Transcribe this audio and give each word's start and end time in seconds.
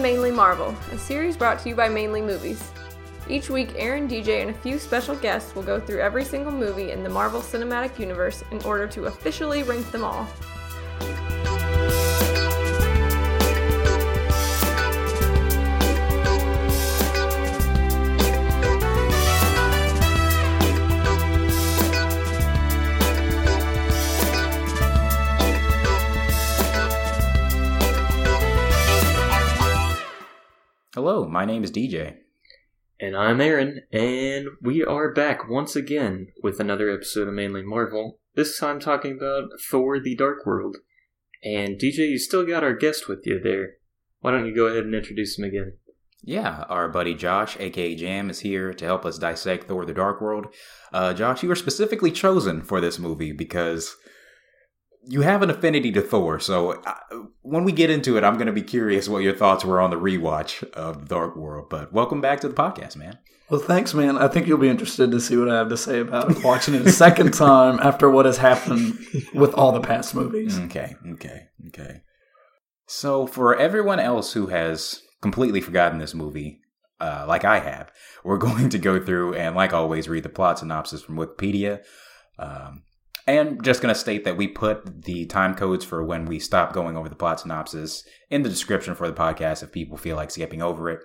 Mainly 0.00 0.30
Marvel, 0.30 0.74
a 0.92 0.98
series 0.98 1.36
brought 1.36 1.58
to 1.58 1.68
you 1.68 1.74
by 1.74 1.86
Mainly 1.86 2.22
Movies. 2.22 2.72
Each 3.28 3.50
week, 3.50 3.74
Aaron, 3.76 4.08
DJ, 4.08 4.40
and 4.40 4.50
a 4.50 4.54
few 4.54 4.78
special 4.78 5.14
guests 5.14 5.54
will 5.54 5.62
go 5.62 5.78
through 5.78 6.00
every 6.00 6.24
single 6.24 6.52
movie 6.52 6.90
in 6.90 7.02
the 7.02 7.10
Marvel 7.10 7.42
Cinematic 7.42 7.98
Universe 7.98 8.42
in 8.50 8.62
order 8.62 8.86
to 8.86 9.04
officially 9.04 9.62
rank 9.62 9.90
them 9.90 10.02
all. 10.02 10.26
Hello, 31.02 31.26
my 31.26 31.46
name 31.46 31.64
is 31.64 31.70
DJ. 31.70 32.16
And 33.00 33.16
I'm 33.16 33.40
Aaron, 33.40 33.84
and 33.90 34.48
we 34.60 34.84
are 34.84 35.14
back 35.14 35.48
once 35.48 35.74
again 35.74 36.26
with 36.42 36.60
another 36.60 36.90
episode 36.90 37.26
of 37.26 37.32
Mainly 37.32 37.62
Marvel. 37.62 38.18
This 38.34 38.58
time 38.58 38.78
talking 38.78 39.16
about 39.16 39.48
Thor 39.70 39.98
the 39.98 40.14
Dark 40.14 40.44
World. 40.44 40.76
And 41.42 41.80
DJ, 41.80 42.10
you 42.10 42.18
still 42.18 42.44
got 42.44 42.62
our 42.62 42.74
guest 42.74 43.08
with 43.08 43.20
you 43.24 43.40
there. 43.42 43.76
Why 44.20 44.30
don't 44.30 44.44
you 44.44 44.54
go 44.54 44.66
ahead 44.66 44.84
and 44.84 44.94
introduce 44.94 45.38
him 45.38 45.46
again? 45.46 45.78
Yeah, 46.22 46.64
our 46.68 46.86
buddy 46.90 47.14
Josh, 47.14 47.56
aka 47.58 47.94
Jam, 47.94 48.28
is 48.28 48.40
here 48.40 48.74
to 48.74 48.84
help 48.84 49.06
us 49.06 49.16
dissect 49.16 49.68
Thor 49.68 49.86
the 49.86 49.94
Dark 49.94 50.20
World. 50.20 50.48
Uh, 50.92 51.14
Josh, 51.14 51.42
you 51.42 51.48
were 51.48 51.56
specifically 51.56 52.12
chosen 52.12 52.60
for 52.60 52.78
this 52.78 52.98
movie 52.98 53.32
because 53.32 53.96
you 55.04 55.22
have 55.22 55.42
an 55.42 55.50
affinity 55.50 55.90
to 55.92 56.02
Thor. 56.02 56.38
So 56.40 56.72
uh, 56.72 56.94
when 57.42 57.64
we 57.64 57.72
get 57.72 57.90
into 57.90 58.16
it, 58.16 58.24
I'm 58.24 58.34
going 58.34 58.46
to 58.46 58.52
be 58.52 58.62
curious 58.62 59.08
what 59.08 59.22
your 59.22 59.34
thoughts 59.34 59.64
were 59.64 59.80
on 59.80 59.90
the 59.90 59.96
rewatch 59.96 60.62
of 60.72 61.08
Dark 61.08 61.36
World. 61.36 61.68
But 61.70 61.92
welcome 61.92 62.20
back 62.20 62.40
to 62.40 62.48
the 62.48 62.54
podcast, 62.54 62.96
man. 62.96 63.18
Well, 63.48 63.60
thanks, 63.60 63.94
man. 63.94 64.16
I 64.16 64.28
think 64.28 64.46
you'll 64.46 64.58
be 64.58 64.68
interested 64.68 65.10
to 65.10 65.20
see 65.20 65.36
what 65.36 65.50
I 65.50 65.56
have 65.56 65.70
to 65.70 65.76
say 65.76 65.98
about 65.98 66.44
watching 66.44 66.74
it 66.74 66.86
a 66.86 66.92
second 66.92 67.32
time 67.34 67.80
after 67.82 68.08
what 68.08 68.26
has 68.26 68.36
happened 68.36 68.96
with 69.34 69.54
all 69.54 69.72
the 69.72 69.80
past 69.80 70.14
movies. 70.14 70.56
Okay, 70.60 70.94
okay, 71.14 71.48
okay. 71.68 72.02
So 72.86 73.26
for 73.26 73.56
everyone 73.56 73.98
else 73.98 74.32
who 74.32 74.46
has 74.48 75.02
completely 75.20 75.60
forgotten 75.60 75.98
this 75.98 76.14
movie, 76.14 76.60
uh, 77.00 77.24
like 77.26 77.44
I 77.44 77.58
have, 77.58 77.90
we're 78.22 78.38
going 78.38 78.68
to 78.68 78.78
go 78.78 79.04
through 79.04 79.34
and, 79.34 79.56
like 79.56 79.72
always, 79.72 80.08
read 80.08 80.22
the 80.22 80.28
plot 80.28 80.60
synopsis 80.60 81.02
from 81.02 81.16
Wikipedia. 81.16 81.82
Um, 82.38 82.84
and 83.30 83.62
just 83.64 83.82
going 83.82 83.94
to 83.94 84.00
state 84.00 84.24
that 84.24 84.36
we 84.36 84.48
put 84.48 85.04
the 85.04 85.26
time 85.26 85.54
codes 85.54 85.84
for 85.84 86.04
when 86.04 86.24
we 86.24 86.38
stop 86.38 86.72
going 86.72 86.96
over 86.96 87.08
the 87.08 87.14
plot 87.14 87.40
synopsis 87.40 88.04
in 88.28 88.42
the 88.42 88.48
description 88.48 88.94
for 88.94 89.06
the 89.06 89.16
podcast 89.16 89.62
if 89.62 89.72
people 89.72 89.96
feel 89.96 90.16
like 90.16 90.30
skipping 90.30 90.62
over 90.62 90.90
it, 90.90 91.00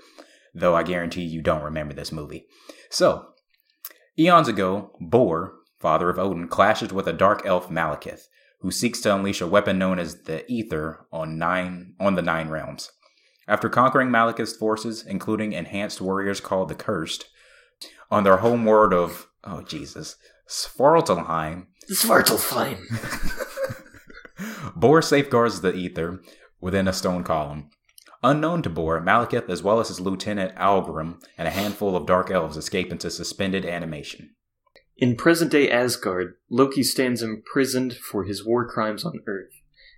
though 0.54 0.76
I 0.76 0.84
guarantee 0.84 1.24
you 1.24 1.42
don't 1.42 1.64
remember 1.64 1.94
this 1.94 2.12
movie. 2.12 2.46
So, 2.90 3.28
eons 4.18 4.48
ago, 4.48 4.92
Bor, 5.00 5.56
father 5.78 6.10
of 6.10 6.20
Odin, 6.20 6.48
clashes 6.48 6.94
with 6.94 7.08
a 7.08 7.14
dark 7.14 7.46
elf 7.46 7.70
Malekith, 7.70 8.24
who 8.62 8.72
seeks 8.72 9.02
to 9.02 9.14
unleash 9.14 9.42
a 9.42 9.48
weapon 9.48 9.78
known 9.78 10.00
as 10.00 10.24
the 10.24 10.50
Aether 10.52 11.06
on 11.12 11.38
nine 11.38 11.94
on 12.00 12.16
the 12.16 12.22
Nine 12.22 12.50
Realms. 12.50 12.92
After 13.48 13.70
conquering 13.70 14.10
Malekith's 14.10 14.56
forces, 14.56 15.06
including 15.06 15.54
enhanced 15.54 16.02
warriors 16.02 16.40
called 16.40 16.70
the 16.70 16.76
Cursed, 16.76 17.28
on 18.10 18.24
their 18.24 18.38
home 18.38 18.66
world 18.66 18.94
of 18.94 19.28
oh 19.44 19.62
Jesus, 19.62 20.16
Svartalfheim, 21.90 22.78
Svartalfheim. 22.88 23.36
Bor 24.76 25.02
safeguards 25.02 25.62
the 25.62 25.74
Aether 25.74 26.20
within 26.60 26.88
a 26.88 26.94
stone 26.94 27.24
column. 27.24 27.70
Unknown 28.24 28.64
to 28.64 28.70
Bor, 28.70 29.00
Malekith, 29.02 29.50
as 29.50 29.62
well 29.62 29.80
as 29.80 29.90
his 29.90 30.00
lieutenant 30.00 30.56
Algrim, 30.56 31.22
and 31.38 31.48
a 31.48 31.52
handful 31.52 31.96
of 31.96 32.08
dark 32.08 32.32
elves 32.32 32.58
escape 32.58 32.92
into 32.92 33.12
suspended 33.12 33.66
animation. 33.66 34.34
In 34.98 35.16
present 35.16 35.52
day 35.52 35.70
Asgard, 35.70 36.36
Loki 36.50 36.82
stands 36.82 37.22
imprisoned 37.22 37.94
for 37.94 38.24
his 38.24 38.46
war 38.46 38.68
crimes 38.68 39.06
on 39.06 39.20
Earth. 39.28 39.52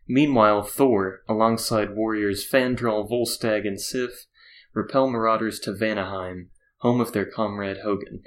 Meanwhile, 0.07 0.63
Thor, 0.63 1.21
alongside 1.29 1.95
warriors 1.95 2.45
Fandral, 2.49 3.09
Volstagg, 3.09 3.65
and 3.67 3.79
Sif, 3.79 4.25
repel 4.73 5.09
marauders 5.09 5.59
to 5.61 5.71
Vanaheim, 5.71 6.49
home 6.79 6.99
of 6.99 7.13
their 7.13 7.25
comrade 7.25 7.77
Hogun. 7.83 8.23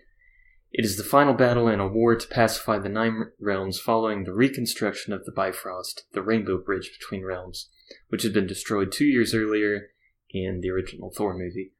It 0.72 0.84
is 0.84 0.96
the 0.96 1.04
final 1.04 1.34
battle 1.34 1.66
in 1.66 1.80
a 1.80 1.88
war 1.88 2.14
to 2.14 2.28
pacify 2.28 2.78
the 2.78 2.88
Nine 2.88 3.32
Realms 3.40 3.80
following 3.80 4.22
the 4.22 4.32
reconstruction 4.32 5.12
of 5.12 5.24
the 5.24 5.32
Bifrost, 5.32 6.04
the 6.12 6.22
rainbow 6.22 6.58
bridge 6.58 6.92
between 6.96 7.24
realms, 7.24 7.68
which 8.08 8.22
had 8.22 8.32
been 8.32 8.46
destroyed 8.46 8.92
two 8.92 9.04
years 9.04 9.34
earlier 9.34 9.88
in 10.30 10.60
the 10.60 10.70
original 10.70 11.10
Thor 11.10 11.36
movie. 11.36 11.72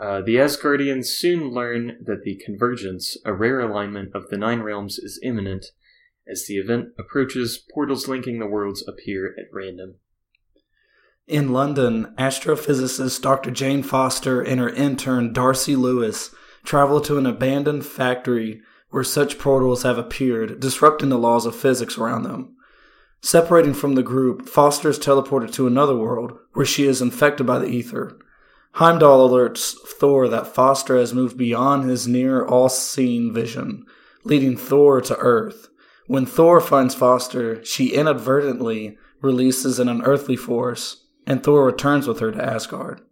Uh, 0.00 0.22
the 0.22 0.36
Asgardians 0.36 1.08
soon 1.08 1.50
learn 1.50 1.98
that 2.06 2.22
the 2.24 2.40
convergence, 2.42 3.18
a 3.24 3.34
rare 3.34 3.60
alignment 3.60 4.14
of 4.14 4.30
the 4.30 4.38
Nine 4.38 4.60
Realms, 4.60 4.98
is 4.98 5.20
imminent. 5.22 5.66
As 6.26 6.46
the 6.46 6.56
event 6.56 6.88
approaches, 6.98 7.62
portals 7.74 8.08
linking 8.08 8.38
the 8.38 8.46
worlds 8.46 8.82
appear 8.88 9.34
at 9.38 9.52
random. 9.52 9.96
In 11.26 11.52
London, 11.52 12.14
astrophysicist 12.18 13.20
Dr. 13.20 13.50
Jane 13.50 13.82
Foster 13.82 14.40
and 14.40 14.58
her 14.58 14.70
intern 14.70 15.32
Darcy 15.32 15.76
Lewis 15.76 16.34
travel 16.64 17.00
to 17.02 17.18
an 17.18 17.26
abandoned 17.26 17.84
factory 17.84 18.62
where 18.90 19.04
such 19.04 19.38
portals 19.38 19.82
have 19.82 19.98
appeared, 19.98 20.60
disrupting 20.60 21.08
the 21.08 21.18
laws 21.18 21.46
of 21.46 21.56
physics 21.56 21.96
around 21.96 22.22
them. 22.22 22.54
Separating 23.22 23.72
from 23.72 23.94
the 23.94 24.02
group, 24.02 24.48
Foster 24.48 24.90
is 24.90 24.98
teleported 24.98 25.52
to 25.52 25.66
another 25.66 25.96
world 25.96 26.38
where 26.52 26.66
she 26.66 26.86
is 26.86 27.00
infected 27.00 27.46
by 27.46 27.58
the 27.58 27.78
Aether. 27.78 28.18
Heimdall 28.72 29.28
alerts 29.28 29.74
Thor 29.98 30.28
that 30.28 30.48
Foster 30.48 30.96
has 30.96 31.14
moved 31.14 31.36
beyond 31.36 31.88
his 31.88 32.08
near 32.08 32.44
all 32.44 32.68
seeing 32.68 33.32
vision, 33.32 33.84
leading 34.24 34.56
Thor 34.56 35.00
to 35.02 35.16
Earth. 35.16 35.68
When 36.06 36.26
Thor 36.26 36.60
finds 36.60 36.94
Foster, 36.94 37.64
she 37.64 37.94
inadvertently 37.94 38.98
releases 39.20 39.78
an 39.78 39.88
unearthly 39.88 40.36
force, 40.36 41.06
and 41.26 41.42
Thor 41.42 41.64
returns 41.64 42.08
with 42.08 42.18
her 42.20 42.32
to 42.32 42.44
Asgard. 42.44 43.02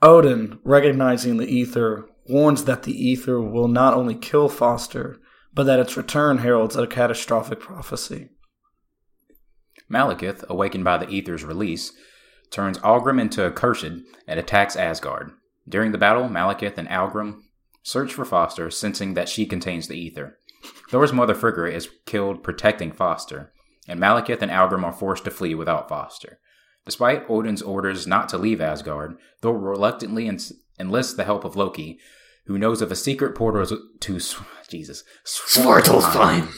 Odin, 0.00 0.58
recognizing 0.64 1.36
the 1.36 1.62
Aether, 1.62 2.08
warns 2.26 2.64
that 2.64 2.84
the 2.84 3.12
Aether 3.12 3.40
will 3.40 3.68
not 3.68 3.94
only 3.94 4.14
kill 4.14 4.48
Foster, 4.48 5.18
but 5.52 5.64
that 5.64 5.78
its 5.78 5.96
return 5.96 6.38
heralds 6.38 6.76
a 6.76 6.86
catastrophic 6.86 7.60
prophecy. 7.60 8.30
Malekith, 9.90 10.44
awakened 10.48 10.84
by 10.84 10.98
the 10.98 11.10
Aether's 11.16 11.44
release, 11.44 11.92
turns 12.50 12.78
Algrim 12.78 13.20
into 13.20 13.44
a 13.44 13.50
cursed 13.50 14.02
and 14.26 14.40
attacks 14.40 14.76
Asgard. 14.76 15.32
During 15.68 15.92
the 15.92 15.98
battle, 15.98 16.28
Malekith 16.28 16.78
and 16.78 16.88
Algrim 16.88 17.42
search 17.82 18.14
for 18.14 18.24
Foster, 18.24 18.70
sensing 18.70 19.14
that 19.14 19.28
she 19.28 19.46
contains 19.46 19.88
the 19.88 20.06
Aether. 20.06 20.38
Thor's 20.90 21.12
mother 21.12 21.34
Frigga 21.34 21.66
is 21.66 21.90
killed 22.06 22.42
protecting 22.42 22.92
Foster, 22.92 23.52
and 23.86 24.00
Malekith 24.00 24.40
and 24.40 24.50
Algrim 24.50 24.84
are 24.84 24.92
forced 24.92 25.24
to 25.24 25.30
flee 25.30 25.54
without 25.54 25.88
Foster. 25.88 26.38
Despite 26.86 27.28
Odin's 27.28 27.62
orders 27.62 28.06
not 28.06 28.28
to 28.30 28.38
leave 28.38 28.60
Asgard, 28.60 29.16
Thor 29.40 29.58
reluctantly 29.58 30.26
enlists 30.78 31.14
the 31.14 31.24
help 31.24 31.44
of 31.44 31.56
Loki, 31.56 31.98
who 32.46 32.58
knows 32.58 32.82
of 32.82 32.92
a 32.92 32.96
secret 32.96 33.34
portal 33.34 33.78
to 34.00 34.20
Jesus 34.68 35.04
Svartalfheim, 35.24 36.52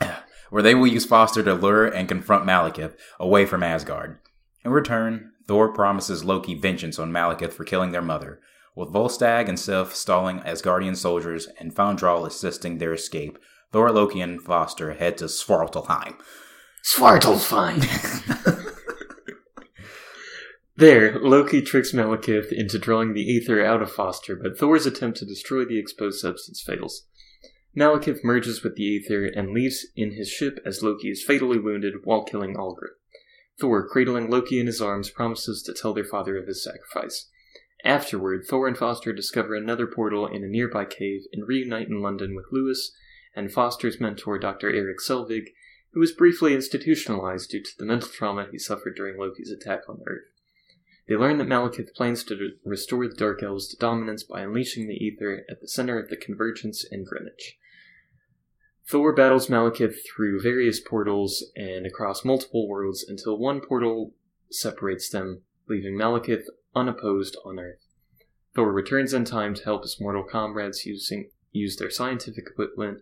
where 0.50 0.62
they 0.62 0.74
will 0.74 0.86
use 0.86 1.04
Foster 1.04 1.42
to 1.42 1.54
lure 1.54 1.86
and 1.86 2.08
confront 2.08 2.44
Malekith 2.44 2.94
away 3.18 3.46
from 3.46 3.62
Asgard. 3.62 4.18
In 4.64 4.70
return, 4.70 5.32
Thor 5.46 5.72
promises 5.72 6.24
Loki 6.24 6.54
vengeance 6.54 6.98
on 6.98 7.10
Malekith 7.10 7.52
for 7.52 7.64
killing 7.64 7.92
their 7.92 8.02
mother, 8.02 8.40
with 8.74 8.92
Volstagg 8.92 9.48
and 9.48 9.58
Sif 9.58 9.94
stalling 9.94 10.40
Asgardian 10.40 10.96
soldiers 10.96 11.48
and 11.58 11.74
Fandral 11.74 12.26
assisting 12.26 12.78
their 12.78 12.92
escape. 12.92 13.38
Thor, 13.72 13.90
Loki, 13.90 14.20
and 14.20 14.40
Foster 14.40 14.94
head 14.94 15.18
to 15.18 15.24
Svartalfheim. 15.24 16.14
Svartalfheim. 16.94 18.64
There, 20.78 21.18
Loki 21.18 21.60
tricks 21.60 21.90
Malekith 21.90 22.52
into 22.52 22.78
drawing 22.78 23.12
the 23.12 23.36
Aether 23.36 23.64
out 23.64 23.82
of 23.82 23.90
Foster, 23.90 24.36
but 24.36 24.56
Thor's 24.56 24.86
attempt 24.86 25.18
to 25.18 25.26
destroy 25.26 25.64
the 25.64 25.76
exposed 25.76 26.20
substance 26.20 26.62
fails. 26.62 27.04
Malekith 27.76 28.22
merges 28.22 28.62
with 28.62 28.76
the 28.76 28.96
Aether 28.96 29.24
and 29.24 29.50
leaves 29.50 29.88
in 29.96 30.12
his 30.12 30.28
ship 30.28 30.60
as 30.64 30.80
Loki 30.80 31.10
is 31.10 31.24
fatally 31.24 31.58
wounded 31.58 31.94
while 32.04 32.22
killing 32.22 32.54
Algrim. 32.54 32.92
Thor, 33.58 33.88
cradling 33.88 34.30
Loki 34.30 34.60
in 34.60 34.68
his 34.68 34.80
arms, 34.80 35.10
promises 35.10 35.64
to 35.64 35.74
tell 35.74 35.94
their 35.94 36.04
father 36.04 36.38
of 36.38 36.46
his 36.46 36.62
sacrifice. 36.62 37.28
Afterward, 37.84 38.44
Thor 38.48 38.68
and 38.68 38.78
Foster 38.78 39.12
discover 39.12 39.56
another 39.56 39.88
portal 39.88 40.28
in 40.28 40.44
a 40.44 40.48
nearby 40.48 40.84
cave 40.84 41.22
and 41.32 41.48
reunite 41.48 41.88
in 41.88 42.02
London 42.02 42.36
with 42.36 42.52
Lewis 42.52 42.92
and 43.34 43.50
Foster's 43.50 43.98
mentor, 43.98 44.38
Dr. 44.38 44.70
Erik 44.72 44.98
Selvig, 45.00 45.46
who 45.92 45.98
was 45.98 46.12
briefly 46.12 46.54
institutionalized 46.54 47.50
due 47.50 47.64
to 47.64 47.70
the 47.76 47.84
mental 47.84 48.10
trauma 48.10 48.46
he 48.52 48.60
suffered 48.60 48.94
during 48.94 49.18
Loki's 49.18 49.50
attack 49.50 49.80
on 49.88 49.98
Earth. 50.06 50.37
They 51.08 51.16
learn 51.16 51.38
that 51.38 51.48
Malekith 51.48 51.94
plans 51.94 52.22
to 52.24 52.50
restore 52.64 53.08
the 53.08 53.14
Dark 53.14 53.42
Elves 53.42 53.68
to 53.68 53.76
dominance 53.78 54.22
by 54.22 54.42
unleashing 54.42 54.86
the 54.86 55.08
Aether 55.08 55.44
at 55.50 55.60
the 55.62 55.68
center 55.68 55.98
of 55.98 56.10
the 56.10 56.16
Convergence 56.16 56.84
in 56.84 57.04
Greenwich. 57.04 57.56
Thor 58.86 59.14
battles 59.14 59.48
Malekith 59.48 59.96
through 60.06 60.42
various 60.42 60.80
portals 60.80 61.46
and 61.56 61.86
across 61.86 62.26
multiple 62.26 62.68
worlds 62.68 63.04
until 63.08 63.38
one 63.38 63.60
portal 63.60 64.12
separates 64.50 65.08
them, 65.08 65.42
leaving 65.66 65.96
Malekith 65.96 66.44
unopposed 66.74 67.36
on 67.44 67.58
Earth. 67.58 67.84
Thor 68.54 68.70
returns 68.70 69.14
in 69.14 69.24
time 69.24 69.54
to 69.54 69.64
help 69.64 69.82
his 69.82 69.98
mortal 69.98 70.24
comrades 70.24 70.84
using 70.84 71.30
use 71.52 71.76
their 71.76 71.90
scientific 71.90 72.46
equipment 72.46 73.00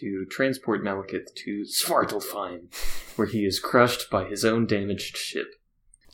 to 0.00 0.24
transport 0.30 0.82
Malekith 0.82 1.34
to 1.34 1.64
Svartalfheim, 1.64 2.74
where 3.16 3.28
he 3.28 3.44
is 3.44 3.60
crushed 3.60 4.10
by 4.10 4.24
his 4.24 4.44
own 4.44 4.66
damaged 4.66 5.16
ship. 5.18 5.48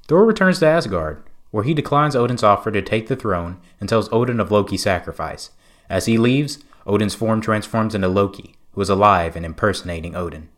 Thor 0.09 0.25
returns 0.25 0.59
to 0.59 0.67
Asgard, 0.67 1.23
where 1.51 1.65
he 1.65 1.75
declines 1.75 2.17
Odin's 2.17 2.43
offer 2.43 2.71
to 2.71 2.83
take 2.83 3.09
the 3.09 3.17
throne 3.17 3.61
and 3.79 3.89
tells 3.89 4.13
Odin 4.13 4.41
of 4.41 4.51
Loki's 4.51 4.83
sacrifice. 4.83 5.51
As 5.89 6.07
he 6.07 6.19
leaves, 6.19 6.59
Odin's 6.87 7.15
form 7.15 7.41
transforms 7.41 7.95
into 7.95 8.09
Loki, 8.09 8.57
who 8.73 8.81
is 8.81 8.89
alive 8.89 9.37
and 9.37 9.45
impersonating 9.45 10.17
Odin. 10.17 10.49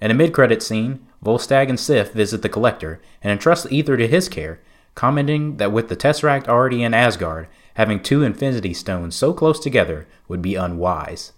In 0.00 0.10
a 0.10 0.14
mid-credit 0.14 0.62
scene, 0.62 1.06
Volstagg 1.22 1.68
and 1.68 1.78
Sif 1.78 2.12
visit 2.12 2.42
the 2.42 2.48
Collector 2.48 3.00
and 3.22 3.30
entrust 3.30 3.68
the 3.68 3.78
Aether 3.78 3.96
to 3.98 4.08
his 4.08 4.28
care, 4.28 4.60
commenting 4.94 5.58
that 5.58 5.72
with 5.72 5.88
the 5.88 5.96
Tesseract 5.96 6.48
already 6.48 6.82
in 6.82 6.94
Asgard, 6.94 7.48
having 7.74 8.02
two 8.02 8.22
Infinity 8.22 8.74
Stones 8.74 9.14
so 9.14 9.32
close 9.32 9.60
together 9.60 10.06
would 10.26 10.42
be 10.42 10.54
unwise. 10.54 11.32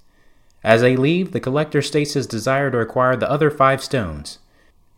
As 0.64 0.80
they 0.80 0.96
leave, 0.96 1.32
the 1.32 1.40
Collector 1.40 1.82
states 1.82 2.14
his 2.14 2.26
desire 2.26 2.70
to 2.70 2.78
acquire 2.78 3.16
the 3.16 3.30
other 3.30 3.50
five 3.50 3.82
stones. 3.82 4.38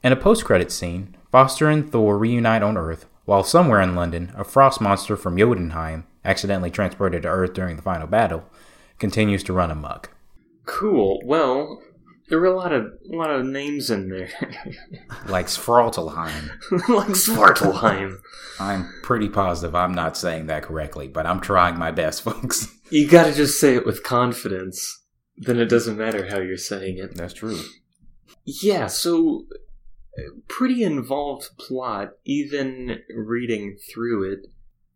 In 0.03 0.12
a 0.12 0.17
post-credit 0.17 0.71
scene, 0.71 1.13
Foster 1.34 1.69
and 1.69 1.90
Thor 1.90 2.16
reunite 2.16 2.62
on 2.62 2.76
Earth, 2.76 3.06
while 3.25 3.42
somewhere 3.42 3.81
in 3.81 3.96
London, 3.96 4.32
a 4.36 4.44
frost 4.44 4.81
monster 4.81 5.16
from 5.16 5.36
Jotunheim, 5.36 6.06
accidentally 6.25 6.70
transported 6.70 7.22
to 7.22 7.28
Earth 7.28 7.54
during 7.54 7.75
the 7.75 7.82
final 7.82 8.06
battle, 8.06 8.44
continues 9.00 9.42
to 9.42 9.52
run 9.52 9.72
amok. 9.72 10.12
Cool. 10.64 11.20
Well, 11.25 11.82
there 12.28 12.38
were 12.38 12.46
a 12.46 12.56
lot 12.56 12.72
of 12.72 12.84
a 13.12 13.16
lot 13.16 13.31
of 13.31 13.44
names 13.44 13.90
in 13.90 14.10
there, 14.10 14.31
Like 15.26 15.46
Svartalheim. 15.46 16.50
like 16.88 17.08
Svartalheim. 17.08 18.19
I'm 18.60 18.94
pretty 19.02 19.28
positive 19.28 19.75
I'm 19.75 19.92
not 19.92 20.16
saying 20.16 20.46
that 20.46 20.62
correctly, 20.62 21.08
but 21.08 21.26
I'm 21.26 21.40
trying 21.40 21.76
my 21.76 21.90
best, 21.90 22.22
folks. 22.22 22.72
You 22.90 23.08
gotta 23.08 23.34
just 23.34 23.58
say 23.58 23.75
it 23.75 23.84
with 23.84 24.04
confidence. 24.04 25.02
Then 25.36 25.58
it 25.58 25.66
doesn't 25.66 25.98
matter 25.98 26.28
how 26.28 26.38
you're 26.38 26.56
saying 26.56 26.98
it. 26.98 27.16
That's 27.16 27.34
true. 27.34 27.58
Yeah, 28.44 28.86
so 28.86 29.46
pretty 30.49 30.82
involved 30.82 31.56
plot, 31.58 32.12
even 32.25 33.00
reading 33.14 33.76
through 33.93 34.32
it 34.32 34.46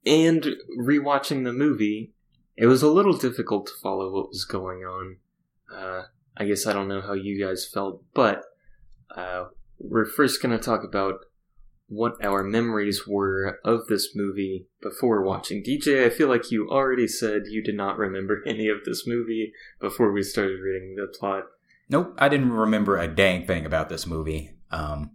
and 0.06 0.56
rewatching 0.78 1.44
the 1.44 1.52
movie. 1.52 2.12
It 2.56 2.66
was 2.66 2.82
a 2.82 2.90
little 2.90 3.16
difficult 3.16 3.66
to 3.66 3.72
follow 3.82 4.12
what 4.12 4.30
was 4.30 4.44
going 4.44 4.80
on. 4.80 5.16
Uh, 5.72 6.02
I 6.36 6.44
guess 6.44 6.66
I 6.66 6.72
don't 6.72 6.88
know 6.88 7.00
how 7.00 7.12
you 7.12 7.44
guys 7.44 7.68
felt, 7.72 8.02
but 8.14 8.44
uh, 9.14 9.46
we're 9.78 10.06
first 10.06 10.42
going 10.42 10.56
to 10.56 10.62
talk 10.62 10.82
about 10.82 11.20
what 11.88 12.22
our 12.22 12.42
memories 12.42 13.06
were 13.06 13.58
of 13.64 13.86
this 13.86 14.14
movie 14.14 14.66
before 14.82 15.22
watching. 15.22 15.64
DJ, 15.64 16.04
I 16.04 16.10
feel 16.10 16.28
like 16.28 16.50
you 16.50 16.68
already 16.68 17.08
said 17.08 17.42
you 17.48 17.62
did 17.62 17.76
not 17.76 17.96
remember 17.96 18.42
any 18.46 18.68
of 18.68 18.84
this 18.84 19.06
movie 19.06 19.52
before 19.80 20.12
we 20.12 20.22
started 20.22 20.60
reading 20.60 20.96
the 20.96 21.06
plot. 21.06 21.44
Nope, 21.88 22.14
I 22.18 22.28
didn't 22.28 22.52
remember 22.52 22.98
a 22.98 23.08
dang 23.08 23.46
thing 23.46 23.64
about 23.64 23.88
this 23.88 24.06
movie. 24.06 24.57
Um, 24.70 25.12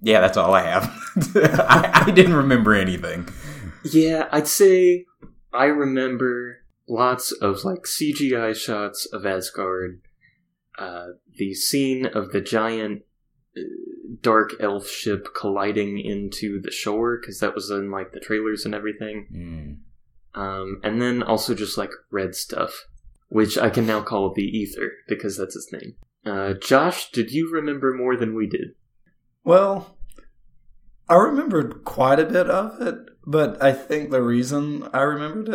yeah, 0.00 0.20
that's 0.20 0.36
all 0.36 0.54
I 0.54 0.62
have. 0.62 0.84
I, 1.36 2.04
I 2.06 2.10
didn't 2.10 2.34
remember 2.34 2.74
anything. 2.74 3.28
Yeah, 3.84 4.28
I'd 4.30 4.48
say 4.48 5.06
I 5.52 5.64
remember 5.64 6.58
lots 6.88 7.32
of 7.32 7.64
like 7.64 7.82
CGI 7.82 8.54
shots 8.54 9.06
of 9.06 9.26
Asgard. 9.26 10.00
Uh, 10.78 11.06
the 11.36 11.54
scene 11.54 12.06
of 12.06 12.30
the 12.30 12.40
giant 12.40 13.02
uh, 13.56 13.62
dark 14.20 14.54
elf 14.60 14.88
ship 14.88 15.28
colliding 15.36 15.98
into 15.98 16.60
the 16.60 16.70
shore 16.70 17.18
because 17.20 17.40
that 17.40 17.54
was 17.54 17.70
in 17.70 17.90
like 17.90 18.12
the 18.12 18.20
trailers 18.20 18.64
and 18.64 18.74
everything. 18.74 19.26
Mm. 19.32 20.40
Um, 20.40 20.80
and 20.84 21.02
then 21.02 21.22
also 21.22 21.54
just 21.54 21.76
like 21.76 21.90
red 22.10 22.36
stuff, 22.36 22.86
which 23.28 23.58
I 23.58 23.70
can 23.70 23.86
now 23.86 24.02
call 24.02 24.32
the 24.32 24.62
Aether 24.62 24.92
because 25.08 25.36
that's 25.36 25.56
its 25.56 25.72
name. 25.72 25.96
Uh, 26.28 26.54
Josh, 26.54 27.10
did 27.10 27.30
you 27.32 27.50
remember 27.52 27.94
more 27.94 28.16
than 28.16 28.34
we 28.34 28.46
did? 28.46 28.68
Well, 29.44 29.96
I 31.08 31.14
remembered 31.16 31.84
quite 31.84 32.20
a 32.20 32.26
bit 32.26 32.48
of 32.50 32.80
it, 32.82 32.96
but 33.26 33.60
I 33.62 33.72
think 33.72 34.10
the 34.10 34.22
reason 34.22 34.88
I 34.92 35.00
remembered 35.02 35.48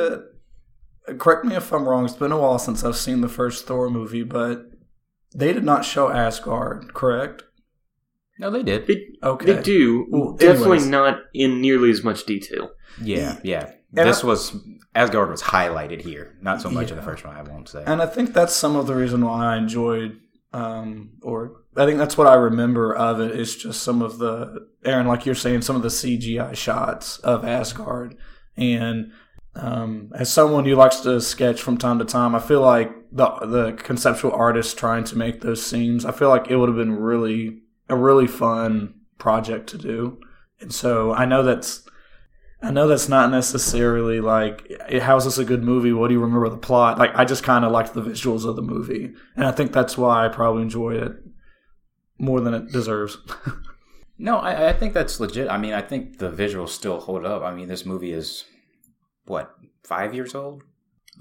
it, 1.07 1.17
correct 1.19 1.45
me 1.45 1.55
if 1.55 1.71
I'm 1.71 1.87
wrong, 1.87 2.05
it's 2.05 2.15
been 2.15 2.31
a 2.31 2.39
while 2.39 2.57
since 2.59 2.83
I've 2.83 2.95
seen 2.95 3.21
the 3.21 3.27
first 3.29 3.65
Thor 3.67 3.89
movie, 3.89 4.23
but 4.23 4.71
they 5.35 5.53
did 5.53 5.63
not 5.63 5.85
show 5.85 6.09
Asgard, 6.09 6.93
correct? 6.93 7.43
No, 8.39 8.49
they 8.49 8.63
did. 8.63 8.87
They, 8.87 9.05
Okay. 9.21 9.53
they 9.53 9.61
do, 9.61 10.07
Well, 10.09 10.31
definitely 10.33 10.77
anyways. 10.77 10.87
not 10.87 11.19
in 11.35 11.61
nearly 11.61 11.91
as 11.91 12.03
much 12.03 12.25
detail. 12.25 12.71
Yeah, 13.01 13.37
yeah. 13.43 13.71
And 13.95 14.09
this 14.09 14.23
I- 14.23 14.27
was 14.27 14.55
Asgard 14.95 15.29
was 15.29 15.41
highlighted 15.43 16.01
here, 16.01 16.35
not 16.41 16.61
so 16.61 16.69
much 16.69 16.89
in 16.89 16.97
the 16.97 17.03
first 17.03 17.23
one. 17.25 17.35
I 17.35 17.43
won't 17.43 17.69
say. 17.69 17.83
And 17.85 18.01
I 18.01 18.05
think 18.07 18.33
that's 18.33 18.55
some 18.55 18.75
of 18.75 18.87
the 18.87 18.95
reason 18.95 19.23
why 19.25 19.53
I 19.53 19.57
enjoyed, 19.57 20.17
um, 20.53 21.13
or 21.21 21.63
I 21.75 21.85
think 21.85 21.97
that's 21.97 22.17
what 22.17 22.27
I 22.27 22.35
remember 22.35 22.95
of 22.95 23.19
it 23.19 23.31
is 23.31 23.55
just 23.55 23.81
some 23.81 24.01
of 24.01 24.19
the, 24.19 24.67
Aaron, 24.85 25.07
like 25.07 25.25
you're 25.25 25.33
saying, 25.33 25.63
some 25.63 25.75
of 25.75 25.81
the 25.81 25.87
CGI 25.87 26.55
shots 26.55 27.17
of 27.19 27.43
Asgard. 27.43 28.15
And 28.55 29.11
um, 29.55 30.11
as 30.15 30.31
someone 30.31 30.65
who 30.65 30.75
likes 30.75 30.99
to 31.01 31.19
sketch 31.19 31.61
from 31.61 31.77
time 31.77 31.97
to 31.99 32.05
time, 32.05 32.35
I 32.35 32.39
feel 32.39 32.61
like 32.61 32.91
the 33.11 33.29
the 33.41 33.73
conceptual 33.73 34.31
artist 34.31 34.77
trying 34.77 35.03
to 35.05 35.17
make 35.17 35.41
those 35.41 35.65
scenes, 35.65 36.05
I 36.05 36.11
feel 36.11 36.29
like 36.29 36.49
it 36.49 36.55
would 36.55 36.69
have 36.69 36.77
been 36.77 36.95
really 36.95 37.61
a 37.89 37.95
really 37.95 38.27
fun 38.27 38.95
project 39.17 39.69
to 39.69 39.77
do. 39.77 40.19
And 40.59 40.73
so 40.73 41.13
I 41.13 41.25
know 41.25 41.43
that's 41.43 41.87
I 42.63 42.71
know 42.71 42.87
that's 42.87 43.09
not 43.09 43.29
necessarily 43.29 44.21
like 44.21 44.71
how 45.01 45.17
is 45.17 45.25
this 45.25 45.37
a 45.37 45.45
good 45.45 45.63
movie? 45.63 45.91
What 45.91 46.07
do 46.07 46.13
you 46.13 46.21
remember 46.21 46.49
the 46.49 46.57
plot? 46.57 46.97
Like 46.97 47.13
I 47.13 47.25
just 47.25 47.43
kind 47.43 47.65
of 47.65 47.71
liked 47.71 47.93
the 47.93 48.01
visuals 48.01 48.45
of 48.47 48.55
the 48.55 48.61
movie, 48.61 49.13
and 49.35 49.45
I 49.45 49.51
think 49.51 49.73
that's 49.73 49.97
why 49.97 50.25
I 50.25 50.29
probably 50.29 50.63
enjoyed 50.63 50.95
it 50.95 51.13
more 52.17 52.39
than 52.39 52.53
it 52.53 52.71
deserves. 52.71 53.17
No, 54.17 54.37
I, 54.37 54.69
I 54.69 54.73
think 54.73 54.93
that's 54.93 55.19
legit. 55.19 55.49
I 55.49 55.57
mean, 55.57 55.73
I 55.73 55.81
think 55.81 56.19
the 56.19 56.31
visuals 56.31 56.69
still 56.69 56.99
hold 56.99 57.25
up. 57.25 57.41
I 57.41 57.53
mean, 57.53 57.67
this 57.67 57.85
movie 57.85 58.13
is 58.13 58.45
what 59.25 59.55
five 59.83 60.13
years 60.13 60.35
old, 60.35 60.63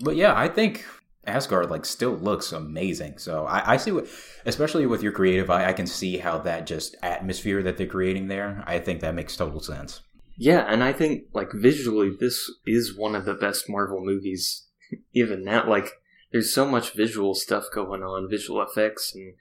but 0.00 0.14
yeah, 0.14 0.34
I 0.36 0.46
think 0.46 0.84
Asgard 1.26 1.70
like 1.70 1.84
still 1.84 2.12
looks 2.12 2.52
amazing. 2.52 3.18
So 3.18 3.46
I, 3.46 3.72
I 3.72 3.76
see 3.76 3.92
what, 3.92 4.06
especially 4.44 4.86
with 4.86 5.02
your 5.02 5.12
creative 5.12 5.50
eye, 5.50 5.66
I 5.66 5.72
can 5.72 5.86
see 5.86 6.18
how 6.18 6.38
that 6.38 6.66
just 6.66 6.94
atmosphere 7.02 7.62
that 7.62 7.76
they're 7.76 7.86
creating 7.86 8.28
there. 8.28 8.62
I 8.66 8.78
think 8.78 9.00
that 9.00 9.14
makes 9.14 9.36
total 9.36 9.60
sense. 9.60 10.02
Yeah, 10.42 10.64
and 10.66 10.82
I 10.82 10.92
think 10.92 11.26
like 11.32 11.52
visually, 11.54 12.10
this 12.18 12.50
is 12.66 12.98
one 12.98 13.14
of 13.14 13.26
the 13.26 13.34
best 13.34 13.70
Marvel 13.70 14.04
movies. 14.04 14.66
Even 15.14 15.44
now, 15.44 15.70
like 15.70 15.92
there's 16.32 16.52
so 16.52 16.66
much 16.66 16.94
visual 16.94 17.36
stuff 17.36 17.66
going 17.72 18.02
on, 18.02 18.28
visual 18.28 18.60
effects, 18.60 19.14
and 19.14 19.34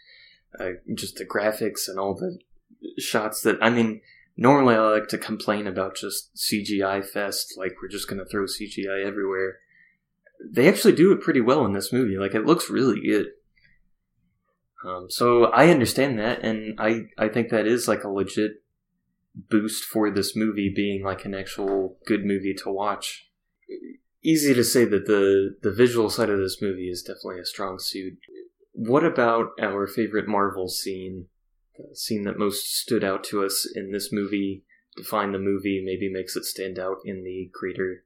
uh, 0.60 0.78
just 0.94 1.16
the 1.16 1.26
graphics 1.26 1.88
and 1.88 1.98
all 1.98 2.14
the 2.14 2.38
shots 3.02 3.42
that 3.42 3.58
I 3.64 3.72
mean. 3.72 4.02
Normally, 4.38 4.76
I 4.76 4.92
like 4.92 5.08
to 5.08 5.18
complain 5.18 5.66
about 5.66 5.96
just 5.96 6.36
CGI 6.36 7.04
fest, 7.04 7.56
like 7.58 7.74
we're 7.82 7.90
just 7.90 8.08
gonna 8.08 8.26
throw 8.26 8.44
CGI 8.44 9.04
everywhere. 9.04 9.58
They 10.54 10.70
actually 10.70 10.94
do 10.94 11.12
it 11.12 11.22
pretty 11.22 11.42
well 11.42 11.66
in 11.66 11.74
this 11.74 11.92
movie. 11.92 12.18
Like 12.18 12.36
it 12.36 12.46
looks 12.46 12.70
really 12.70 13.02
good. 13.02 13.30
Um, 14.86 15.08
so 15.10 15.46
I 15.46 15.70
understand 15.70 16.20
that, 16.20 16.44
and 16.44 16.80
I 16.80 17.06
I 17.18 17.28
think 17.28 17.50
that 17.50 17.66
is 17.66 17.88
like 17.88 18.04
a 18.04 18.10
legit 18.10 18.61
boost 19.36 19.84
for 19.84 20.12
this 20.12 20.36
movie 20.36 20.72
being 20.74 21.04
like 21.04 21.26
an 21.26 21.34
actual 21.34 21.98
good 22.06 22.26
movie 22.26 22.54
to 22.64 22.70
watch. 22.70 23.30
Easy 24.24 24.54
to 24.54 24.64
say 24.64 24.86
that 24.86 25.08
the 25.08 25.56
the 25.62 25.72
visual 25.72 26.10
side 26.10 26.30
of 26.30 26.40
this 26.40 26.62
movie 26.62 26.90
is 26.90 27.02
definitely 27.02 27.40
a 27.40 27.46
strong 27.46 27.80
suit. 27.80 28.18
What 28.74 29.04
about 29.04 29.50
our 29.62 29.88
favorite 29.88 30.28
Marvel 30.28 30.68
scene? 30.68 31.28
The 31.78 31.96
scene 31.96 32.24
that 32.24 32.38
most 32.38 32.76
stood 32.76 33.04
out 33.04 33.24
to 33.26 33.44
us 33.44 33.68
in 33.76 33.92
this 33.92 34.12
movie, 34.12 34.64
define 34.96 35.32
the 35.32 35.40
movie, 35.40 35.82
maybe 35.84 36.12
makes 36.12 36.36
it 36.36 36.46
stand 36.46 36.78
out 36.78 36.98
in 37.06 37.24
the 37.24 37.50
greater 37.54 38.04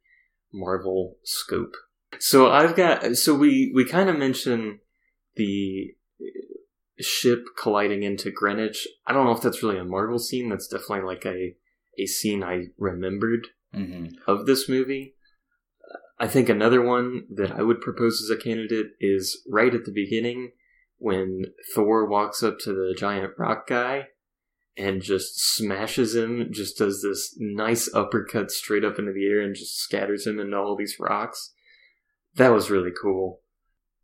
Marvel 0.54 1.18
scope. 1.24 1.76
So 2.20 2.50
I've 2.50 2.76
got 2.76 3.18
so 3.18 3.36
we 3.36 3.72
we 3.76 3.84
kind 3.84 4.10
of 4.10 4.18
mentioned 4.18 4.80
the 5.36 5.96
ship 7.00 7.44
colliding 7.62 8.04
into 8.04 8.32
Greenwich. 8.32 8.88
I 9.06 9.14
don't 9.14 9.26
know 9.26 9.32
if 9.32 9.42
that's 9.42 9.62
really 9.62 9.78
a 9.78 9.84
Marvel 9.84 10.20
scene. 10.20 10.50
That's 10.50 10.68
definitely 10.68 11.02
like 11.02 11.26
a 11.26 11.56
a 11.98 12.06
scene 12.06 12.44
I 12.44 12.66
remembered 12.78 13.48
hmm 13.74 14.08
of 14.28 14.46
this 14.46 14.70
movie. 14.70 15.16
I 16.18 16.28
think 16.28 16.48
another 16.48 16.82
one 16.82 17.26
that 17.34 17.52
I 17.52 17.62
would 17.62 17.82
propose 17.82 18.22
as 18.22 18.30
a 18.30 18.42
candidate 18.42 18.92
is 19.00 19.42
right 19.50 19.74
at 19.74 19.84
the 19.84 19.92
beginning 19.92 20.52
when 20.98 21.46
Thor 21.74 22.08
walks 22.08 22.42
up 22.42 22.58
to 22.60 22.74
the 22.74 22.96
giant 22.98 23.34
rock 23.38 23.68
guy 23.68 24.08
and 24.78 25.02
just 25.02 25.40
smashes 25.40 26.16
him, 26.16 26.50
just 26.52 26.78
does 26.78 27.02
this 27.02 27.36
nice 27.38 27.90
uppercut 27.94 28.52
straight 28.52 28.86
up 28.86 28.98
into 28.98 29.12
the 29.12 29.28
air 29.28 29.42
and 29.42 29.56
just 29.56 29.78
scatters 29.78 30.26
him 30.26 30.40
into 30.40 30.58
all 30.58 30.76
these 30.76 30.98
rocks. 31.00 31.54
That 32.36 32.54
was 32.54 32.70
really 32.70 32.92
cool. 33.00 33.42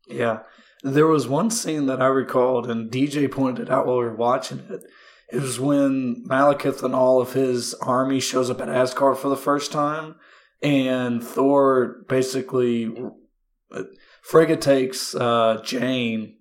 Yeah. 0.07 0.39
There 0.83 1.07
was 1.07 1.27
one 1.27 1.51
scene 1.51 1.85
that 1.87 2.01
I 2.01 2.07
recalled, 2.07 2.69
and 2.69 2.91
DJ 2.91 3.29
pointed 3.31 3.67
it 3.67 3.71
out 3.71 3.85
while 3.85 3.99
we 3.99 4.05
were 4.05 4.15
watching 4.15 4.59
it. 4.69 4.81
It 5.31 5.41
was 5.41 5.59
when 5.59 6.25
Malekith 6.27 6.83
and 6.83 6.93
all 6.95 7.21
of 7.21 7.33
his 7.33 7.73
army 7.75 8.19
shows 8.19 8.49
up 8.49 8.59
at 8.61 8.69
Asgard 8.69 9.17
for 9.17 9.29
the 9.29 9.37
first 9.37 9.71
time, 9.71 10.15
and 10.61 11.23
Thor 11.23 12.03
basically 12.09 12.93
Frigga 14.21 14.57
takes 14.57 15.15
uh, 15.15 15.61
Jane 15.63 16.37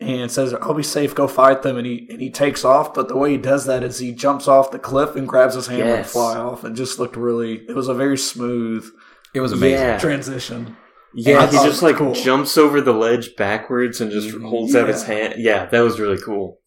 and 0.00 0.30
says, 0.30 0.54
"I'll 0.54 0.74
be 0.74 0.82
safe. 0.82 1.14
Go 1.14 1.26
fight 1.26 1.62
them." 1.62 1.76
And 1.76 1.86
he 1.86 2.06
and 2.10 2.20
he 2.20 2.30
takes 2.30 2.64
off. 2.64 2.94
But 2.94 3.08
the 3.08 3.16
way 3.16 3.32
he 3.32 3.36
does 3.36 3.66
that 3.66 3.82
is 3.82 3.98
he 3.98 4.12
jumps 4.12 4.48
off 4.48 4.70
the 4.70 4.78
cliff 4.78 5.16
and 5.16 5.28
grabs 5.28 5.54
his 5.54 5.66
hammer 5.66 5.94
and 5.96 6.06
fly 6.06 6.36
off. 6.36 6.64
It 6.64 6.74
just 6.74 6.98
looked 6.98 7.16
really. 7.16 7.64
It 7.68 7.74
was 7.74 7.88
a 7.88 7.94
very 7.94 8.18
smooth 8.18 8.88
It 9.34 9.40
was 9.40 9.52
amazing. 9.52 9.78
Yeah. 9.86 9.98
transition. 9.98 10.76
Yeah, 11.14 11.46
he 11.46 11.56
just 11.56 11.82
like 11.82 11.96
cool. 11.96 12.12
jumps 12.14 12.58
over 12.58 12.80
the 12.80 12.92
ledge 12.92 13.34
backwards 13.36 14.00
and 14.00 14.10
just 14.10 14.28
mm-hmm. 14.28 14.46
holds 14.46 14.74
out 14.74 14.88
his 14.88 15.04
hand. 15.04 15.34
Yeah, 15.38 15.66
that 15.66 15.80
was 15.80 15.98
really 15.98 16.20
cool. 16.20 16.58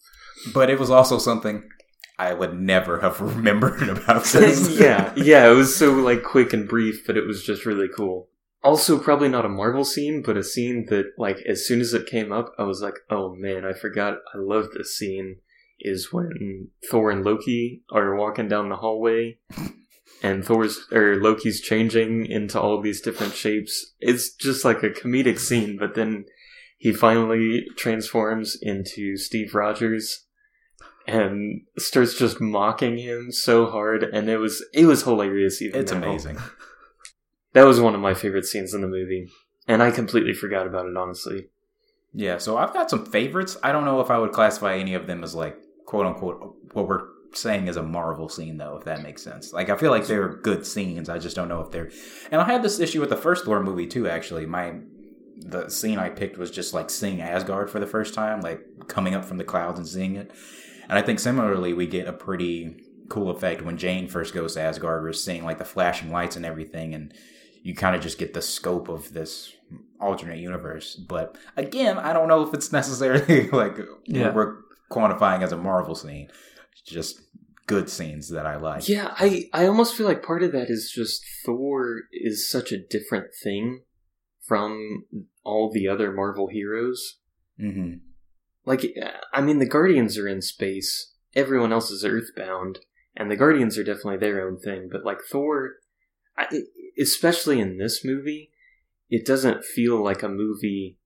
But 0.53 0.69
it 0.69 0.79
was 0.79 0.89
also 0.89 1.19
something 1.19 1.63
I 2.17 2.33
would 2.33 2.59
never 2.59 2.99
have 2.99 3.19
remembered 3.35 3.87
about 3.89 4.23
this. 4.33 4.79
yeah, 4.79 5.13
yeah, 5.15 5.49
it 5.49 5.55
was 5.55 5.75
so 5.75 5.91
like 5.93 6.23
quick 6.23 6.53
and 6.53 6.67
brief, 6.67 7.05
but 7.05 7.17
it 7.17 7.25
was 7.25 7.43
just 7.43 7.65
really 7.65 7.87
cool. 7.95 8.29
Also, 8.63 8.99
probably 8.99 9.27
not 9.27 9.45
a 9.45 9.49
Marvel 9.49 9.83
scene, 9.83 10.21
but 10.23 10.37
a 10.37 10.43
scene 10.43 10.85
that 10.89 11.13
like 11.17 11.37
as 11.47 11.65
soon 11.65 11.81
as 11.81 11.93
it 11.93 12.05
came 12.05 12.31
up, 12.31 12.53
I 12.59 12.63
was 12.63 12.81
like, 12.81 12.93
"Oh 13.09 13.35
man, 13.35 13.65
I 13.65 13.73
forgot. 13.73 14.19
I 14.35 14.37
love 14.37 14.67
this 14.73 14.95
scene." 14.97 15.37
Is 15.83 16.13
when 16.13 16.67
Thor 16.91 17.09
and 17.09 17.25
Loki 17.25 17.81
are 17.91 18.15
walking 18.15 18.47
down 18.47 18.69
the 18.69 18.75
hallway, 18.75 19.39
and 20.23 20.45
Thor's 20.45 20.87
or 20.91 21.15
Loki's 21.17 21.61
changing 21.61 22.25
into 22.25 22.59
all 22.59 22.77
of 22.77 22.83
these 22.83 23.01
different 23.01 23.33
shapes. 23.33 23.93
It's 23.99 24.33
just 24.33 24.63
like 24.65 24.83
a 24.83 24.89
comedic 24.89 25.39
scene, 25.39 25.77
but 25.79 25.95
then 25.95 26.25
he 26.77 26.93
finally 26.93 27.65
transforms 27.77 28.57
into 28.61 29.17
Steve 29.17 29.53
Rogers 29.53 30.25
and 31.07 31.61
starts 31.77 32.17
just 32.17 32.39
mocking 32.39 32.97
him 32.97 33.31
so 33.31 33.65
hard 33.65 34.03
and 34.03 34.29
it 34.29 34.37
was 34.37 34.63
it 34.73 34.85
was 34.85 35.03
hilarious 35.03 35.61
even 35.61 35.81
It's 35.81 35.91
now. 35.91 35.97
amazing. 35.97 36.37
that 37.53 37.63
was 37.65 37.79
one 37.81 37.95
of 37.95 38.01
my 38.01 38.13
favorite 38.13 38.45
scenes 38.45 38.73
in 38.75 38.81
the 38.81 38.87
movie 38.87 39.27
and 39.67 39.81
i 39.81 39.89
completely 39.89 40.33
forgot 40.33 40.67
about 40.67 40.85
it 40.85 40.95
honestly 40.95 41.49
Yeah, 42.13 42.37
so 42.37 42.55
I've 42.57 42.73
got 42.73 42.89
some 42.91 43.05
favorites. 43.05 43.57
I 43.63 43.71
don't 43.71 43.85
know 43.85 43.99
if 44.01 44.11
I 44.11 44.17
would 44.19 44.31
classify 44.31 44.75
any 44.77 44.93
of 44.93 45.07
them 45.07 45.23
as 45.23 45.33
like 45.33 45.57
quote 45.87 46.05
unquote 46.05 46.55
what 46.73 46.87
we're 46.87 47.01
saying 47.33 47.67
is 47.67 47.77
a 47.77 47.83
Marvel 47.83 48.29
scene 48.29 48.57
though, 48.57 48.77
if 48.77 48.85
that 48.85 49.03
makes 49.03 49.21
sense. 49.23 49.53
Like 49.53 49.69
I 49.69 49.77
feel 49.77 49.91
like 49.91 50.07
they're 50.07 50.29
good 50.29 50.65
scenes. 50.65 51.09
I 51.09 51.17
just 51.17 51.35
don't 51.35 51.47
know 51.49 51.61
if 51.61 51.71
they're 51.71 51.89
and 52.31 52.41
I 52.41 52.45
had 52.45 52.63
this 52.63 52.79
issue 52.79 52.99
with 52.99 53.09
the 53.09 53.17
first 53.17 53.45
Thor 53.45 53.61
movie 53.61 53.87
too, 53.87 54.07
actually. 54.07 54.45
My 54.45 54.75
the 55.37 55.69
scene 55.69 55.97
I 55.97 56.09
picked 56.09 56.37
was 56.37 56.51
just 56.51 56.73
like 56.73 56.89
seeing 56.89 57.21
Asgard 57.21 57.69
for 57.69 57.79
the 57.79 57.87
first 57.87 58.13
time, 58.13 58.41
like 58.41 58.87
coming 58.87 59.15
up 59.15 59.25
from 59.25 59.37
the 59.37 59.43
clouds 59.43 59.79
and 59.79 59.87
seeing 59.87 60.15
it. 60.15 60.31
And 60.89 60.99
I 60.99 61.01
think 61.01 61.19
similarly 61.19 61.73
we 61.73 61.87
get 61.87 62.07
a 62.07 62.13
pretty 62.13 62.75
cool 63.09 63.29
effect 63.29 63.61
when 63.61 63.77
Jane 63.77 64.07
first 64.07 64.33
goes 64.33 64.53
to 64.53 64.61
Asgard. 64.61 65.03
We're 65.03 65.13
seeing 65.13 65.43
like 65.43 65.57
the 65.57 65.65
flashing 65.65 66.11
lights 66.11 66.35
and 66.35 66.45
everything 66.45 66.93
and 66.93 67.13
you 67.63 67.75
kind 67.75 67.95
of 67.95 68.01
just 68.01 68.17
get 68.17 68.33
the 68.33 68.41
scope 68.41 68.89
of 68.89 69.13
this 69.13 69.53
alternate 69.99 70.39
universe. 70.39 70.95
But 70.95 71.37
again, 71.57 71.97
I 71.97 72.11
don't 72.13 72.27
know 72.27 72.41
if 72.43 72.53
it's 72.53 72.71
necessarily 72.71 73.49
like 73.51 73.77
Yeah. 74.05 74.31
we're 74.33 74.57
quantifying 74.91 75.41
as 75.41 75.51
a 75.51 75.57
Marvel 75.57 75.95
scene. 75.95 76.29
Just 76.85 77.21
good 77.67 77.89
scenes 77.89 78.29
that 78.29 78.45
I 78.45 78.57
like. 78.57 78.89
yeah 78.89 79.13
i 79.17 79.45
i 79.53 79.65
almost 79.65 79.95
feel 79.95 80.05
like 80.05 80.21
part 80.23 80.43
of 80.43 80.51
that 80.51 80.69
is 80.69 80.91
just 80.93 81.23
thor 81.45 82.01
is 82.11 82.49
such 82.49 82.73
a 82.73 82.77
different 82.77 83.27
thing 83.41 83.83
from 84.41 85.05
all 85.43 85.71
the 85.71 85.87
other 85.87 86.11
marvel 86.11 86.47
heroes. 86.47 87.19
Hmm 87.57 87.93
like 88.65 88.85
i 89.33 89.41
mean 89.41 89.59
the 89.59 89.65
guardians 89.65 90.17
are 90.17 90.27
in 90.27 90.41
space. 90.41 91.13
Everyone 91.35 91.71
else 91.71 91.89
is 91.91 92.03
earthbound. 92.05 92.79
And 93.15 93.29
the 93.29 93.35
guardians 93.35 93.77
are 93.77 93.83
definitely 93.83 94.17
their 94.17 94.45
own 94.45 94.57
thing. 94.59 94.89
But 94.91 95.03
like 95.05 95.19
thor 95.29 95.75
I, 96.37 96.61
especially 96.99 97.59
in 97.59 97.77
this 97.77 98.03
movie 98.03 98.51
it 99.09 99.25
doesn't 99.25 99.65
feel 99.65 100.01
like 100.03 100.23
a 100.23 100.29
movie 100.29 100.97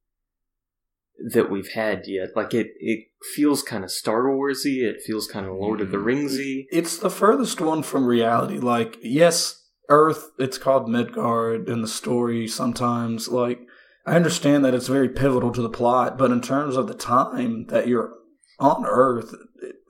that 1.33 1.49
we've 1.49 1.71
had 1.73 2.03
yet. 2.07 2.29
Like 2.35 2.53
it 2.53 2.67
it 2.79 3.07
feels 3.33 3.63
kind 3.63 3.83
of 3.83 3.91
star 3.91 4.23
warsy 4.23 4.83
it 4.83 5.01
feels 5.01 5.27
kind 5.27 5.45
of 5.45 5.53
lord 5.53 5.81
of 5.81 5.91
the 5.91 5.97
mm-hmm. 5.97 6.07
ringsy 6.07 6.65
It's 6.71 6.97
the 6.97 7.09
furthest 7.09 7.61
one 7.61 7.83
from 7.83 8.05
reality. 8.05 8.59
Like, 8.59 8.97
yes, 9.01 9.63
Earth, 9.89 10.31
it's 10.39 10.57
called 10.57 10.89
Midgard 10.89 11.69
in 11.69 11.81
the 11.81 11.87
story 11.87 12.47
sometimes. 12.47 13.27
Like, 13.27 13.59
I 14.05 14.15
understand 14.15 14.65
that 14.65 14.73
it's 14.73 14.87
very 14.87 15.09
pivotal 15.09 15.51
to 15.51 15.61
the 15.61 15.69
plot, 15.69 16.17
but 16.17 16.31
in 16.31 16.41
terms 16.41 16.75
of 16.75 16.87
the 16.87 16.93
time 16.93 17.67
that 17.67 17.87
you're 17.87 18.13
on 18.59 18.85
Earth, 18.85 19.33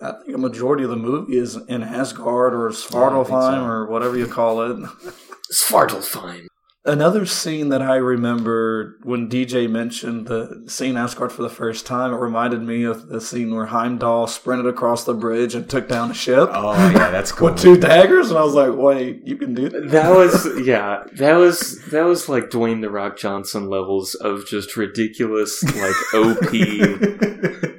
I 0.02 0.14
think 0.24 0.36
a 0.36 0.40
majority 0.40 0.84
of 0.84 0.90
the 0.90 0.96
movie 0.96 1.38
is 1.38 1.56
in 1.56 1.84
Asgard 1.84 2.54
or 2.54 2.70
Svartalfheim 2.70 3.60
so. 3.60 3.66
or 3.66 3.88
whatever 3.88 4.18
you 4.18 4.28
call 4.28 4.62
it. 4.62 4.90
Svartalfheim. 5.54 6.48
Another 6.88 7.26
scene 7.26 7.70
that 7.70 7.82
I 7.82 7.96
remember 7.96 9.00
when 9.02 9.28
DJ 9.28 9.68
mentioned 9.68 10.28
the 10.28 10.66
scene 10.68 10.98
Asgard 10.98 11.32
for 11.32 11.42
the 11.42 11.50
first 11.50 11.88
time, 11.88 12.14
it 12.14 12.18
reminded 12.18 12.62
me 12.62 12.84
of 12.84 13.08
the 13.08 13.20
scene 13.20 13.56
where 13.56 13.66
Heimdall 13.66 14.28
sprinted 14.28 14.68
across 14.68 15.04
the 15.04 15.16
bridge 15.16 15.56
and 15.56 15.68
took 15.68 15.88
down 15.88 16.12
a 16.12 16.14
ship 16.14 16.48
Oh 16.52 16.74
yeah, 16.92 17.10
that's 17.10 17.32
cool. 17.34 17.50
with 17.50 17.60
two 17.60 17.76
daggers, 17.76 18.30
and 18.30 18.38
I 18.38 18.44
was 18.44 18.54
like, 18.54 18.76
"Wait, 18.76 19.26
you 19.26 19.36
can 19.36 19.56
do 19.56 19.68
that?" 19.68 19.90
That 19.90 20.12
was 20.12 20.48
yeah. 20.64 21.06
That 21.14 21.34
was 21.34 21.84
that 21.86 22.04
was 22.04 22.30
like 22.30 22.52
Dwayne 22.52 22.82
the 22.82 22.92
Rock 22.92 23.18
Johnson 23.18 23.68
levels 23.68 24.14
of 24.14 24.46
just 24.46 24.78
ridiculous 24.78 25.64
like 25.64 26.14
OP. 26.14 26.54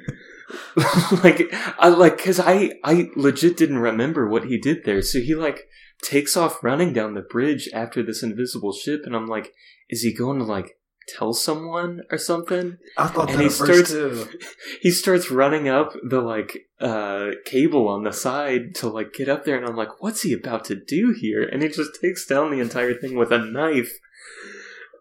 like 1.23 1.53
I 1.79 1.87
like 1.87 2.17
because 2.17 2.39
I 2.39 2.73
I 2.83 3.09
legit 3.15 3.57
didn't 3.57 3.79
remember 3.79 4.27
what 4.27 4.45
he 4.45 4.57
did 4.57 4.83
there. 4.83 5.01
So 5.01 5.19
he 5.19 5.33
like 5.33 5.69
takes 6.01 6.37
off 6.37 6.63
running 6.63 6.93
down 6.93 7.13
the 7.13 7.21
bridge 7.21 7.69
after 7.73 8.03
this 8.03 8.23
invisible 8.23 8.73
ship, 8.73 9.01
and 9.05 9.15
I'm 9.15 9.27
like, 9.27 9.51
is 9.89 10.01
he 10.01 10.13
going 10.13 10.39
to 10.39 10.45
like 10.45 10.77
tell 11.17 11.33
someone 11.33 12.01
or 12.11 12.17
something? 12.17 12.77
I 12.97 13.07
thought 13.07 13.29
And 13.29 13.39
that 13.39 13.43
he 13.43 13.49
starts- 13.49 13.91
too. 13.91 14.27
he 14.81 14.91
starts 14.91 15.31
running 15.31 15.67
up 15.69 15.93
the 16.07 16.19
like 16.21 16.65
uh 16.81 17.29
cable 17.45 17.87
on 17.87 18.03
the 18.03 18.11
side 18.11 18.75
to 18.75 18.89
like 18.89 19.13
get 19.13 19.29
up 19.29 19.45
there 19.45 19.55
and 19.57 19.65
I'm 19.65 19.75
like 19.77 20.01
what's 20.01 20.21
he 20.23 20.33
about 20.33 20.65
to 20.65 20.75
do 20.75 21.15
here 21.19 21.41
and 21.47 21.63
he 21.63 21.69
just 21.69 21.91
takes 22.01 22.25
down 22.27 22.51
the 22.51 22.59
entire 22.59 22.93
thing 22.93 23.15
with 23.15 23.31
a 23.31 23.39
knife 23.39 23.91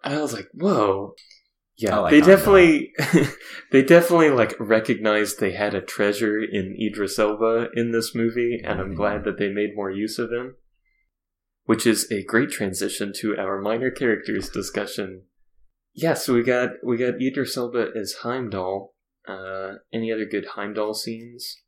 and 0.05 0.15
I 0.15 0.23
was 0.23 0.33
like 0.33 0.49
whoa 0.55 1.15
yeah 1.77 1.99
like 1.99 2.13
they 2.13 2.21
definitely 2.23 2.93
they 3.73 3.83
definitely 3.83 4.31
like 4.31 4.55
recognized 4.59 5.39
they 5.39 5.53
had 5.53 5.75
a 5.75 5.83
treasure 5.83 6.41
in 6.43 6.75
Idris 6.81 7.19
Elba 7.19 7.69
in 7.75 7.91
this 7.93 8.15
movie 8.15 8.63
and 8.65 8.81
I'm 8.81 8.93
Mhm. 8.93 8.97
glad 8.97 9.25
that 9.25 9.39
they 9.39 9.51
made 9.51 9.75
more 9.77 9.91
use 9.91 10.19
of 10.19 10.31
him 10.33 10.55
which 11.67 11.87
is 11.87 12.11
a 12.11 12.25
great 12.25 12.51
transition 12.51 13.13
to 13.15 13.37
our 13.37 13.61
minor 13.61 13.91
characters 13.91 14.49
discussion 14.49 15.23
yeah, 15.97 16.13
so 16.13 16.35
we 16.35 16.43
got 16.43 16.73
we 16.85 16.99
got 16.99 17.21
Idris 17.21 17.57
Elba 17.57 17.89
as 17.99 18.17
Heimdall. 18.23 18.95
Uh, 19.27 19.77
any 19.93 20.13
other 20.13 20.27
good 20.27 20.47
Heimdall 20.55 20.93
scenes? 20.93 21.63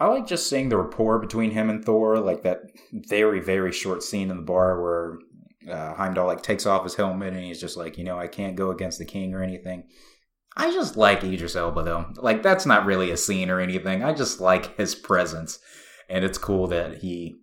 I 0.00 0.08
like 0.08 0.26
just 0.26 0.50
seeing 0.50 0.68
the 0.68 0.76
rapport 0.76 1.20
between 1.20 1.52
him 1.52 1.70
and 1.70 1.84
Thor, 1.84 2.18
like 2.18 2.42
that 2.42 2.58
very 2.92 3.40
very 3.40 3.70
short 3.70 4.02
scene 4.02 4.30
in 4.30 4.36
the 4.36 4.42
bar 4.42 4.82
where 4.82 5.18
uh, 5.70 5.94
Heimdall 5.94 6.26
like 6.26 6.42
takes 6.42 6.66
off 6.66 6.82
his 6.82 6.96
helmet 6.96 7.34
and 7.34 7.44
he's 7.44 7.60
just 7.60 7.76
like, 7.76 7.96
you 7.96 8.04
know, 8.04 8.18
I 8.18 8.26
can't 8.26 8.56
go 8.56 8.72
against 8.72 8.98
the 8.98 9.04
king 9.04 9.32
or 9.32 9.44
anything. 9.44 9.84
I 10.56 10.72
just 10.72 10.96
like 10.96 11.22
Idris 11.22 11.54
Elba 11.54 11.84
though. 11.84 12.06
Like 12.16 12.42
that's 12.42 12.66
not 12.66 12.84
really 12.84 13.12
a 13.12 13.16
scene 13.16 13.48
or 13.48 13.60
anything. 13.60 14.02
I 14.02 14.12
just 14.12 14.40
like 14.40 14.76
his 14.76 14.96
presence, 14.96 15.60
and 16.08 16.24
it's 16.24 16.36
cool 16.36 16.66
that 16.66 16.98
he 16.98 17.42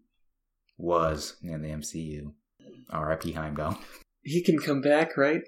was 0.78 1.38
in 1.42 1.62
the 1.62 1.70
MCU. 1.70 2.34
R.I.P. 2.90 3.32
Heimdall. 3.34 3.78
He 4.22 4.44
can 4.44 4.60
come 4.60 4.82
back, 4.82 5.18
right? 5.18 5.42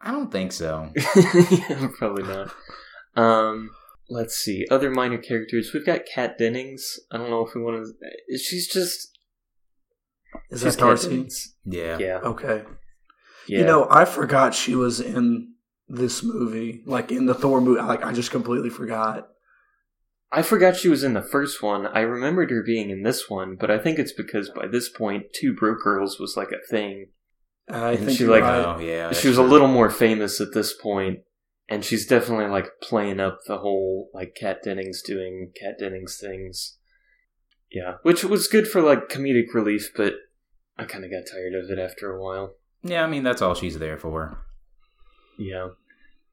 I 0.00 0.10
don't 0.10 0.32
think 0.32 0.52
so. 0.52 0.90
yeah, 1.50 1.88
probably 1.98 2.24
not. 2.24 2.52
Um, 3.14 3.70
let's 4.08 4.36
see. 4.36 4.66
Other 4.70 4.90
minor 4.90 5.18
characters. 5.18 5.70
We've 5.72 5.86
got 5.86 6.00
Kat 6.12 6.38
Dennings. 6.38 6.98
I 7.10 7.18
don't 7.18 7.30
know 7.30 7.46
if 7.46 7.54
we 7.54 7.62
want 7.62 7.86
to. 7.86 8.38
She's 8.38 8.68
just. 8.68 9.18
Is 10.50 10.60
she's 10.60 10.76
that 10.76 10.80
Kat 10.80 10.88
Darcy? 10.88 11.08
Dennings. 11.08 11.54
Yeah. 11.64 11.98
Yeah. 11.98 12.18
Okay. 12.18 12.62
yeah. 13.46 13.60
You 13.60 13.64
know, 13.64 13.86
I 13.90 14.04
forgot 14.04 14.54
she 14.54 14.74
was 14.74 15.00
in 15.00 15.52
this 15.88 16.22
movie, 16.22 16.82
like 16.86 17.12
in 17.12 17.26
the 17.26 17.34
Thor 17.34 17.60
movie. 17.60 17.80
Like, 17.80 18.04
I 18.04 18.12
just 18.12 18.30
completely 18.30 18.70
forgot. 18.70 19.28
I 20.34 20.42
forgot 20.42 20.76
she 20.76 20.88
was 20.88 21.04
in 21.04 21.12
the 21.12 21.22
first 21.22 21.62
one. 21.62 21.86
I 21.86 22.00
remembered 22.00 22.50
her 22.50 22.62
being 22.62 22.88
in 22.90 23.02
this 23.02 23.28
one, 23.28 23.56
but 23.60 23.70
I 23.70 23.78
think 23.78 23.98
it's 23.98 24.12
because 24.14 24.48
by 24.48 24.66
this 24.66 24.88
point, 24.88 25.26
Two 25.34 25.54
Broke 25.54 25.82
Girls 25.82 26.18
was 26.18 26.36
like 26.36 26.50
a 26.52 26.66
thing. 26.70 27.08
I 27.68 27.92
And 27.92 28.06
think 28.06 28.18
she, 28.18 28.24
like, 28.26 28.42
right. 28.42 28.64
Oh 28.64 28.80
yeah. 28.80 29.12
she 29.12 29.28
was 29.28 29.36
a 29.38 29.42
little 29.42 29.68
more 29.68 29.90
famous 29.90 30.40
at 30.40 30.54
this 30.54 30.72
point, 30.72 31.20
and 31.68 31.84
she's 31.84 32.06
definitely 32.06 32.46
like 32.46 32.80
playing 32.82 33.20
up 33.20 33.40
the 33.46 33.58
whole 33.58 34.08
like 34.14 34.34
Kat 34.34 34.62
Dennings 34.64 35.02
doing 35.02 35.52
Kat 35.60 35.74
Dennings 35.78 36.18
things. 36.18 36.78
Yeah, 37.70 37.94
which 38.02 38.24
was 38.24 38.48
good 38.48 38.66
for 38.68 38.82
like 38.82 39.08
comedic 39.08 39.52
relief, 39.54 39.92
but 39.96 40.14
I 40.78 40.84
kind 40.84 41.04
of 41.04 41.10
got 41.10 41.30
tired 41.30 41.54
of 41.54 41.70
it 41.70 41.78
after 41.78 42.10
a 42.10 42.20
while. 42.22 42.54
Yeah, 42.82 43.04
I 43.04 43.06
mean 43.06 43.22
that's 43.22 43.42
all 43.42 43.54
she's 43.54 43.78
there 43.78 43.98
for. 43.98 44.44
Yeah. 45.38 45.68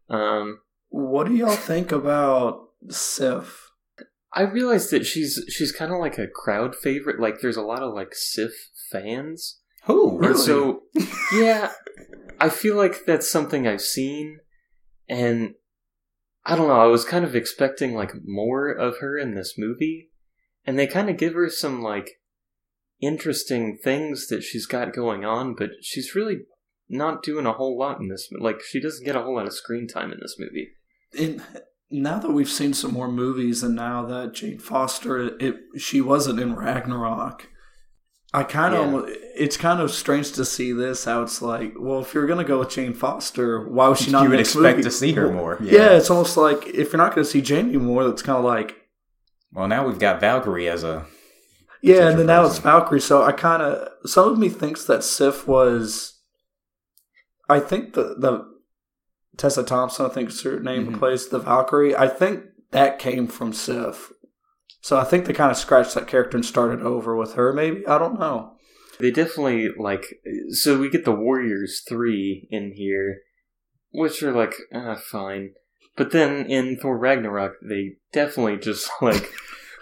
Um, 0.09 0.59
What 0.89 1.27
do 1.27 1.35
y'all 1.35 1.55
think 1.55 1.91
about 1.91 2.69
Sif? 2.89 3.68
I 4.33 4.41
realized 4.43 4.91
that 4.91 5.05
she's 5.05 5.43
she's 5.49 5.71
kind 5.71 5.91
of 5.91 5.99
like 5.99 6.17
a 6.17 6.27
crowd 6.27 6.75
favorite. 6.75 7.19
Like, 7.19 7.41
there's 7.41 7.57
a 7.57 7.61
lot 7.63 7.81
of 7.81 7.93
like 7.93 8.13
Sif 8.13 8.51
fans, 8.91 9.59
Who? 9.85 10.21
and 10.23 10.37
so 10.37 10.83
yeah, 11.33 11.71
I 12.39 12.49
feel 12.49 12.75
like 12.75 13.05
that's 13.05 13.29
something 13.29 13.67
I've 13.67 13.81
seen, 13.81 14.39
and 15.07 15.55
I 16.45 16.55
don't 16.55 16.67
know. 16.67 16.79
I 16.79 16.85
was 16.87 17.05
kind 17.05 17.25
of 17.25 17.35
expecting 17.35 17.95
like 17.95 18.11
more 18.23 18.69
of 18.69 18.99
her 18.99 19.17
in 19.17 19.33
this 19.33 19.55
movie, 19.57 20.09
and 20.65 20.77
they 20.77 20.87
kind 20.87 21.09
of 21.09 21.17
give 21.17 21.33
her 21.33 21.49
some 21.49 21.81
like 21.81 22.19
interesting 23.01 23.77
things 23.83 24.27
that 24.27 24.43
she's 24.43 24.65
got 24.65 24.93
going 24.93 25.25
on, 25.25 25.55
but 25.55 25.69
she's 25.81 26.15
really 26.15 26.39
not 26.89 27.23
doing 27.23 27.45
a 27.45 27.53
whole 27.53 27.77
lot 27.77 27.99
in 27.99 28.09
this. 28.09 28.29
Like, 28.37 28.61
she 28.61 28.81
doesn't 28.81 29.05
get 29.05 29.15
a 29.15 29.21
whole 29.21 29.35
lot 29.35 29.47
of 29.47 29.53
screen 29.53 29.87
time 29.87 30.11
in 30.11 30.19
this 30.21 30.35
movie. 30.37 30.69
in 31.13 31.41
now 31.91 32.19
that 32.19 32.31
we've 32.31 32.49
seen 32.49 32.73
some 32.73 32.93
more 32.93 33.11
movies 33.11 33.63
and 33.63 33.75
now 33.75 34.05
that 34.05 34.33
Jane 34.33 34.59
Foster 34.59 35.35
it 35.39 35.55
she 35.77 36.01
wasn't 36.01 36.39
in 36.39 36.55
Ragnarok 36.55 37.47
I 38.31 38.43
kind 38.43 38.75
of 38.75 39.07
Yeah. 39.07 39.15
it's 39.35 39.57
kind 39.57 39.79
of 39.81 39.89
strange 39.91 40.31
to 40.33 40.45
see 40.45 40.71
this 40.71 41.05
how 41.05 41.23
it's 41.23 41.41
like 41.41 41.73
well 41.79 42.01
if 42.01 42.13
you're 42.13 42.27
going 42.27 42.37
to 42.37 42.43
go 42.47 42.59
with 42.59 42.69
Jane 42.69 42.93
Foster 42.93 43.67
why 43.67 43.87
was 43.87 43.99
she 44.01 44.11
not 44.11 44.23
You 44.23 44.29
would 44.29 44.39
expect 44.39 44.77
movie? 44.77 44.83
to 44.83 44.91
see 44.91 45.13
her 45.13 45.31
more. 45.33 45.57
Yeah. 45.61 45.93
it's 45.97 46.09
almost 46.11 46.37
like 46.37 46.67
if 46.67 46.91
you're 46.93 46.97
not 47.03 47.15
going 47.15 47.25
to 47.25 47.29
see 47.31 47.41
Jane 47.41 47.69
anymore 47.69 48.03
that's 48.03 48.21
kind 48.21 48.37
of 48.37 48.45
like 48.45 48.75
Well, 49.51 49.67
now 49.67 49.87
we've 49.87 49.97
got 49.99 50.19
Valkyrie 50.21 50.69
as 50.69 50.83
a. 50.83 51.05
yeah 51.81 52.09
and 52.09 52.19
then 52.19 52.27
now 52.27 52.45
it's. 52.45 52.59
Valkyrie 52.59 53.01
so 53.01 53.23
I 53.23 53.31
kind 53.31 53.63
of 53.63 53.87
some 54.05 54.31
of 54.31 54.37
me 54.37 54.49
thinks 54.49 54.85
that 54.85 55.03
Sif 55.03 55.47
was 55.47 56.19
I 57.49 57.59
think 57.59 57.93
the 57.95 58.15
the 58.15 58.45
Tessa 59.39 59.63
Thompson 59.63 60.05
I 60.05 60.09
think 60.09 60.29
is 60.29 60.43
her 60.43 60.59
name 60.59 60.87
Mhm. 60.93 60.99
plays 60.99 61.27
the 61.29 61.39
Valkyrie 61.39 61.95
I 61.95 62.07
think 62.07 62.43
that 62.71 62.99
came 62.99 63.25
from 63.27 63.53
Sif 63.53 64.11
so 64.81 64.97
I 64.97 65.03
think 65.03 65.25
they 65.25 65.33
kind 65.33 65.49
of 65.51 65.57
scratched 65.57 65.95
that 65.95 66.07
character 66.07 66.37
and 66.37 66.45
started 66.45 66.81
over 66.85 67.15
with 67.15 67.33
her 67.33 67.51
maybe 67.53 67.85
I 67.87 67.97
don't 67.97 68.19
know 68.19 68.53
They 68.99 69.11
definitely 69.11 69.69
like. 69.77 70.05
So 70.49 70.77
we 70.77 70.89
get 70.89 71.05
the 71.05 71.13
Warriors 71.15 71.81
three 71.87 72.47
in 72.51 72.73
here, 72.75 73.19
which 73.91 74.21
are 74.21 74.33
like 74.33 74.55
uh, 74.75 74.95
fine, 74.97 75.53
but 75.95 76.11
then 76.11 76.45
in 76.51 76.75
Thor 76.77 76.97
Ragnarok 76.97 77.53
they 77.63 77.93
definitely 78.11 78.57
just 78.57 78.89
like 79.01 79.31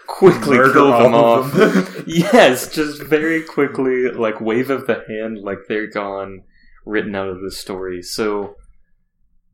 quickly 0.06 0.56
Murder 0.56 0.72
kill 0.72 0.90
them 1.02 1.14
off. 1.14 1.52
them. 1.52 2.04
yes, 2.06 2.72
just 2.72 3.02
very 3.02 3.42
quickly, 3.42 4.08
like 4.10 4.40
wave 4.40 4.70
of 4.70 4.86
the 4.86 5.02
hand, 5.08 5.38
like 5.42 5.66
they're 5.68 5.90
gone, 5.90 6.44
written 6.86 7.16
out 7.16 7.28
of 7.28 7.40
the 7.42 7.50
story. 7.50 8.00
So, 8.02 8.54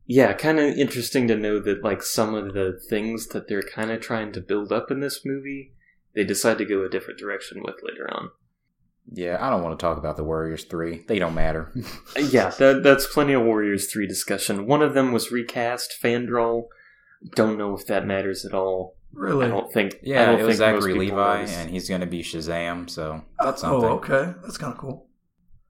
yeah, 0.05 0.33
kind 0.33 0.59
of 0.59 0.77
interesting 0.77 1.27
to 1.27 1.35
know 1.35 1.59
that 1.59 1.83
like 1.83 2.03
some 2.03 2.33
of 2.35 2.53
the 2.53 2.79
things 2.89 3.27
that 3.29 3.47
they're 3.47 3.63
kind 3.63 3.91
of 3.91 4.01
trying 4.01 4.31
to 4.33 4.41
build 4.41 4.71
up 4.71 4.91
in 4.91 4.99
this 4.99 5.25
movie, 5.25 5.73
they 6.13 6.23
decide 6.23 6.57
to 6.59 6.65
go 6.65 6.83
a 6.83 6.89
different 6.89 7.19
direction 7.19 7.61
with 7.63 7.75
later 7.83 8.07
on. 8.13 8.29
Yeah, 9.11 9.37
I 9.39 9.49
don't 9.51 9.61
want 9.61 9.77
to 9.77 9.83
talk 9.83 9.97
about 9.97 10.17
the 10.17 10.23
Warriors 10.23 10.63
3. 10.63 11.03
They 11.07 11.19
don't 11.19 11.35
matter. 11.35 11.71
Uh, 12.17 12.21
yeah, 12.21 12.49
that, 12.57 12.81
that's 12.81 13.05
plenty 13.05 13.33
of 13.33 13.43
Warriors 13.43 13.91
3 13.91 14.07
discussion. 14.07 14.65
One 14.65 14.81
of 14.81 14.93
them 14.95 15.11
was 15.11 15.31
recast, 15.31 15.95
Fandral. 16.01 16.69
Don't 17.35 17.57
know 17.57 17.75
if 17.77 17.85
that 17.87 18.07
matters 18.07 18.45
at 18.45 18.53
all. 18.53 18.95
really 19.13 19.45
I 19.45 19.49
don't 19.49 19.71
think. 19.71 19.95
Yeah, 20.01 20.25
don't 20.25 20.39
it 20.39 20.43
was 20.43 20.57
think 20.57 20.73
most 20.73 20.83
Zachary 20.83 20.99
Levi, 20.99 21.35
noticed. 21.37 21.57
and 21.57 21.69
he's 21.69 21.87
going 21.89 22.01
to 22.01 22.07
be 22.07 22.23
Shazam, 22.23 22.89
so 22.89 23.23
that's 23.39 23.63
oh 23.63 23.81
something. 23.81 23.89
okay 23.89 24.33
that's 24.43 24.57
kind 24.57 24.73
of 24.73 24.79
cool 24.79 25.07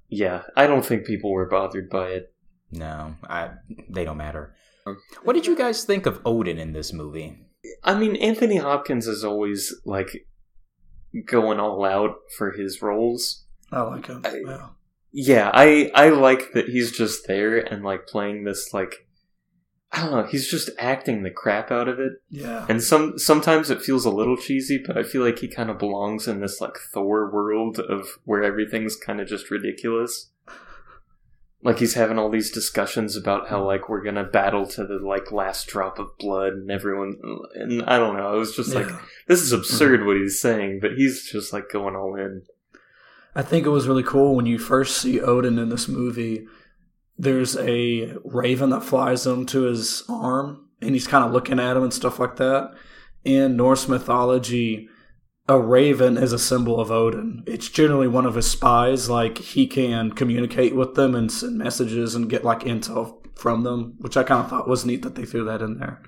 Yeah, 0.10 0.44
I 0.56 0.68
don't 0.68 0.86
think 0.86 1.06
people 1.06 1.32
were 1.32 1.48
bothered 1.48 1.90
by 1.90 2.10
it. 2.10 2.34
No, 2.72 3.16
I, 3.24 3.52
they 3.90 4.04
don't 4.06 4.18
matter. 4.18 4.56
What 5.24 5.34
did 5.34 5.48
you 5.48 5.56
guys 5.56 5.84
think 5.84 6.06
of 6.06 6.22
Odin 6.26 6.58
in 6.60 6.74
this 6.74 6.94
movie? 6.94 7.40
I 7.84 7.96
mean, 7.98 8.16
Anthony 8.18 8.58
Hopkins 8.58 9.08
is 9.08 9.24
always 9.24 9.74
like 9.86 10.28
going 11.26 11.60
all 11.60 11.84
out 11.86 12.16
for 12.38 12.52
his 12.52 12.82
roles. 12.82 13.46
I 13.72 13.82
like 13.82 14.08
him 14.08 14.22
I- 14.26 14.42
yeah 14.46 14.68
Yeah, 15.12 15.52
I 15.54 15.90
I 15.96 16.10
like 16.10 16.54
that 16.54 16.70
he's 16.70 16.92
just 16.92 17.26
there 17.28 17.58
and 17.58 17.84
like 17.84 18.06
playing 18.08 18.44
this 18.44 18.74
like 18.74 18.94
I 19.92 20.02
don't 20.02 20.12
know, 20.12 20.24
he's 20.26 20.50
just 20.50 20.70
acting 20.78 21.24
the 21.24 21.32
crap 21.32 21.72
out 21.72 21.88
of 21.88 22.00
it. 22.00 22.14
yeah 22.30 22.66
And 22.70 22.84
some 22.84 23.18
sometimes 23.18 23.70
it 23.72 23.82
feels 23.82 24.06
a 24.06 24.10
little 24.12 24.36
cheesy, 24.38 24.84
but 24.86 24.98
I 24.98 25.04
feel 25.04 25.24
like 25.24 25.40
he 25.40 25.48
kind 25.48 25.70
of 25.70 25.80
belongs 25.80 26.28
in 26.28 26.42
this 26.42 26.60
like 26.62 26.78
Thor 26.94 27.32
world 27.34 27.80
of 27.80 28.08
where 28.26 28.44
everything's 28.44 28.96
kind 28.98 29.20
of 29.22 29.28
just 29.28 29.50
ridiculous. 29.50 30.32
Like 31.66 31.80
he's 31.80 31.96
having 31.96 32.20
all 32.20 32.30
these 32.30 32.52
discussions 32.52 33.16
about 33.16 33.50
how 33.50 33.66
like 33.66 33.90
we're 33.90 34.04
gonna 34.04 34.24
battle 34.24 34.68
to 34.68 34.86
the 34.86 35.00
like 35.00 35.32
last 35.32 35.66
drop 35.66 35.98
of 35.98 36.16
blood, 36.20 36.54
and 36.54 36.70
everyone, 36.70 37.18
and 37.56 37.82
I 37.88 37.98
don't 37.98 38.16
know. 38.16 38.36
It 38.36 38.40
was 38.40 38.56
just 38.56 38.76
like 38.76 38.86
this 39.28 39.42
is 39.42 39.52
absurd 39.52 40.02
mm-hmm. 40.02 40.08
what 40.08 40.18
he's 40.18 40.40
saying, 40.40 40.78
but 40.80 40.92
he's 40.92 41.28
just 41.28 41.52
like 41.52 41.72
going 41.74 41.96
all 41.96 42.16
in. 42.16 42.44
I 43.34 43.42
think 43.42 43.66
it 43.66 43.72
was 43.72 43.88
really 43.88 44.04
cool 44.04 44.36
when 44.36 44.46
you 44.46 44.60
first 44.60 45.02
see 45.02 45.20
Odin 45.20 45.58
in 45.58 45.70
this 45.70 45.88
movie. 45.88 46.46
There's 47.18 47.58
a 47.58 48.14
raven 48.24 48.70
that 48.70 48.84
flies 48.84 49.26
him 49.26 49.48
to 49.48 49.64
his 49.64 50.04
arm, 50.08 50.70
and 50.82 50.92
he's 50.92 51.08
kind 51.08 51.26
of 51.26 51.32
looking 51.32 51.60
at 51.60 51.76
him 51.76 51.82
and 51.82 51.94
stuff 51.94 52.20
like 52.20 52.36
that. 52.36 52.76
In 53.24 53.58
Norse 53.58 53.88
mythology, 53.88 54.88
a 55.48 55.60
raven 55.60 56.18
is 56.18 56.34
a 56.34 56.40
symbol 56.40 56.80
of 56.80 56.90
Odin. 56.92 57.44
It's 57.46 57.70
generally 57.70 58.08
one 58.08 58.26
of 58.26 58.36
his 58.36 58.50
spies. 58.50 59.10
Like 59.10 59.38
he 59.38 59.68
can 59.68 60.12
communicate 60.12 60.76
with 60.76 60.96
them 60.96 61.14
and 61.16 61.32
send 61.32 61.58
messages 61.58 62.16
and 62.16 62.30
get 62.30 62.44
like 62.44 62.62
intel 62.62 63.18
from 63.36 63.64
them, 63.64 63.96
which 64.00 64.18
I 64.18 64.24
kind 64.24 64.44
of 64.44 64.50
thought 64.50 64.68
was 64.68 64.86
neat 64.86 65.02
that 65.04 65.16
they 65.16 65.26
threw 65.26 65.44
that 65.46 65.62
in 65.62 65.78
there. 65.80 66.02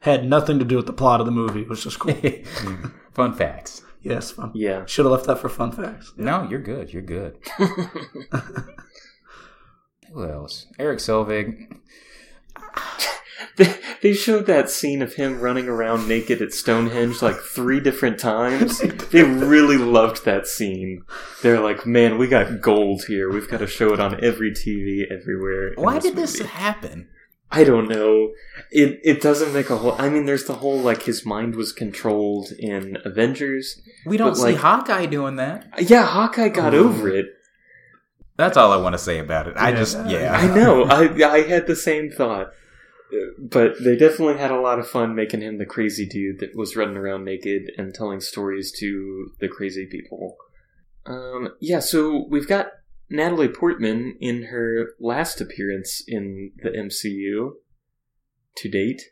Had 0.00 0.24
nothing 0.26 0.58
to 0.58 0.64
do 0.64 0.76
with 0.76 0.86
the 0.86 0.92
plot 0.94 1.20
of 1.20 1.26
the 1.26 1.32
movie. 1.32 1.60
It 1.62 1.68
was 1.68 1.82
just 1.84 1.98
cool. 1.98 2.14
Fun 3.12 3.34
facts. 3.34 3.82
yes, 4.00 4.30
fun. 4.30 4.50
Yeah, 4.54 4.86
Should 4.86 5.04
have 5.04 5.12
left 5.12 5.26
that 5.26 5.40
for 5.40 5.48
fun 5.50 5.72
facts. 5.72 6.12
No, 6.16 6.46
you're 6.48 6.62
good. 6.62 6.90
You're 6.92 7.02
good. 7.02 7.36
Who 10.12 10.24
else? 10.24 10.66
Erik 10.78 11.00
Selvig. 11.00 11.76
they, 13.56 13.74
they 14.02 14.12
showed 14.12 14.46
that 14.46 14.70
scene 14.70 15.02
of 15.02 15.14
him 15.14 15.40
running 15.40 15.68
around 15.68 16.08
naked 16.08 16.40
at 16.42 16.52
Stonehenge 16.52 17.22
like 17.22 17.38
three 17.40 17.80
different 17.80 18.18
times. 18.18 18.80
They 19.10 19.22
really 19.24 19.76
loved 19.76 20.24
that 20.24 20.46
scene. 20.46 21.02
They're 21.42 21.60
like, 21.60 21.84
man, 21.84 22.16
we 22.16 22.28
got 22.28 22.60
gold 22.60 23.04
here. 23.08 23.28
We've 23.32 23.48
got 23.48 23.58
to 23.58 23.66
show 23.66 23.92
it 23.92 23.98
on 24.00 24.22
every 24.24 24.52
TV 24.52 25.02
everywhere. 25.10 25.72
in 25.72 25.82
Why 25.82 25.98
did 25.98 26.14
movie." 26.14 26.20
this 26.22 26.38
happen? 26.40 27.08
I 27.50 27.64
don't 27.64 27.88
know. 27.88 28.30
It 28.70 29.00
it 29.02 29.20
doesn't 29.20 29.52
make 29.52 29.68
a 29.70 29.76
whole. 29.76 29.96
I 30.00 30.08
mean, 30.08 30.26
there's 30.26 30.44
the 30.44 30.54
whole 30.54 30.78
like 30.78 31.02
his 31.02 31.26
mind 31.26 31.56
was 31.56 31.72
controlled 31.72 32.52
in 32.56 32.98
Avengers. 33.04 33.80
We 34.06 34.16
don't 34.16 34.30
But, 34.30 34.36
see 34.36 34.42
like- 34.52 34.56
Hawkeye 34.58 35.06
doing 35.06 35.34
that. 35.36 35.66
Yeah, 35.80 36.04
Hawkeye 36.06 36.50
got 36.50 36.72
Ooh. 36.74 36.88
over 36.88 37.08
it. 37.08 37.26
That's 38.36 38.56
all 38.56 38.72
I 38.72 38.76
want 38.76 38.92
to 38.94 38.98
say 38.98 39.18
about 39.18 39.48
it. 39.48 39.54
I 39.56 39.70
Yeah. 39.70 39.76
just, 39.76 39.98
yeah. 40.06 40.32
I 40.32 40.54
know. 40.54 40.84
I 40.88 41.08
I 41.28 41.42
had 41.42 41.66
the 41.66 41.74
same 41.74 42.10
thought. 42.10 42.52
But 43.38 43.82
they 43.82 43.96
definitely 43.96 44.38
had 44.38 44.50
a 44.50 44.60
lot 44.60 44.78
of 44.78 44.88
fun 44.88 45.14
making 45.14 45.42
him 45.42 45.58
the 45.58 45.66
crazy 45.66 46.06
dude 46.06 46.40
that 46.40 46.54
was 46.54 46.76
running 46.76 46.96
around 46.96 47.24
naked 47.24 47.70
and 47.76 47.94
telling 47.94 48.20
stories 48.20 48.72
to 48.78 49.30
the 49.40 49.48
crazy 49.48 49.86
people. 49.86 50.36
Um, 51.06 51.50
yeah, 51.60 51.80
so 51.80 52.26
we've 52.28 52.48
got 52.48 52.68
Natalie 53.08 53.48
Portman 53.48 54.16
in 54.20 54.44
her 54.44 54.90
last 55.00 55.40
appearance 55.40 56.02
in 56.06 56.52
the 56.62 56.70
MCU 56.70 57.52
to 58.56 58.68
date. 58.68 59.02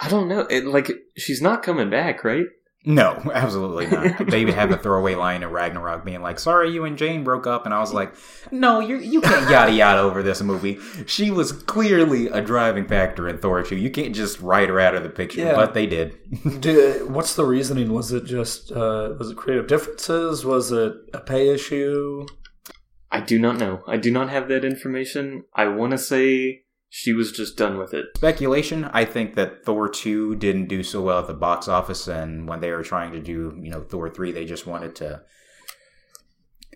I 0.00 0.08
don't 0.08 0.28
know. 0.28 0.40
It, 0.40 0.64
like, 0.64 0.90
she's 1.16 1.40
not 1.40 1.62
coming 1.62 1.90
back, 1.90 2.24
right? 2.24 2.46
No, 2.84 3.22
absolutely 3.32 3.86
not. 3.86 4.26
they 4.26 4.40
even 4.40 4.54
have 4.54 4.70
a 4.72 4.76
throwaway 4.76 5.14
line 5.14 5.42
in 5.44 5.50
Ragnarok 5.50 6.04
being 6.04 6.20
like, 6.20 6.40
"Sorry, 6.40 6.70
you 6.70 6.84
and 6.84 6.98
Jane 6.98 7.22
broke 7.22 7.46
up," 7.46 7.64
and 7.64 7.72
I 7.72 7.78
was 7.78 7.92
like, 7.92 8.12
"No, 8.50 8.80
you 8.80 8.96
you 8.96 9.20
can't 9.20 9.48
yada 9.48 9.70
yada 9.72 10.00
over 10.00 10.22
this 10.22 10.42
movie." 10.42 10.78
She 11.06 11.30
was 11.30 11.52
clearly 11.52 12.26
a 12.26 12.40
driving 12.40 12.86
factor 12.88 13.28
in 13.28 13.38
Thor 13.38 13.62
2. 13.62 13.76
You 13.76 13.90
can't 13.90 14.14
just 14.14 14.40
write 14.40 14.68
her 14.68 14.80
out 14.80 14.94
of 14.96 15.04
the 15.04 15.10
picture, 15.10 15.40
Yeah. 15.42 15.54
but 15.54 15.74
they 15.74 15.86
did. 15.86 16.18
Did, 16.60 17.08
what's 17.10 17.36
the 17.36 17.44
reasoning? 17.44 17.92
Was 17.92 18.10
it 18.12 18.24
just 18.24 18.72
uh, 18.72 19.14
was 19.18 19.30
it 19.30 19.36
creative 19.36 19.68
differences? 19.68 20.44
Was 20.44 20.72
it 20.72 20.94
a 21.14 21.20
pay 21.20 21.50
issue? 21.50 22.26
I 23.12 23.20
do 23.20 23.38
not 23.38 23.58
know. 23.58 23.82
I 23.86 23.96
do 23.98 24.10
not 24.10 24.30
have 24.30 24.48
that 24.48 24.64
information. 24.64 25.44
I 25.54 25.68
want 25.68 25.92
to 25.92 25.98
say 25.98 26.62
she 26.94 27.14
was 27.14 27.32
just 27.32 27.56
done 27.56 27.78
with 27.78 27.94
it. 27.94 28.04
Speculation. 28.16 28.84
I 28.84 29.06
think 29.06 29.34
that 29.34 29.64
Thor 29.64 29.88
2 29.88 30.36
didn't 30.36 30.66
do 30.66 30.82
so 30.82 31.00
well 31.00 31.20
at 31.20 31.26
the 31.26 31.32
box 31.32 31.66
office, 31.66 32.06
and 32.06 32.46
when 32.46 32.60
they 32.60 32.70
were 32.70 32.82
trying 32.82 33.12
to 33.12 33.18
do, 33.18 33.58
you 33.62 33.70
know, 33.70 33.80
Thor 33.80 34.10
3, 34.10 34.30
they 34.30 34.44
just 34.44 34.66
wanted 34.66 34.94
to 34.96 35.22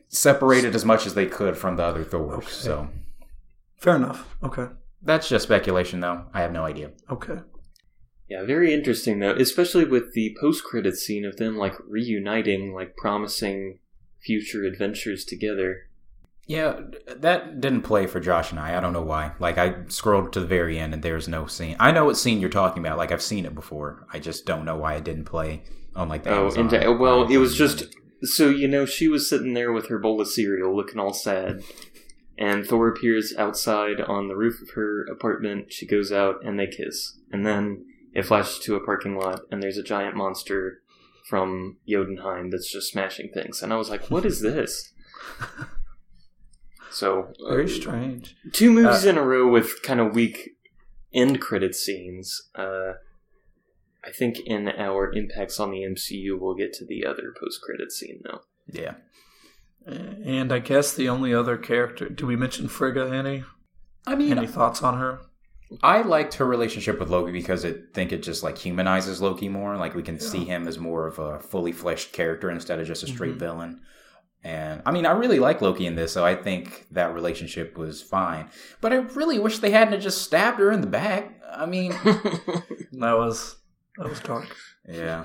separate 0.09 0.65
it 0.65 0.75
as 0.75 0.87
much 0.87 1.05
as 1.05 1.13
they 1.13 1.27
could 1.27 1.59
from 1.59 1.77
the 1.77 1.83
other 1.85 2.03
Thors. 2.03 2.33
Okay. 2.33 2.47
So 2.47 2.89
Fair 3.77 3.97
enough. 3.97 4.35
Okay. 4.43 4.69
that's 5.03 5.29
just 5.29 5.45
speculation, 5.45 6.01
though. 6.01 6.25
I 6.33 6.41
have 6.41 6.53
no 6.53 6.65
idea. 6.65 6.93
Okay. 7.11 7.41
Yeah, 8.27 8.43
very 8.45 8.73
interesting 8.73 9.19
though, 9.21 9.35
especially 9.35 9.85
with 9.85 10.15
the 10.15 10.35
post-credit 10.41 10.97
scene 10.97 11.27
of 11.27 11.37
them 11.37 11.59
like 11.59 11.75
reuniting, 11.87 12.73
like 12.73 12.97
promising 12.97 13.81
future 14.25 14.65
adventures 14.65 15.27
together. 15.27 15.86
Yeah, 16.47 16.81
that 17.17 17.61
didn't 17.61 17.83
play 17.83 18.07
for 18.07 18.21
Josh 18.21 18.53
and 18.53 18.61
I. 18.61 18.77
I 18.77 18.81
don't 18.81 18.93
know 18.93 19.03
why. 19.03 19.33
Like 19.41 19.59
I 19.59 19.85
scrolled 19.89 20.33
to 20.35 20.41
the 20.41 20.47
very 20.47 20.79
end 20.79 20.95
and 20.95 21.03
there's 21.03 21.27
no 21.27 21.47
scene. 21.47 21.77
I 21.81 21.91
know 21.91 22.05
what 22.05 22.17
scene 22.17 22.41
you're 22.41 22.51
talking 22.51 22.85
about. 22.85 22.99
Like 22.99 23.11
I've 23.11 23.23
seen 23.23 23.45
it 23.45 23.55
before. 23.55 24.07
I 24.13 24.21
just 24.21 24.47
don't 24.47 24.65
know 24.65 24.77
why 24.77 24.95
it 24.95 25.05
didn't 25.05 25.25
play 25.25 25.65
on 25.97 26.09
like 26.09 26.23
the 26.23 26.31
Oh, 26.31 26.43
Amazon 26.43 26.65
into, 26.75 26.93
well, 26.93 27.25
it 27.25 27.39
was 27.39 27.57
just 27.57 27.87
so 28.23 28.49
you 28.49 28.69
know 28.69 28.87
she 28.87 29.09
was 29.09 29.29
sitting 29.29 29.55
there 29.55 29.73
with 29.73 29.89
her 29.89 29.99
bowl 29.99 30.21
of 30.21 30.29
cereal, 30.29 30.75
looking 30.75 31.01
all 31.01 31.13
sad, 31.13 31.63
and 32.39 32.65
Thor 32.65 32.89
appears 32.89 33.35
outside 33.37 34.01
on 34.01 34.29
the 34.29 34.37
roof 34.37 34.63
of 34.63 34.71
her 34.71 35.05
apartment. 35.05 35.73
She 35.73 35.87
goes 35.87 36.13
out 36.13 36.45
and 36.45 36.59
they 36.59 36.67
kiss, 36.67 37.19
and 37.33 37.45
then 37.45 37.87
it 38.15 38.25
flashes 38.25 38.61
to 38.61 38.77
a 38.77 38.85
parking 38.85 39.19
lot, 39.19 39.41
and 39.51 39.63
there's 39.63 39.79
a 39.79 39.83
giant 39.83 40.17
monster 40.17 40.81
from 41.29 41.79
Jotunheim 41.89 42.51
that's 42.51 42.71
just 42.71 42.91
smashing 42.93 43.31
things, 43.35 43.63
and 43.63 43.73
I 43.73 43.77
was 43.77 43.91
like, 43.91 44.11
"What 44.11 44.25
is 44.25 44.41
this?" 44.41 44.93
So 46.97 47.33
uh, 47.47 47.51
Very 47.51 47.69
strange. 47.69 48.35
two 48.53 48.71
movies 48.73 49.05
Uh, 49.05 49.11
in 49.11 49.19
a 49.19 49.23
row 49.23 49.47
with 49.51 49.83
kind 49.83 50.01
of 50.01 50.15
weak 50.15 50.53
end 51.13 51.41
credit 51.41 51.75
scenes. 51.75 52.41
Uh, 52.55 52.93
I 54.03 54.11
think 54.19 54.39
in 54.47 54.69
our 54.69 55.13
impacts 55.13 55.61
on 55.61 55.71
the 55.73 55.83
MCU, 55.83 56.39
we'll 56.41 56.55
get 56.55 56.73
to 56.75 56.87
the 56.87 57.05
other 57.05 57.35
post 57.39 57.61
credit 57.63 57.93
scene 57.93 58.21
though. 58.25 58.41
yeah. 58.69 58.95
And 59.87 60.53
I 60.53 60.59
guess 60.59 60.93
the 60.95 61.09
only 61.09 61.33
other 61.33 61.57
character. 61.57 62.09
Do 62.09 62.27
we 62.27 62.35
mention 62.35 62.67
Frigga 62.67 63.09
any? 63.13 63.45
I 64.07 64.15
mean, 64.17 64.37
Any 64.37 64.47
thoughts 64.49 64.83
on 64.83 64.99
her? 64.99 65.21
I 65.83 66.03
liked 66.03 66.35
her 66.35 66.45
relationship 66.47 66.99
with 66.99 67.11
Loki 67.11 67.31
because 67.33 67.65
I 67.65 67.75
think 67.95 68.11
it 68.13 68.23
just 68.23 68.43
like 68.43 68.57
humanizes 68.59 69.21
Loki 69.21 69.49
more. 69.49 69.77
Like 69.77 69.95
we 69.95 70.03
can 70.03 70.19
see 70.19 70.45
him 70.45 70.67
as 70.67 70.79
more 70.79 71.07
of 71.07 71.19
a 71.19 71.41
fully 71.41 71.73
fleshed 71.73 72.13
character 72.13 72.51
instead 72.51 72.81
of 72.81 72.87
just 72.87 73.03
a 73.05 73.07
straight 73.07 73.35
Mhm. 73.37 73.39
villain. 73.41 73.81
And 74.45 74.81
I 74.87 74.93
mean, 74.93 75.07
I 75.07 75.11
really 75.13 75.41
like 75.41 75.61
Loki 75.61 75.87
in 75.87 75.97
this, 75.97 76.13
so 76.13 76.25
I 76.25 76.37
think 76.37 76.87
that 76.93 77.13
relationship 77.15 77.77
was 77.77 78.01
fine. 78.01 78.49
But 78.81 78.93
I 78.93 78.97
really 78.97 79.39
wish 79.41 79.59
they 79.59 79.71
hadn't 79.73 80.01
just 80.01 80.23
stabbed 80.23 80.61
her 80.61 80.71
in 80.71 80.81
the 80.83 80.87
back. 80.87 81.41
I 81.53 81.67
mean, 81.67 81.91
That 82.93 83.15
was 83.19 83.57
that 83.99 84.09
was 84.09 84.21
dark. 84.21 84.47
yeah, 84.89 85.25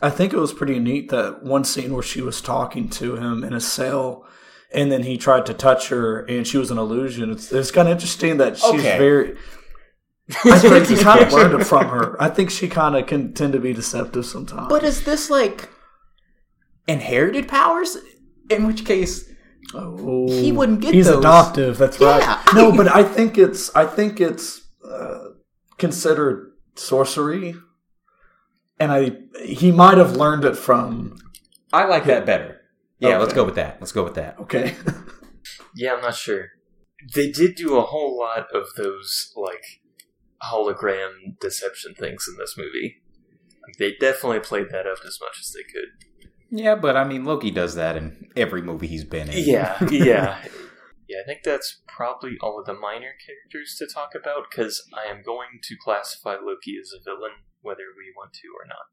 I 0.00 0.08
think 0.10 0.32
it 0.32 0.38
was 0.38 0.52
pretty 0.54 0.78
neat 0.78 1.10
that 1.10 1.42
one 1.42 1.64
scene 1.64 1.92
where 1.92 2.02
she 2.02 2.22
was 2.22 2.40
talking 2.40 2.88
to 2.90 3.16
him 3.16 3.44
in 3.44 3.52
a 3.52 3.60
cell, 3.60 4.26
and 4.72 4.90
then 4.90 5.02
he 5.02 5.18
tried 5.18 5.44
to 5.46 5.52
touch 5.54 5.88
her, 5.88 6.20
and 6.26 6.46
she 6.46 6.56
was 6.58 6.70
an 6.70 6.78
illusion. 6.78 7.30
It's, 7.32 7.52
it's 7.52 7.70
kind 7.70 7.86
of 7.88 7.92
interesting 7.92 8.38
that 8.38 8.56
she's 8.56 8.80
Okay. 8.80 8.96
very. 8.98 9.36
I 10.44 10.58
think 10.58 10.86
he 10.86 10.96
kind 10.96 11.20
of 11.22 11.32
learned 11.32 11.60
it 11.60 11.64
from 11.64 11.88
her. 11.88 12.16
I 12.22 12.28
think 12.30 12.50
she 12.50 12.68
kind 12.68 12.96
of 12.96 13.06
can 13.06 13.32
tend 13.34 13.52
to 13.54 13.60
be 13.60 13.72
deceptive 13.74 14.24
sometimes. 14.26 14.68
but 14.68 14.84
is 14.84 15.04
this 15.04 15.28
like 15.28 15.68
inherited 16.86 17.48
powers? 17.48 17.96
In 18.50 18.66
which 18.66 18.84
case, 18.84 19.30
oh, 19.74 20.26
he 20.28 20.52
wouldn't 20.52 20.80
get 20.80 20.94
He's 20.94 21.06
those. 21.06 21.18
adoptive. 21.18 21.78
That's 21.78 22.00
Yeah. 22.00 22.18
right. 22.18 22.46
No, 22.54 22.72
but 22.72 22.88
I 22.88 23.02
think 23.04 23.36
it's 23.38 23.74
I 23.76 23.84
think 23.86 24.20
it's 24.20 24.60
uh, 24.88 25.24
considered 25.76 26.52
sorcery, 26.76 27.54
and 28.80 28.90
I 28.92 29.16
he 29.44 29.70
might 29.72 29.98
have 29.98 30.16
learned 30.16 30.44
it 30.44 30.56
from. 30.56 31.18
I 31.72 31.84
like 31.84 32.04
that 32.06 32.24
better. 32.24 32.62
Yeah, 33.00 33.18
let's 33.18 33.32
go 33.34 33.44
with 33.44 33.54
that. 33.56 33.76
Let's 33.80 33.92
go 33.92 34.02
with 34.02 34.14
that. 34.14 34.38
Okay. 34.40 34.74
yeah, 35.76 35.94
I'm 35.94 36.00
not 36.00 36.14
sure. 36.16 36.46
They 37.14 37.30
did 37.30 37.54
do 37.54 37.76
a 37.76 37.82
whole 37.82 38.18
lot 38.18 38.46
of 38.54 38.64
those 38.76 39.32
like 39.36 39.62
hologram 40.42 41.38
deception 41.40 41.94
things 41.94 42.26
in 42.28 42.36
this 42.38 42.54
movie. 42.56 42.96
Like 43.66 43.76
they 43.78 43.94
definitely 44.00 44.40
played 44.40 44.70
that 44.70 44.86
up 44.86 44.98
as 45.06 45.18
much 45.20 45.38
as 45.40 45.52
they 45.52 45.62
could. 45.62 46.07
Yeah, 46.50 46.74
but 46.74 46.96
I 46.96 47.04
mean, 47.04 47.24
Loki 47.24 47.50
does 47.50 47.74
that 47.74 47.96
in 47.96 48.30
every 48.36 48.62
movie 48.62 48.86
he's 48.86 49.04
been 49.04 49.28
in. 49.28 49.44
Yeah, 49.44 49.82
yeah. 49.90 50.42
Yeah, 51.08 51.18
I 51.22 51.26
think 51.26 51.42
that's 51.42 51.80
probably 51.88 52.36
all 52.42 52.60
of 52.60 52.66
the 52.66 52.74
minor 52.74 53.12
characters 53.24 53.76
to 53.78 53.86
talk 53.86 54.10
about 54.14 54.50
because 54.50 54.82
I 54.94 55.10
am 55.10 55.22
going 55.22 55.60
to 55.62 55.76
classify 55.82 56.34
Loki 56.34 56.76
as 56.80 56.92
a 56.92 57.02
villain, 57.02 57.32
whether 57.62 57.84
we 57.96 58.12
want 58.14 58.34
to 58.34 58.48
or 58.48 58.66
not. 58.66 58.86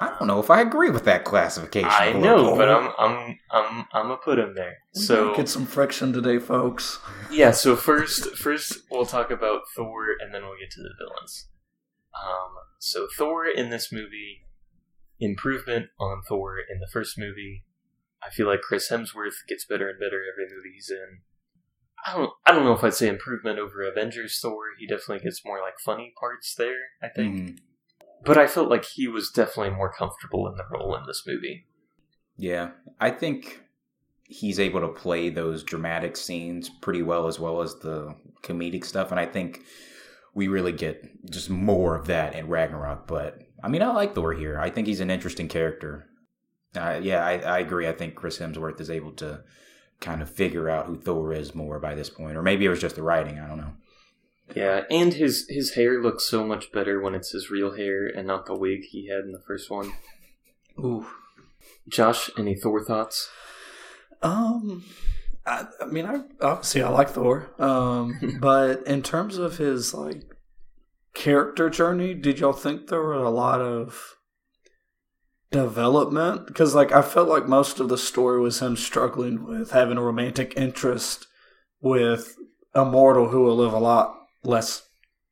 I 0.00 0.18
don't 0.18 0.26
know 0.26 0.40
if 0.40 0.50
I 0.50 0.62
agree 0.62 0.88
with 0.88 1.04
that 1.04 1.24
classification. 1.24 1.90
I 1.90 2.12
know, 2.12 2.36
Loki. 2.36 2.56
but 2.56 2.68
I'm 2.70 2.92
I'm 2.98 3.38
I'm 3.50 3.86
I'm 3.92 4.02
gonna 4.04 4.16
put 4.16 4.38
him 4.38 4.54
there. 4.54 4.78
So 4.94 5.34
get 5.36 5.50
some 5.50 5.66
friction 5.66 6.14
today, 6.14 6.38
folks. 6.38 6.98
yeah, 7.30 7.50
so 7.50 7.76
first 7.76 8.34
first 8.36 8.78
we'll 8.90 9.04
talk 9.04 9.30
about 9.30 9.62
Thor 9.76 10.06
and 10.18 10.32
then 10.32 10.42
we'll 10.42 10.58
get 10.58 10.70
to 10.70 10.82
the 10.82 10.94
villains. 10.98 11.48
Um, 12.14 12.54
so 12.78 13.06
Thor 13.18 13.46
in 13.46 13.68
this 13.68 13.92
movie, 13.92 14.46
improvement 15.22 15.86
on 15.98 16.22
Thor 16.28 16.56
in 16.58 16.80
the 16.80 16.88
first 16.92 17.18
movie. 17.18 17.64
I 18.22 18.30
feel 18.30 18.46
like 18.46 18.60
Chris 18.60 18.90
Hemsworth 18.90 19.46
gets 19.48 19.64
better 19.64 19.88
and 19.88 19.98
better 19.98 20.22
every 20.22 20.44
movie 20.44 20.74
he's 20.74 20.90
in. 20.90 21.20
I 22.04 22.16
don't 22.16 22.30
I 22.46 22.52
don't 22.52 22.64
know 22.64 22.72
if 22.72 22.84
I'd 22.84 22.94
say 22.94 23.08
improvement 23.08 23.58
over 23.58 23.82
Avengers 23.82 24.38
Thor. 24.40 24.64
He 24.78 24.86
definitely 24.86 25.20
gets 25.20 25.44
more 25.44 25.60
like 25.60 25.74
funny 25.84 26.12
parts 26.18 26.54
there, 26.54 26.78
I 27.02 27.08
think. 27.08 27.36
Mhm. 27.36 27.58
But 28.24 28.38
I 28.38 28.46
felt 28.46 28.70
like 28.70 28.84
he 28.84 29.08
was 29.08 29.30
definitely 29.30 29.74
more 29.74 29.92
comfortable 29.92 30.46
in 30.48 30.56
the 30.56 30.64
role 30.70 30.94
in 30.96 31.04
this 31.06 31.24
movie. 31.26 31.66
Yeah, 32.36 32.70
I 33.00 33.10
think 33.10 33.62
he's 34.24 34.58
able 34.58 34.80
to 34.80 34.88
play 34.88 35.28
those 35.28 35.62
dramatic 35.62 36.16
scenes 36.16 36.68
pretty 36.68 37.02
well, 37.02 37.26
as 37.26 37.38
well 37.38 37.60
as 37.60 37.78
the 37.80 38.14
comedic 38.42 38.84
stuff, 38.84 39.10
and 39.10 39.20
I 39.20 39.26
think 39.26 39.62
we 40.34 40.48
really 40.48 40.72
get 40.72 41.04
just 41.30 41.50
more 41.50 41.94
of 41.96 42.06
that 42.06 42.34
in 42.34 42.48
Ragnarok. 42.48 43.06
But 43.06 43.42
I 43.62 43.68
mean, 43.68 43.82
I 43.82 43.92
like 43.92 44.14
Thor 44.14 44.32
here. 44.32 44.58
I 44.58 44.70
think 44.70 44.86
he's 44.86 45.00
an 45.00 45.10
interesting 45.10 45.48
character. 45.48 46.06
Uh, 46.76 46.98
yeah, 47.02 47.24
I, 47.24 47.38
I 47.38 47.58
agree. 47.58 47.86
I 47.86 47.92
think 47.92 48.14
Chris 48.14 48.38
Hemsworth 48.38 48.80
is 48.80 48.90
able 48.90 49.12
to 49.12 49.44
kind 50.00 50.20
of 50.20 50.30
figure 50.30 50.68
out 50.68 50.86
who 50.86 50.96
Thor 50.96 51.32
is 51.32 51.54
more 51.54 51.78
by 51.78 51.94
this 51.94 52.10
point, 52.10 52.36
or 52.36 52.42
maybe 52.42 52.64
it 52.64 52.70
was 52.70 52.80
just 52.80 52.96
the 52.96 53.02
writing. 53.02 53.38
I 53.38 53.46
don't 53.46 53.58
know. 53.58 53.74
Yeah, 54.54 54.82
and 54.90 55.14
his 55.14 55.46
his 55.48 55.74
hair 55.74 56.02
looks 56.02 56.24
so 56.24 56.44
much 56.44 56.72
better 56.72 57.00
when 57.00 57.14
it's 57.14 57.30
his 57.30 57.50
real 57.50 57.76
hair 57.76 58.06
and 58.06 58.26
not 58.26 58.46
the 58.46 58.54
wig 58.54 58.84
he 58.84 59.08
had 59.08 59.20
in 59.20 59.32
the 59.32 59.40
first 59.40 59.70
one. 59.70 59.92
Ooh. 60.78 61.06
Josh, 61.88 62.30
any 62.36 62.54
Thor 62.54 62.82
thoughts? 62.84 63.30
Um, 64.22 64.84
I, 65.46 65.66
I 65.80 65.86
mean, 65.86 66.06
I 66.06 66.22
obviously 66.40 66.82
I 66.82 66.88
like 66.88 67.10
Thor. 67.10 67.50
Um, 67.58 68.38
but 68.40 68.86
in 68.86 69.02
terms 69.02 69.38
of 69.38 69.58
his 69.58 69.94
like 69.94 70.22
character 71.14 71.70
journey, 71.70 72.14
did 72.14 72.38
y'all 72.38 72.52
think 72.52 72.86
there 72.86 73.02
were 73.02 73.14
a 73.14 73.30
lot 73.30 73.60
of 73.60 74.16
development? 75.50 76.46
Because 76.46 76.74
like 76.74 76.92
I 76.92 77.02
felt 77.02 77.28
like 77.28 77.46
most 77.46 77.80
of 77.80 77.88
the 77.88 77.98
story 77.98 78.40
was 78.40 78.60
him 78.60 78.76
struggling 78.76 79.44
with 79.44 79.70
having 79.70 79.98
a 79.98 80.02
romantic 80.02 80.54
interest 80.56 81.26
with 81.80 82.36
a 82.74 82.84
mortal 82.84 83.28
who 83.28 83.42
will 83.42 83.56
live 83.56 83.72
a 83.72 83.78
lot 83.78 84.16
less. 84.42 84.88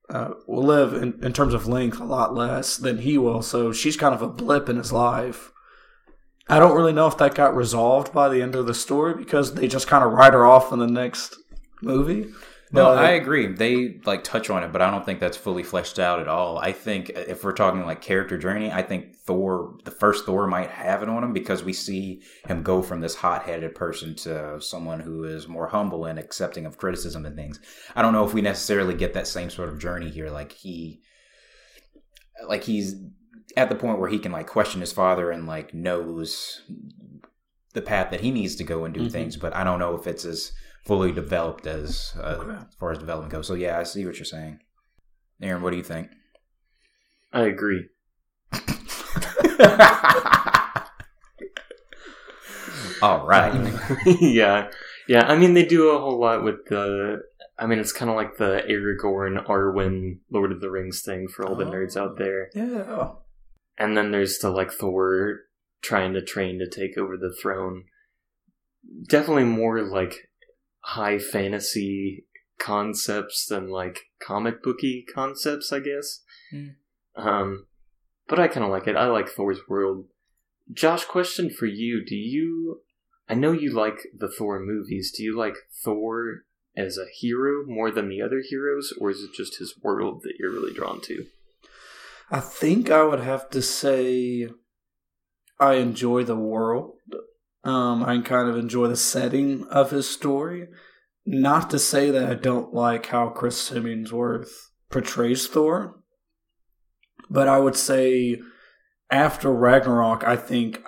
Uh, 0.09 0.35
will 0.49 0.65
live 0.65 0.93
in, 0.93 1.23
in 1.23 1.33
terms 1.33 1.55
of 1.55 1.69
length 1.69 2.01
a 2.01 2.05
lot 2.05 2.35
less 2.35 2.77
than 2.77 2.99
he 2.99 3.17
will. 3.17 3.43
So 3.43 3.73
she's 3.73 3.97
kind 3.97 4.13
of 4.13 4.23
a 4.23 4.29
blip 4.29 4.69
in 4.69 4.77
his 4.77 4.93
life. 4.93 5.53
I 6.49 6.59
don't 6.59 6.77
really 6.77 6.93
know 6.93 7.07
if 7.07 7.17
that 7.19 7.37
got 7.37 7.55
resolved 7.55 8.13
by 8.13 8.29
the 8.29 8.43
end 8.43 8.57
of 8.57 8.67
the 8.67 8.75
story 8.75 9.15
because 9.15 9.55
they 9.55 9.69
just 9.69 9.87
kind 9.87 10.03
of 10.03 10.11
write 10.11 10.33
her 10.33 10.45
off 10.45 10.73
in 10.73 10.81
the 10.81 10.89
next 10.89 11.37
movie. 11.81 12.27
No, 12.73 12.85
But- 12.85 12.99
I 13.05 13.11
agree. 13.11 13.49
They 13.49 13.99
like 14.05 14.23
touch 14.23 14.49
on 14.49 14.63
it, 14.63 14.71
but 14.73 14.81
I 14.81 14.91
don't 14.93 15.05
think 15.05 15.19
that's 15.19 15.37
fully 15.37 15.65
fleshed 15.65 15.99
out 15.99 16.21
at 16.21 16.29
all. 16.29 16.57
I 16.59 16.71
think 16.71 17.11
if 17.11 17.43
we're 17.43 17.53
talking 17.53 17.85
like 17.85 18.01
character 18.01 18.39
journey, 18.39 18.71
I 18.71 18.83
think 18.83 19.17
Thor, 19.17 19.75
the 19.85 19.91
first 19.91 20.25
Thor, 20.25 20.47
might 20.47 20.71
have 20.71 21.03
it 21.03 21.09
on 21.09 21.25
him 21.25 21.33
because 21.33 21.65
we 21.65 21.73
see 21.73 22.23
him 22.47 22.63
go 22.63 22.81
from 22.81 23.01
this 23.01 23.17
hot-headed 23.17 23.75
person 23.75 24.15
to 24.17 24.61
someone 24.61 25.01
who 25.01 25.25
is 25.25 25.49
more 25.49 25.67
humble 25.67 26.05
and 26.05 26.17
accepting 26.19 26.65
of 26.65 26.79
criticism 26.79 27.27
and 27.27 27.35
things. 27.35 27.59
I 27.97 28.03
don't 28.03 28.13
know 28.13 28.25
if 28.25 28.35
we 28.35 28.41
necessarily 28.41 28.95
get 28.95 29.15
that 29.15 29.27
same 29.27 29.51
sort 29.51 29.69
of 29.69 29.81
journey 29.81 30.09
here. 30.11 30.31
Like 30.31 30.53
he, 30.53 31.01
like 32.47 32.63
he's 32.65 32.95
at 33.57 33.69
the 33.69 33.75
point 33.75 33.99
where 33.99 34.09
he 34.11 34.19
can 34.21 34.31
like 34.31 34.47
question 34.47 34.81
his 34.81 34.93
father 34.93 35.33
and 35.33 35.47
like 35.49 35.75
knows 35.75 36.63
the 37.75 37.83
path 37.83 38.11
that 38.13 38.21
he 38.21 38.31
needs 38.31 38.55
to 38.57 38.65
go 38.65 38.85
and 38.85 38.95
do 38.95 39.03
Mhm. 39.09 39.13
things. 39.13 39.37
But 39.37 39.55
I 39.57 39.65
don't 39.65 39.79
know 39.81 39.97
if 39.97 40.07
it's 40.07 40.25
as 40.25 40.53
fully 40.87 41.13
developed 41.13 41.67
as 41.67 42.13
uh, 42.19 42.37
Okay. 42.41 42.57
as 42.69 42.75
far 42.79 42.93
as 42.93 42.99
development 42.99 43.33
goes. 43.33 43.47
So 43.47 43.55
yeah, 43.55 43.79
I 43.79 43.83
see 43.85 44.05
what 44.07 44.17
you're 44.19 44.25
saying. 44.25 44.61
Aaron, 45.43 45.63
what 45.63 45.71
do 45.71 45.77
you 45.77 45.83
think? 45.83 46.09
I 47.33 47.43
agree. 47.43 47.87
All 53.03 53.27
right. 53.27 53.73
yeah, 54.21 54.69
yeah. 55.09 55.23
I 55.27 55.37
mean, 55.37 55.55
they 55.55 55.65
do 55.65 55.91
a 55.91 55.99
whole 55.99 56.21
lot 56.21 56.45
with 56.45 56.67
the. 56.69 57.23
I 57.59 57.67
mean, 57.67 57.79
it's 57.79 57.93
kind 57.93 58.11
of 58.11 58.17
like 58.17 58.37
the 58.39 58.63
Aragorn, 58.69 59.47
Arwen, 59.47 60.21
Lord 60.31 60.51
of 60.53 60.61
the 60.61 60.71
Rings 60.71 61.03
thing 61.03 61.29
for 61.29 61.47
all 61.47 61.55
the 61.57 61.67
Oh. 61.67 61.71
nerds 61.71 61.97
out 61.97 62.17
there. 62.17 62.49
Yeah. 62.55 63.11
And 63.79 63.97
then 63.97 64.11
there's 64.13 64.39
the 64.39 64.51
like 64.51 64.71
Thor 64.73 65.41
trying 65.83 66.13
to 66.15 66.23
train 66.23 66.59
to 66.59 66.69
take 66.69 66.97
over 66.99 67.17
the 67.17 67.35
throne. 67.41 67.85
Definitely 69.09 69.45
more 69.45 69.83
like 69.83 70.30
high 70.81 71.19
fantasy 71.19 72.27
concepts 72.59 73.47
than 73.47 73.69
like 73.69 74.01
comic 74.23 74.63
booky 74.63 75.05
concepts, 75.13 75.73
I 75.73 75.81
guess. 75.81 76.21
Hmm. 76.51 76.69
Um, 77.17 77.67
but 78.29 78.39
I 78.39 78.49
kind 78.49 78.65
of 78.65 78.71
like 78.71 78.87
it. 78.87 78.97
I 78.97 79.07
like 79.07 79.29
Thor's 79.29 79.61
world. 79.69 80.07
Josh, 80.73 81.05
question 81.05 81.51
for 81.51 81.67
you: 81.67 82.05
Do 82.05 82.15
you 82.15 82.83
I 83.31 83.35
know 83.35 83.53
you 83.53 83.73
like 83.73 84.09
the 84.13 84.29
Thor 84.29 84.59
movies. 84.59 85.13
Do 85.17 85.23
you 85.23 85.39
like 85.39 85.55
Thor 85.85 86.43
as 86.77 86.99
a 86.99 87.07
hero 87.13 87.65
more 87.65 87.93
than 87.93 88.09
the 88.09 88.21
other 88.21 88.43
heroes, 88.45 88.93
or 89.01 89.09
is 89.11 89.23
it 89.23 89.33
just 89.33 89.59
his 89.59 89.79
world 89.81 90.23
that 90.25 90.35
you're 90.37 90.51
really 90.51 90.75
drawn 90.75 91.01
to? 91.03 91.27
I 92.29 92.41
think 92.41 92.91
I 92.91 93.05
would 93.05 93.21
have 93.21 93.49
to 93.51 93.63
say 93.63 94.49
I 95.61 95.75
enjoy 95.75 96.25
the 96.25 96.37
world. 96.37 96.97
Um, 97.63 98.03
I 98.03 98.19
kind 98.21 98.49
of 98.49 98.57
enjoy 98.57 98.89
the 98.89 98.97
setting 98.97 99.67
of 99.69 99.91
his 99.91 100.09
story. 100.09 100.69
Not 101.27 101.71
to 101.71 101.79
say 101.79 102.11
that 102.11 102.31
I 102.31 102.35
don't 102.35 102.73
like 102.73 103.07
how 103.07 103.29
Chris 103.29 103.71
Hemsworth 103.71 104.51
portrays 104.91 105.47
Thor, 105.47 106.01
but 107.29 107.47
I 107.47 107.59
would 107.59 107.77
say 107.77 108.41
after 109.11 109.53
Ragnarok, 109.53 110.25
I 110.25 110.37
think 110.37 110.83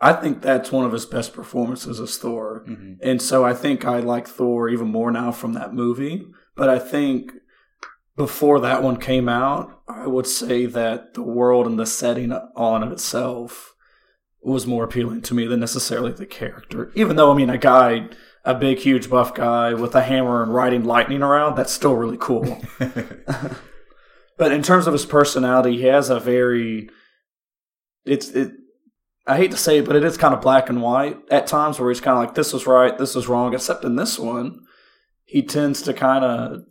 I 0.00 0.12
think 0.12 0.42
that's 0.42 0.70
one 0.70 0.84
of 0.84 0.92
his 0.92 1.06
best 1.06 1.32
performances 1.32 2.00
as 2.00 2.18
Thor. 2.18 2.64
Mm-hmm. 2.68 2.94
And 3.02 3.22
so 3.22 3.44
I 3.44 3.54
think 3.54 3.84
I 3.84 4.00
like 4.00 4.28
Thor 4.28 4.68
even 4.68 4.88
more 4.88 5.10
now 5.10 5.32
from 5.32 5.54
that 5.54 5.72
movie. 5.72 6.26
But 6.54 6.68
I 6.68 6.78
think 6.78 7.32
before 8.16 8.60
that 8.60 8.82
one 8.82 8.98
came 8.98 9.28
out, 9.28 9.80
I 9.88 10.06
would 10.06 10.26
say 10.26 10.66
that 10.66 11.14
the 11.14 11.22
world 11.22 11.66
and 11.66 11.78
the 11.78 11.86
setting 11.86 12.32
on 12.32 12.82
it 12.82 12.92
itself 12.92 13.74
was 14.46 14.66
more 14.66 14.84
appealing 14.84 15.22
to 15.22 15.34
me 15.34 15.46
than 15.46 15.60
necessarily 15.60 16.12
the 16.12 16.26
character. 16.26 16.92
Even 16.94 17.16
though, 17.16 17.32
I 17.32 17.34
mean, 17.34 17.50
a 17.50 17.58
guy, 17.58 18.08
a 18.44 18.54
big, 18.54 18.78
huge, 18.78 19.10
buff 19.10 19.34
guy 19.34 19.74
with 19.74 19.94
a 19.94 20.02
hammer 20.02 20.42
and 20.42 20.54
riding 20.54 20.84
lightning 20.84 21.22
around, 21.22 21.56
that's 21.56 21.72
still 21.72 21.94
really 21.94 22.16
cool. 22.18 22.62
but 24.38 24.52
in 24.52 24.62
terms 24.62 24.86
of 24.86 24.92
his 24.92 25.04
personality, 25.04 25.76
he 25.76 25.84
has 25.84 26.10
a 26.10 26.20
very. 26.20 26.88
It's 28.04 28.30
it. 28.30 28.52
I 29.26 29.36
hate 29.36 29.50
to 29.50 29.56
say 29.56 29.78
it, 29.78 29.84
but 29.84 29.96
it 29.96 30.04
is 30.04 30.16
kind 30.16 30.32
of 30.32 30.40
black 30.40 30.68
and 30.68 30.80
white 30.80 31.18
at 31.28 31.48
times, 31.48 31.80
where 31.80 31.90
he's 31.90 32.00
kind 32.00 32.16
of 32.16 32.24
like, 32.24 32.36
"This 32.36 32.54
is 32.54 32.68
right, 32.68 32.96
this 32.96 33.16
is 33.16 33.26
wrong." 33.26 33.52
Except 33.52 33.84
in 33.84 33.96
this 33.96 34.16
one, 34.16 34.60
he 35.24 35.42
tends 35.42 35.82
to 35.82 35.92
kind 35.92 36.24
of, 36.24 36.62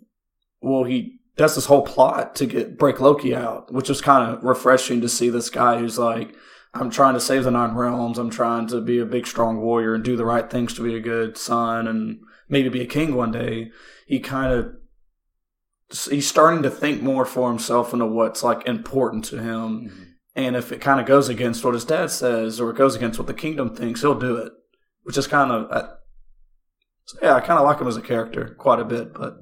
well, 0.62 0.86
he 0.86 1.20
does 1.36 1.56
this 1.56 1.66
whole 1.66 1.82
plot 1.82 2.36
to 2.36 2.46
get 2.46 2.78
break 2.78 3.02
Loki 3.02 3.36
out, 3.36 3.74
which 3.74 3.90
is 3.90 4.00
kind 4.00 4.32
of 4.32 4.42
refreshing 4.44 5.02
to 5.02 5.10
see 5.10 5.30
this 5.30 5.50
guy 5.50 5.78
who's 5.78 6.00
like, 6.00 6.34
"I'm 6.76 6.90
trying 6.90 7.14
to 7.16 7.20
save 7.20 7.46
the 7.46 7.52
nine 7.52 7.74
realms. 7.74 8.18
I'm 8.18 8.30
trying 8.30 8.68
to 8.68 8.82
be 8.82 9.00
a 9.00 9.06
big, 9.06 9.26
strong 9.26 9.62
warrior 9.62 9.96
and 9.96 10.04
do 10.04 10.16
the 10.16 10.26
right 10.26 10.50
things 10.50 10.74
to 10.76 10.84
be 10.84 10.96
a 10.96 11.00
good 11.02 11.38
son 11.38 11.88
and 11.88 12.20
maybe 12.50 12.70
be 12.70 12.82
a 12.82 12.86
king 12.86 13.16
one 13.16 13.32
day." 13.32 13.72
He 14.06 14.20
kind 14.20 14.54
of 14.54 14.74
he's 16.10 16.28
starting 16.28 16.64
to 16.64 16.70
think 16.70 17.02
more 17.02 17.26
for 17.26 17.50
himself 17.50 17.94
into 17.94 18.06
what's 18.06 18.44
like 18.44 18.68
important 18.68 19.26
to 19.26 19.42
him. 19.42 19.90
Mm-hmm. 19.90 20.04
And 20.36 20.56
if 20.56 20.72
it 20.72 20.82
kind 20.82 21.00
of 21.00 21.06
goes 21.06 21.30
against 21.30 21.64
what 21.64 21.74
his 21.74 21.86
dad 21.86 22.12
says 22.12 22.60
or 22.60 22.70
it 22.70 22.78
goes 22.78 22.96
against 22.96 23.18
what 23.18 23.28
the 23.28 23.34
kingdom 23.34 23.74
thinks, 23.74 24.02
he'll 24.02 24.20
do 24.20 24.36
it. 24.38 24.52
Which 25.04 25.18
is 25.18 25.28
kind 25.28 25.52
of, 25.52 25.90
so 27.06 27.18
yeah, 27.22 27.36
I 27.36 27.40
kind 27.40 27.60
of 27.60 27.66
like 27.66 27.80
him 27.80 27.88
as 27.88 27.96
a 27.96 28.02
character 28.02 28.56
quite 28.58 28.80
a 28.80 28.86
bit. 28.86 29.14
But 29.14 29.38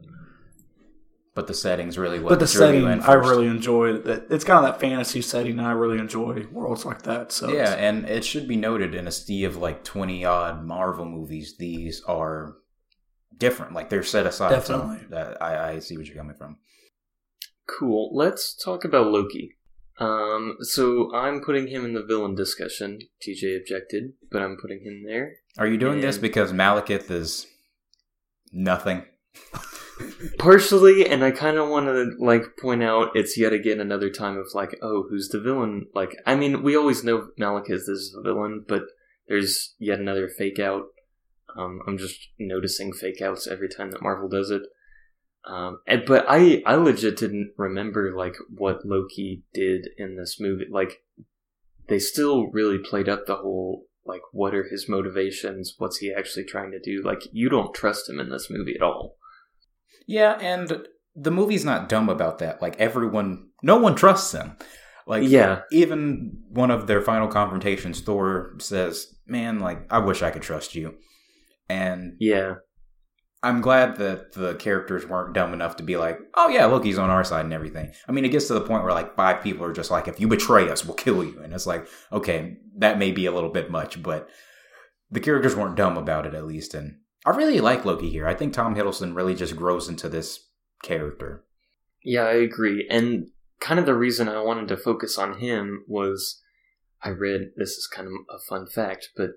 but 1.36 1.48
the 1.48 1.54
setting's 1.54 1.98
really 1.98 2.20
what 2.20 2.30
but 2.30 2.40
the 2.40 2.48
setting, 2.48 2.82
you 2.82 2.88
in 2.88 3.02
I 3.02 3.14
really 3.14 3.48
enjoy 3.48 3.96
it. 3.96 4.28
It's 4.30 4.44
kind 4.44 4.64
of 4.64 4.72
that 4.72 4.80
fantasy 4.80 5.22
setting. 5.22 5.58
and 5.58 5.68
I 5.68 5.72
really 5.72 5.98
enjoy 5.98 6.46
worlds 6.52 6.86
like 6.86 7.04
that. 7.04 7.32
So 7.32 7.52
yeah, 7.52 7.74
and 7.74 8.08
it 8.08 8.24
should 8.24 8.48
be 8.48 8.56
noted 8.56 8.94
in 8.94 9.08
a 9.08 9.12
sea 9.12 9.44
of 9.44 9.58
like 9.58 9.84
twenty 9.84 10.24
odd 10.26 10.64
Marvel 10.64 11.06
movies, 11.06 11.56
these 11.58 12.02
are 12.08 12.56
different. 13.36 13.74
Like 13.74 13.90
they're 13.90 14.04
set 14.04 14.28
aside. 14.28 14.52
Definitely. 14.52 15.00
So 15.00 15.06
that 15.10 15.42
I, 15.42 15.72
I 15.72 15.80
see 15.80 15.98
what 15.98 16.06
you're 16.06 16.18
coming 16.18 16.36
from. 16.36 16.58
Cool. 17.68 18.12
Let's 18.14 18.54
talk 18.56 18.86
about 18.86 19.08
Loki. 19.08 19.56
Um, 20.00 20.58
so 20.62 21.14
I'm 21.16 21.42
putting 21.42 21.68
him 21.68 21.86
in 21.86 21.94
the 21.94 22.04
villain 22.04 22.36
discussion. 22.36 23.00
DJ 23.26 23.58
objected, 23.58 24.14
but 24.32 24.42
I'm 24.42 24.58
putting 24.62 24.84
him 24.84 25.04
there. 25.06 25.36
Are 25.58 25.68
you 25.68 25.78
doing 25.78 26.02
this 26.02 26.18
because 26.18 26.52
Malekith 26.52 27.10
is 27.10 27.48
nothing? 28.52 29.04
Partially, 30.40 31.08
and 31.08 31.24
I 31.24 31.32
kind 31.32 31.58
of 31.58 31.70
want 31.70 31.86
to 31.86 32.12
like 32.20 32.58
point 32.60 32.84
out 32.84 33.16
it's 33.16 33.38
yet 33.38 33.54
again 33.54 33.80
another 33.80 34.10
time 34.10 34.38
of 34.38 34.48
like, 34.54 34.78
oh, 34.82 35.06
who's 35.10 35.30
the 35.30 35.40
villain? 35.40 35.88
Like, 35.94 36.16
I 36.26 36.36
mean, 36.36 36.64
we 36.64 36.76
always 36.76 37.04
know 37.04 37.30
Malekith 37.40 37.88
is 37.88 38.14
the 38.16 38.22
villain, 38.22 38.66
but 38.68 38.84
there's 39.28 39.76
yet 39.80 40.00
another 40.00 40.28
fake 40.28 40.60
out. 40.60 40.84
Um, 41.56 41.82
I'm 41.88 41.98
just 41.98 42.30
noticing 42.40 42.94
fake 42.94 43.22
outs 43.22 43.48
every 43.48 43.70
time 43.70 43.92
that 43.92 44.02
Marvel 44.02 44.28
does 44.28 44.50
it. 44.50 44.64
Um, 45.46 45.80
and, 45.88 46.04
but 46.06 46.26
I, 46.28 46.64
I 46.66 46.76
legit 46.76 47.18
didn't 47.18 47.54
remember 47.58 48.16
like 48.16 48.36
what 48.50 48.86
Loki 48.86 49.44
did 49.54 49.90
in 49.98 50.16
this 50.16 50.40
movie. 50.40 50.68
Like, 50.70 51.04
they 51.90 52.00
still 52.00 52.48
really 52.48 52.80
played 52.80 53.10
up 53.10 53.26
the 53.26 53.36
whole 53.36 53.86
like, 54.06 54.22
what 54.32 54.54
are 54.54 54.64
his 54.64 54.90
motivations? 54.90 55.76
What's 55.78 55.98
he 55.98 56.14
actually 56.14 56.46
trying 56.46 56.72
to 56.72 56.80
do? 56.80 57.02
Like, 57.04 57.22
you 57.32 57.50
don't 57.50 57.74
trust 57.74 58.10
him 58.10 58.20
in 58.20 58.30
this 58.30 58.50
movie 58.50 58.76
at 58.76 58.82
all. 58.82 59.16
Yeah, 60.08 60.38
and 60.40 60.86
the 61.16 61.32
movie's 61.32 61.66
not 61.66 61.90
dumb 61.90 62.10
about 62.10 62.40
that. 62.40 62.62
Like 62.62 62.80
everyone, 62.80 63.50
no 63.62 63.78
one 63.78 63.96
trusts 63.96 64.34
him. 64.34 64.58
Like 65.06 65.24
Yeah. 65.28 65.62
even 65.72 66.38
one 66.50 66.72
of 66.72 66.88
their 66.88 67.02
final 67.02 67.28
confrontations, 67.28 68.02
Thor 68.02 68.54
says, 68.60 69.14
"Man, 69.28 69.60
like 69.60 69.86
I 69.92 70.00
wish 70.00 70.22
I 70.24 70.32
could 70.32 70.42
trust 70.42 70.76
you." 70.76 70.96
And 71.70 72.16
Yeah. 72.20 72.56
I'm 73.46 73.60
glad 73.60 73.98
that 73.98 74.32
the 74.32 74.56
characters 74.56 75.06
weren't 75.06 75.34
dumb 75.34 75.54
enough 75.54 75.76
to 75.76 75.84
be 75.84 75.98
like, 75.98 76.18
"Oh 76.36 76.48
yeah, 76.48 76.66
Loki's 76.66 76.98
on 76.98 77.10
our 77.10 77.26
side 77.26 77.44
and 77.44 77.54
everything." 77.54 77.92
I 78.08 78.14
mean, 78.14 78.24
it 78.24 78.30
gets 78.30 78.48
to 78.48 78.54
the 78.54 78.62
point 78.62 78.84
where 78.84 78.94
like 78.94 79.16
five 79.18 79.44
people 79.44 79.66
are 79.66 79.74
just 79.74 79.92
like, 79.92 80.08
"If 80.08 80.20
you 80.22 80.30
betray 80.30 80.70
us, 80.70 80.86
we'll 80.86 80.96
kill 80.96 81.24
you," 81.24 81.42
and 81.44 81.54
it's 81.54 81.68
like, 81.68 81.86
okay, 82.14 82.58
that 82.78 82.98
may 82.98 83.12
be 83.12 83.26
a 83.26 83.34
little 83.34 83.50
bit 83.52 83.70
much, 83.70 84.02
but 84.02 84.30
the 85.12 85.20
characters 85.20 85.56
weren't 85.58 85.76
dumb 85.76 85.98
about 85.98 86.26
it 86.26 86.34
at 86.34 86.46
least, 86.48 86.74
and 86.74 87.00
I 87.26 87.32
really 87.32 87.60
like 87.62 87.86
Loki 87.86 88.10
here. 88.10 88.28
I 88.28 88.34
think 88.34 88.54
Tom 88.54 88.76
Hiddleston 88.76 89.16
really 89.16 89.36
just 89.36 89.56
grows 89.56 89.88
into 89.88 90.10
this 90.10 90.48
character. 90.82 91.46
Yeah, 92.04 92.24
I 92.24 92.34
agree. 92.34 92.88
And 92.90 93.28
kind 93.60 93.80
of 93.80 93.86
the 93.86 93.96
reason 93.96 94.28
I 94.28 94.42
wanted 94.42 94.68
to 94.68 94.78
focus 94.78 95.18
on 95.18 95.40
him 95.40 95.86
was 95.88 96.42
I 97.02 97.10
read 97.10 97.52
this 97.56 97.72
is 97.72 97.88
kind 97.88 98.08
of 98.08 98.14
a 98.30 98.40
fun 98.40 98.68
fact, 98.68 99.10
but 99.16 99.32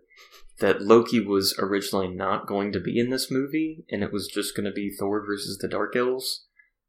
that 0.61 0.83
Loki 0.83 1.21
was 1.21 1.55
originally 1.59 2.09
not 2.09 2.47
going 2.47 2.73
to 2.73 2.81
be 2.81 2.99
in 2.99 3.11
this 3.11 3.31
movie, 3.31 3.85
and 3.91 4.03
it 4.03 4.13
was 4.13 4.29
just 4.29 4.57
going 4.57 4.65
to 4.65 4.73
be 4.73 4.91
Thor 4.91 5.25
versus 5.25 5.59
the 5.59 5.69
Dark 5.69 5.95
Elves. 5.95 6.47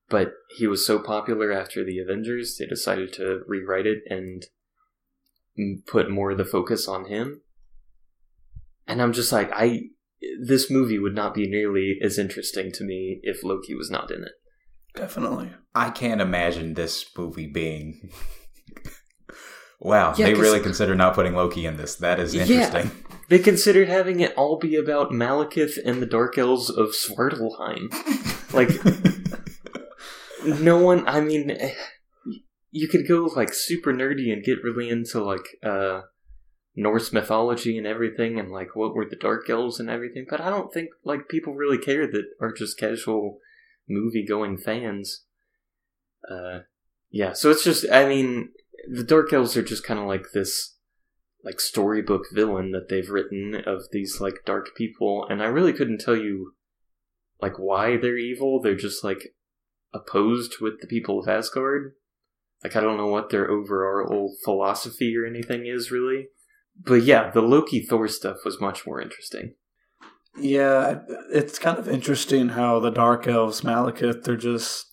But 0.09 0.33
he 0.55 0.67
was 0.67 0.87
so 0.87 0.99
popular 0.99 1.51
after 1.51 1.83
the 1.83 1.99
Avengers, 1.99 2.57
they 2.57 2.65
decided 2.65 3.11
to 3.13 3.41
rewrite 3.45 3.85
it 3.85 4.03
and 4.09 4.45
put 5.85 6.09
more 6.09 6.31
of 6.31 6.37
the 6.37 6.45
focus 6.45 6.87
on 6.87 7.05
him. 7.05 7.41
And 8.87 9.01
I'm 9.01 9.11
just 9.11 9.33
like, 9.33 9.51
I 9.51 9.89
this 10.43 10.69
movie 10.71 10.99
would 10.99 11.15
not 11.15 11.33
be 11.33 11.47
nearly 11.49 11.97
as 12.01 12.17
interesting 12.17 12.71
to 12.73 12.83
me 12.83 13.19
if 13.23 13.43
Loki 13.43 13.75
was 13.75 13.89
not 13.91 14.11
in 14.11 14.23
it. 14.23 14.31
definitely. 14.95 15.51
I 15.75 15.91
can't 15.91 16.21
imagine 16.21 16.73
this 16.73 17.05
movie 17.17 17.45
being. 17.47 18.09
wow, 19.79 20.13
Yeah, 20.17 20.25
they 20.27 20.33
'cause- 20.33 20.41
really 20.41 20.59
consider 20.59 20.95
not 20.95 21.13
putting 21.13 21.33
Loki 21.35 21.65
in 21.65 21.77
this. 21.77 21.95
That 21.95 22.19
is 22.19 22.33
Yeah. 22.33 22.43
interesting. 22.45 22.91
They 23.29 23.39
considered 23.39 23.89
having 23.89 24.21
it 24.21 24.33
all 24.35 24.57
be 24.57 24.75
about 24.75 25.11
Malekith 25.11 25.77
and 25.85 26.01
the 26.01 26.05
Dark 26.07 26.37
Elves 26.37 26.69
of 26.69 26.89
Svartalheim. 26.95 27.91
Like, 28.53 28.69
no 30.61 30.77
one, 30.81 31.07
I 31.07 31.19
mean, 31.21 31.51
eh, 31.51 31.73
you 32.71 32.87
could 32.87 33.07
go 33.07 33.25
like 33.35 33.53
super 33.53 33.93
nerdy 33.93 34.31
and 34.31 34.43
get 34.43 34.63
really 34.63 34.89
into 34.89 35.23
like 35.23 35.45
uh, 35.63 36.01
Norse 36.77 37.11
mythology 37.11 37.77
and 37.77 37.85
everything 37.85 38.39
and 38.39 38.51
like 38.51 38.75
what 38.75 38.95
were 38.95 39.07
the 39.09 39.15
Dark 39.15 39.49
Elves 39.49 39.79
and 39.79 39.89
everything, 39.89 40.25
but 40.29 40.39
I 40.39 40.49
don't 40.49 40.71
think 40.71 40.89
like 41.03 41.27
people 41.27 41.53
really 41.53 41.77
care 41.77 42.07
that 42.07 42.25
are 42.39 42.53
just 42.53 42.79
casual 42.79 43.39
movie 43.89 44.25
going 44.25 44.57
fans. 44.57 45.25
Uh, 46.29 46.59
yeah, 47.09 47.33
so 47.33 47.51
it's 47.51 47.63
just, 47.63 47.85
I 47.91 48.07
mean, 48.07 48.49
the 48.89 49.03
Dark 49.03 49.33
Elves 49.33 49.57
are 49.57 49.63
just 49.63 49.83
kind 49.83 49.99
of 49.99 50.05
like 50.05 50.27
this 50.33 50.75
like 51.43 51.59
storybook 51.59 52.23
villain 52.31 52.71
that 52.71 52.89
they've 52.89 53.09
written 53.09 53.55
of 53.65 53.83
these 53.91 54.19
like 54.19 54.33
dark 54.45 54.69
people 54.75 55.25
and 55.29 55.41
i 55.41 55.45
really 55.45 55.71
couldn't 55.71 56.01
tell 56.01 56.17
you 56.17 56.55
like 57.41 57.57
why 57.57 57.97
they're 57.97 58.17
evil. 58.17 58.61
They're 58.61 58.75
just 58.75 59.03
like 59.03 59.35
opposed 59.93 60.55
with 60.59 60.81
the 60.81 60.87
people 60.87 61.19
of 61.19 61.27
asgard. 61.27 61.93
Like 62.63 62.75
i 62.75 62.81
don't 62.81 62.97
know 62.97 63.07
what 63.07 63.29
their 63.29 63.49
overall 63.49 64.35
philosophy 64.43 65.15
or 65.15 65.25
anything 65.25 65.67
is 65.67 65.91
really 65.91 66.29
but 66.85 67.03
yeah 67.03 67.29
the 67.31 67.41
loki 67.41 67.79
thor 67.81 68.07
stuff 68.07 68.37
was 68.45 68.59
much 68.61 68.85
more 68.85 69.01
interesting 69.01 69.53
Yeah, 70.39 70.99
it's 71.33 71.57
kind 71.57 71.79
of 71.79 71.87
interesting 71.89 72.49
how 72.49 72.79
the 72.79 72.91
Dark 72.91 73.25
Elves, 73.27 73.61
Malekith, 73.61 74.23
they're 74.23 74.35
just, 74.37 74.85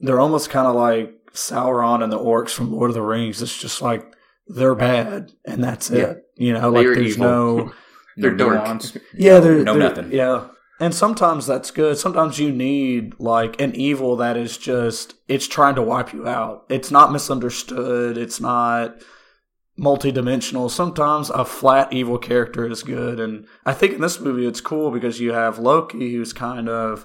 they're 0.00 0.20
almost 0.20 0.50
kind 0.50 0.66
of 0.66 0.74
like 0.74 1.14
Sauron 1.32 2.02
and 2.02 2.12
the 2.12 2.18
orcs 2.18 2.50
from 2.50 2.70
Lord 2.72 2.90
of 2.90 2.94
the 2.94 3.00
Rings. 3.00 3.40
It's 3.40 3.56
just 3.58 3.80
like, 3.80 4.04
they're 4.48 4.74
bad, 4.74 5.32
and 5.46 5.64
that's 5.64 5.88
Yeah. 5.90 6.10
it. 6.10 6.18
You 6.36 6.52
know, 6.52 6.68
like 6.70 6.84
They're 6.84 6.94
there's 6.96 7.16
evil. 7.16 7.24
no, 7.26 7.72
They're 8.18 8.32
no 8.32 8.50
dark. 8.50 8.64
nuance. 8.66 8.96
yeah, 9.14 9.40
they're, 9.40 9.64
no 9.64 9.72
they're- 9.78 9.82
nothing. 9.88 10.12
Yeah. 10.12 10.48
And 10.78 10.94
sometimes 10.94 11.46
that's 11.46 11.70
good. 11.70 11.96
Sometimes 11.96 12.38
you 12.38 12.52
need 12.52 13.14
like 13.18 13.58
an 13.62 13.74
evil 13.74 14.16
that 14.16 14.36
is 14.36 14.58
just, 14.58 15.14
it's 15.28 15.48
trying 15.48 15.76
to 15.76 15.82
wipe 15.82 16.12
you 16.12 16.28
out. 16.28 16.66
It's 16.68 16.90
not 16.90 17.12
misunderstood. 17.12 18.18
It's 18.18 18.40
not 18.40 18.96
multi-dimensional. 19.82 20.68
Sometimes 20.68 21.28
a 21.28 21.44
flat 21.44 21.92
evil 21.92 22.16
character 22.16 22.64
is 22.68 22.84
good, 22.84 23.18
and 23.18 23.46
I 23.66 23.74
think 23.74 23.94
in 23.94 24.00
this 24.00 24.20
movie 24.20 24.46
it's 24.46 24.60
cool 24.60 24.92
because 24.92 25.18
you 25.18 25.32
have 25.32 25.58
Loki, 25.58 26.14
who's 26.14 26.32
kind 26.32 26.68
of 26.68 27.04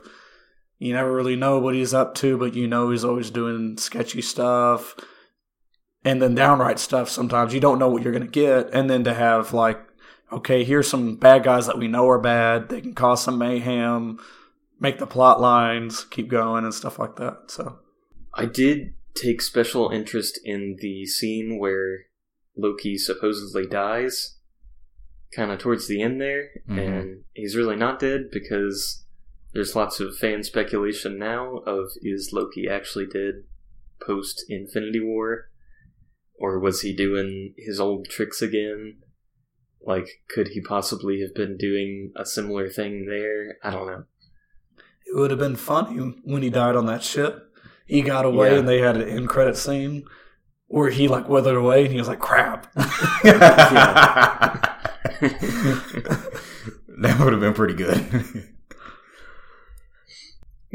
you 0.77 0.93
never 0.93 1.11
really 1.11 1.35
know 1.35 1.57
what 1.57 1.73
he's 1.73 1.95
up 1.95 2.13
to, 2.15 2.37
but 2.37 2.53
you 2.53 2.67
know 2.67 2.91
he's 2.91 3.03
always 3.03 3.31
doing 3.31 3.77
sketchy 3.79 4.21
stuff, 4.21 4.95
and 6.05 6.21
then 6.21 6.35
downright 6.35 6.77
stuff. 6.77 7.09
Sometimes 7.09 7.51
you 7.51 7.59
don't 7.59 7.79
know 7.79 7.89
what 7.89 8.03
you're 8.03 8.13
gonna 8.13 8.27
get, 8.27 8.69
and 8.71 8.87
then 8.87 9.03
to 9.05 9.13
have 9.15 9.53
like, 9.53 9.79
okay, 10.31 10.63
here's 10.63 10.87
some 10.87 11.15
bad 11.15 11.43
guys 11.43 11.65
that 11.65 11.79
we 11.79 11.87
know 11.87 12.07
are 12.07 12.21
bad. 12.21 12.69
They 12.69 12.81
can 12.81 12.93
cause 12.93 13.23
some 13.23 13.39
mayhem, 13.39 14.19
make 14.79 14.99
the 14.99 15.07
plot 15.07 15.41
lines 15.41 16.05
keep 16.05 16.27
going, 16.27 16.63
and 16.63 16.75
stuff 16.75 16.99
like 16.99 17.15
that. 17.15 17.49
So 17.49 17.79
I 18.35 18.45
did 18.45 18.93
take 19.15 19.41
special 19.41 19.89
interest 19.89 20.39
in 20.45 20.77
the 20.79 21.07
scene 21.07 21.57
where 21.57 22.01
Loki 22.57 22.97
supposedly 22.97 23.67
dies, 23.67 24.37
kind 25.35 25.51
of 25.51 25.59
towards 25.59 25.87
the 25.87 26.01
end 26.01 26.19
there, 26.19 26.49
Mhm. 26.67 26.77
and 26.79 27.23
he's 27.33 27.55
really 27.55 27.75
not 27.75 27.99
dead 27.99 28.29
because 28.31 29.05
there's 29.53 29.75
lots 29.75 29.99
of 29.99 30.17
fan 30.17 30.43
speculation 30.43 31.17
now 31.17 31.57
of 31.65 31.91
is 32.01 32.31
Loki 32.33 32.67
actually 32.67 33.05
dead 33.05 33.43
post 34.01 34.45
Infinity 34.49 34.99
War, 34.99 35.49
or 36.35 36.59
was 36.59 36.81
he 36.81 36.93
doing 36.95 37.53
his 37.57 37.79
old 37.79 38.09
tricks 38.09 38.41
again? 38.41 39.01
Like, 39.81 40.07
could 40.29 40.49
he 40.49 40.61
possibly 40.61 41.21
have 41.21 41.33
been 41.33 41.57
doing 41.57 42.11
a 42.15 42.25
similar 42.25 42.69
thing 42.69 43.05
there? 43.05 43.57
I 43.63 43.71
don't 43.71 43.87
know. 43.87 44.03
it 45.09 45.15
would 45.15 45.31
have 45.31 45.39
been 45.39 45.55
funny 45.55 45.97
when 46.25 46.41
he 46.43 46.49
died 46.49 46.75
on 46.75 46.85
that 46.87 47.01
ship. 47.01 47.49
He 47.85 48.01
got 48.01 48.25
away, 48.25 48.51
Yeah. 48.51 48.59
and 48.59 48.67
they 48.67 48.79
had 48.79 48.97
an 48.97 49.07
end 49.07 49.29
credit 49.29 49.55
scene 49.55 50.03
where 50.67 50.89
he 50.89 51.07
like 51.07 51.27
withered 51.29 51.55
away, 51.55 51.83
and 51.83 51.91
he 51.91 51.99
was 51.99 52.07
like, 52.07 52.19
"Crap." 52.19 52.71
that 56.97 57.17
would 57.19 57.33
have 57.33 57.41
been 57.41 57.53
pretty 57.53 57.73
good. 57.73 58.45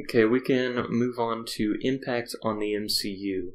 Okay, 0.00 0.24
we 0.24 0.40
can 0.40 0.86
move 0.88 1.18
on 1.18 1.44
to 1.48 1.76
impact 1.82 2.34
on 2.42 2.58
the 2.58 2.72
MCU, 2.72 3.50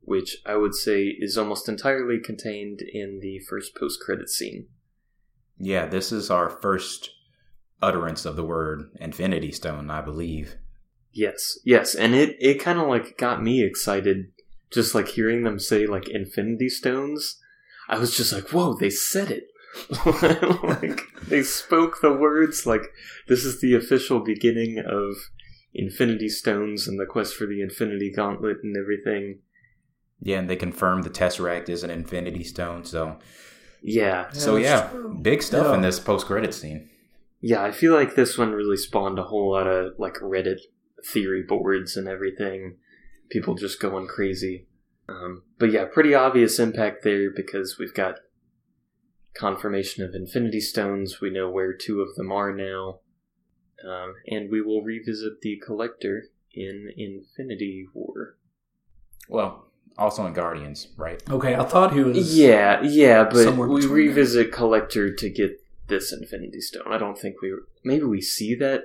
which 0.00 0.38
I 0.44 0.56
would 0.56 0.74
say 0.74 1.04
is 1.04 1.38
almost 1.38 1.68
entirely 1.68 2.18
contained 2.18 2.80
in 2.82 3.20
the 3.22 3.38
first 3.38 3.76
post-credit 3.76 4.28
scene. 4.28 4.66
yeah, 5.58 5.86
this 5.86 6.10
is 6.10 6.28
our 6.28 6.50
first 6.50 7.10
utterance 7.80 8.24
of 8.24 8.34
the 8.34 8.44
word 8.44 8.90
Infinity 9.00 9.52
Stone, 9.52 9.90
I 9.90 10.00
believe. 10.02 10.56
Yes, 11.12 11.56
yes, 11.64 11.94
and 11.94 12.16
it 12.16 12.36
it 12.40 12.54
kind 12.60 12.80
of 12.80 12.88
like 12.88 13.16
got 13.16 13.40
me 13.40 13.62
excited, 13.64 14.32
just 14.70 14.94
like 14.94 15.08
hearing 15.08 15.42
them 15.44 15.58
say 15.58 15.86
like 15.86 16.08
Infinity 16.08 16.68
Stones. 16.68 17.38
I 17.88 17.98
was 17.98 18.16
just 18.16 18.32
like, 18.32 18.50
whoa, 18.50 18.74
they 18.74 18.90
said 18.90 19.30
it. 19.30 19.44
like 20.62 21.00
they 21.28 21.42
spoke 21.42 22.00
the 22.00 22.12
words 22.12 22.66
like 22.66 22.82
this 23.28 23.44
is 23.44 23.60
the 23.60 23.74
official 23.74 24.20
beginning 24.20 24.78
of 24.78 25.14
Infinity 25.74 26.28
Stones 26.28 26.88
and 26.88 26.98
the 26.98 27.06
quest 27.06 27.34
for 27.34 27.46
the 27.46 27.62
Infinity 27.62 28.12
Gauntlet 28.14 28.58
and 28.62 28.76
everything. 28.76 29.38
Yeah, 30.20 30.38
and 30.40 30.50
they 30.50 30.56
confirmed 30.56 31.04
the 31.04 31.10
Tesseract 31.10 31.68
is 31.68 31.82
an 31.82 31.90
Infinity 31.90 32.44
Stone, 32.44 32.84
so 32.84 33.18
Yeah, 33.82 34.30
so 34.32 34.56
yeah, 34.56 34.88
true. 34.88 35.18
big 35.22 35.42
stuff 35.42 35.66
Yeah. 35.68 35.74
in 35.76 35.80
this 35.80 35.98
post-credit 36.00 36.52
scene. 36.52 36.90
Yeah, 37.40 37.62
I 37.62 37.70
feel 37.70 37.94
like 37.94 38.16
this 38.16 38.36
one 38.36 38.52
really 38.52 38.76
spawned 38.76 39.18
a 39.18 39.22
whole 39.24 39.52
lot 39.52 39.66
of 39.66 39.94
like 39.98 40.14
Reddit 40.14 40.58
theory 41.06 41.42
boards 41.42 41.96
and 41.96 42.06
everything. 42.08 42.76
People 43.30 43.54
just 43.54 43.80
going 43.80 44.06
crazy. 44.06 44.66
Um, 45.08 45.42
but 45.58 45.72
yeah, 45.72 45.84
pretty 45.84 46.14
obvious 46.14 46.58
impact 46.58 47.04
there 47.04 47.30
because 47.30 47.76
we've 47.78 47.94
got 47.94 48.16
confirmation 49.34 50.04
of 50.04 50.14
Infinity 50.14 50.60
Stones. 50.60 51.20
We 51.20 51.30
know 51.30 51.50
where 51.50 51.72
two 51.72 52.00
of 52.00 52.14
them 52.16 52.30
are 52.32 52.54
now. 52.54 53.00
Um, 53.88 54.14
and 54.26 54.50
we 54.50 54.60
will 54.60 54.82
revisit 54.82 55.40
the 55.40 55.60
Collector 55.64 56.24
in 56.52 56.90
Infinity 56.96 57.86
War. 57.94 58.36
Well, 59.28 59.70
also 59.96 60.26
in 60.26 60.32
Guardians, 60.32 60.88
right? 60.96 61.22
Okay, 61.30 61.54
I 61.54 61.64
thought 61.64 61.92
he 61.92 62.00
was. 62.00 62.36
Yeah, 62.36 62.82
yeah, 62.82 63.24
but 63.24 63.56
we 63.56 63.80
between 63.80 63.90
revisit 63.90 64.52
Collector 64.52 65.14
to 65.14 65.30
get 65.30 65.62
this 65.88 66.12
Infinity 66.12 66.60
Stone. 66.60 66.84
I 66.86 66.98
don't 66.98 67.18
think 67.18 67.40
we 67.42 67.54
maybe 67.84 68.04
we 68.04 68.20
see 68.20 68.54
that 68.56 68.82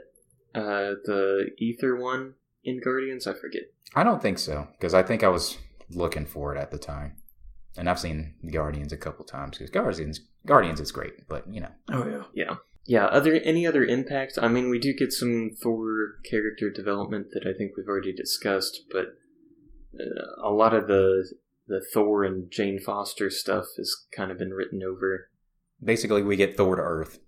uh 0.54 0.96
the 1.04 1.50
Aether 1.62 1.96
one 1.96 2.36
in 2.64 2.80
Guardians. 2.82 3.28
I 3.28 3.34
forget. 3.34 3.64
I 3.94 4.04
don't 4.04 4.22
think 4.22 4.40
so 4.40 4.68
because 4.74 4.94
I 4.94 5.04
think 5.04 5.24
I 5.24 5.28
was 5.28 5.58
looking 5.92 6.26
for 6.26 6.56
it 6.56 6.60
at 6.60 6.72
the 6.72 6.78
time, 6.78 7.16
and 7.78 7.90
I've 7.90 8.00
seen 8.00 8.36
Guardians 8.52 8.92
a 8.92 8.98
couple 8.98 9.26
times 9.26 9.58
because 9.58 9.70
Guardians 9.70 10.20
Guardians 10.46 10.80
is 10.80 10.92
great, 10.92 11.28
but 11.28 11.46
you 11.52 11.62
know, 11.62 11.72
Oh 11.92 12.08
yeah. 12.08 12.24
Yeah, 12.34 12.56
yeah. 12.86 13.06
Other 13.06 13.36
any 13.36 13.66
other 13.68 13.84
impact? 13.84 14.38
I 14.42 14.48
mean, 14.48 14.70
we 14.70 14.80
do 14.80 14.94
get 14.94 15.12
some 15.12 15.52
Thor 15.62 16.16
character 16.30 16.70
development 16.70 17.28
that 17.32 17.48
I 17.48 17.58
think 17.58 17.74
we've 17.78 17.88
already 17.88 18.14
discussed, 18.14 18.82
but 18.92 19.16
uh, 20.00 20.42
a 20.44 20.52
lot 20.52 20.74
of 20.74 20.88
the 20.88 21.32
the 21.68 21.84
Thor 21.94 22.24
and 22.24 22.52
Jane 22.52 22.80
Foster 22.80 23.30
stuff 23.30 23.66
has 23.78 23.96
kind 24.16 24.32
of 24.32 24.38
been 24.38 24.54
written 24.54 24.82
over. 24.84 25.30
basically 25.84 26.22
we 26.22 26.36
get 26.36 26.56
Thor 26.58 26.76
to 26.76 26.82
Earth. 26.82 27.20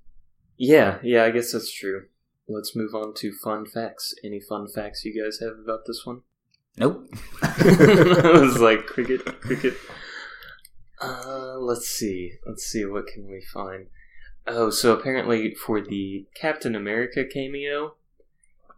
Yeah, 0.58 0.98
yeah. 1.04 1.24
I 1.24 1.32
guess 1.32 1.52
that's 1.52 1.72
true. 1.72 2.06
Let's 2.48 2.76
move 2.76 2.94
on 2.96 3.14
to 3.16 3.32
fun 3.44 3.66
facts. 3.66 4.14
Any 4.24 4.40
fun 4.40 4.68
facts 4.74 5.04
you 5.06 5.14
guys 5.22 5.40
have 5.40 5.54
about 5.64 5.82
this 5.86 6.02
one? 6.06 6.22
Nope. 6.78 7.12
I 7.42 8.40
was 8.40 8.60
like 8.60 8.86
cricket, 8.86 9.26
cricket. 9.42 9.74
Uh, 11.02 11.58
let's 11.58 11.88
see. 11.88 12.34
Let's 12.46 12.64
see. 12.64 12.86
What 12.86 13.08
can 13.08 13.28
we 13.28 13.42
find? 13.42 13.88
Oh, 14.46 14.70
so 14.70 14.94
apparently 14.94 15.54
for 15.54 15.82
the 15.82 16.28
Captain 16.36 16.76
America 16.76 17.26
cameo, 17.26 17.96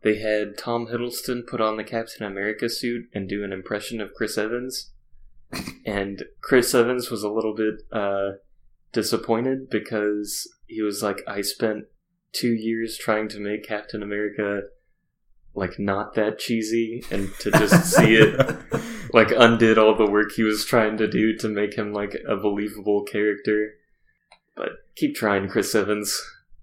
they 0.02 0.18
had 0.20 0.58
Tom 0.58 0.88
Hiddleston 0.88 1.46
put 1.46 1.62
on 1.62 1.78
the 1.78 1.84
Captain 1.84 2.26
America 2.26 2.70
suit 2.70 3.10
and 3.14 3.28
do 3.28 3.44
an 3.44 3.52
impression 3.52 4.00
of 4.00 4.14
Chris 4.14 4.38
Evans, 4.38 4.92
and 5.86 6.24
Chris 6.42 6.74
Evans 6.74 7.12
was 7.12 7.24
a 7.24 7.30
little 7.30 7.54
bit 7.54 7.84
uh, 7.92 8.32
disappointed 8.94 9.70
because 9.70 10.48
he 10.68 10.82
was 10.82 11.04
like, 11.04 11.22
"I 11.28 11.42
spent 11.42 11.86
two 12.32 12.54
years 12.54 12.98
trying 12.98 13.28
to 13.30 13.40
make 13.40 13.68
Captain 13.68 14.02
America." 14.02 14.64
Like 15.56 15.80
not 15.80 16.14
that 16.16 16.40
cheesy, 16.40 17.04
and 17.12 17.34
to 17.40 17.52
just 17.52 17.94
see 17.94 18.16
it 18.16 18.58
like 19.14 19.32
undid 19.32 19.78
all 19.78 19.96
the 19.96 20.10
work 20.10 20.32
he 20.34 20.44
was 20.44 20.64
trying 20.64 20.98
to 20.98 21.08
do 21.08 21.36
to 21.38 21.50
make 21.50 21.76
him 21.76 21.94
like 21.94 22.16
a 22.28 22.36
believable 22.36 23.04
character. 23.04 23.74
But 24.56 24.70
keep 24.96 25.16
trying, 25.16 25.48
Chris 25.48 25.74
Evans. 25.74 26.22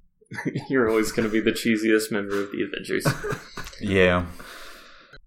You're 0.69 0.89
always 0.89 1.13
going 1.13 1.29
to 1.29 1.33
be 1.33 1.41
the 1.41 1.53
cheesiest 1.53 2.11
member 2.11 2.41
of 2.43 2.53
the 2.53 2.63
Avengers. 2.63 3.07
yeah. 3.81 4.27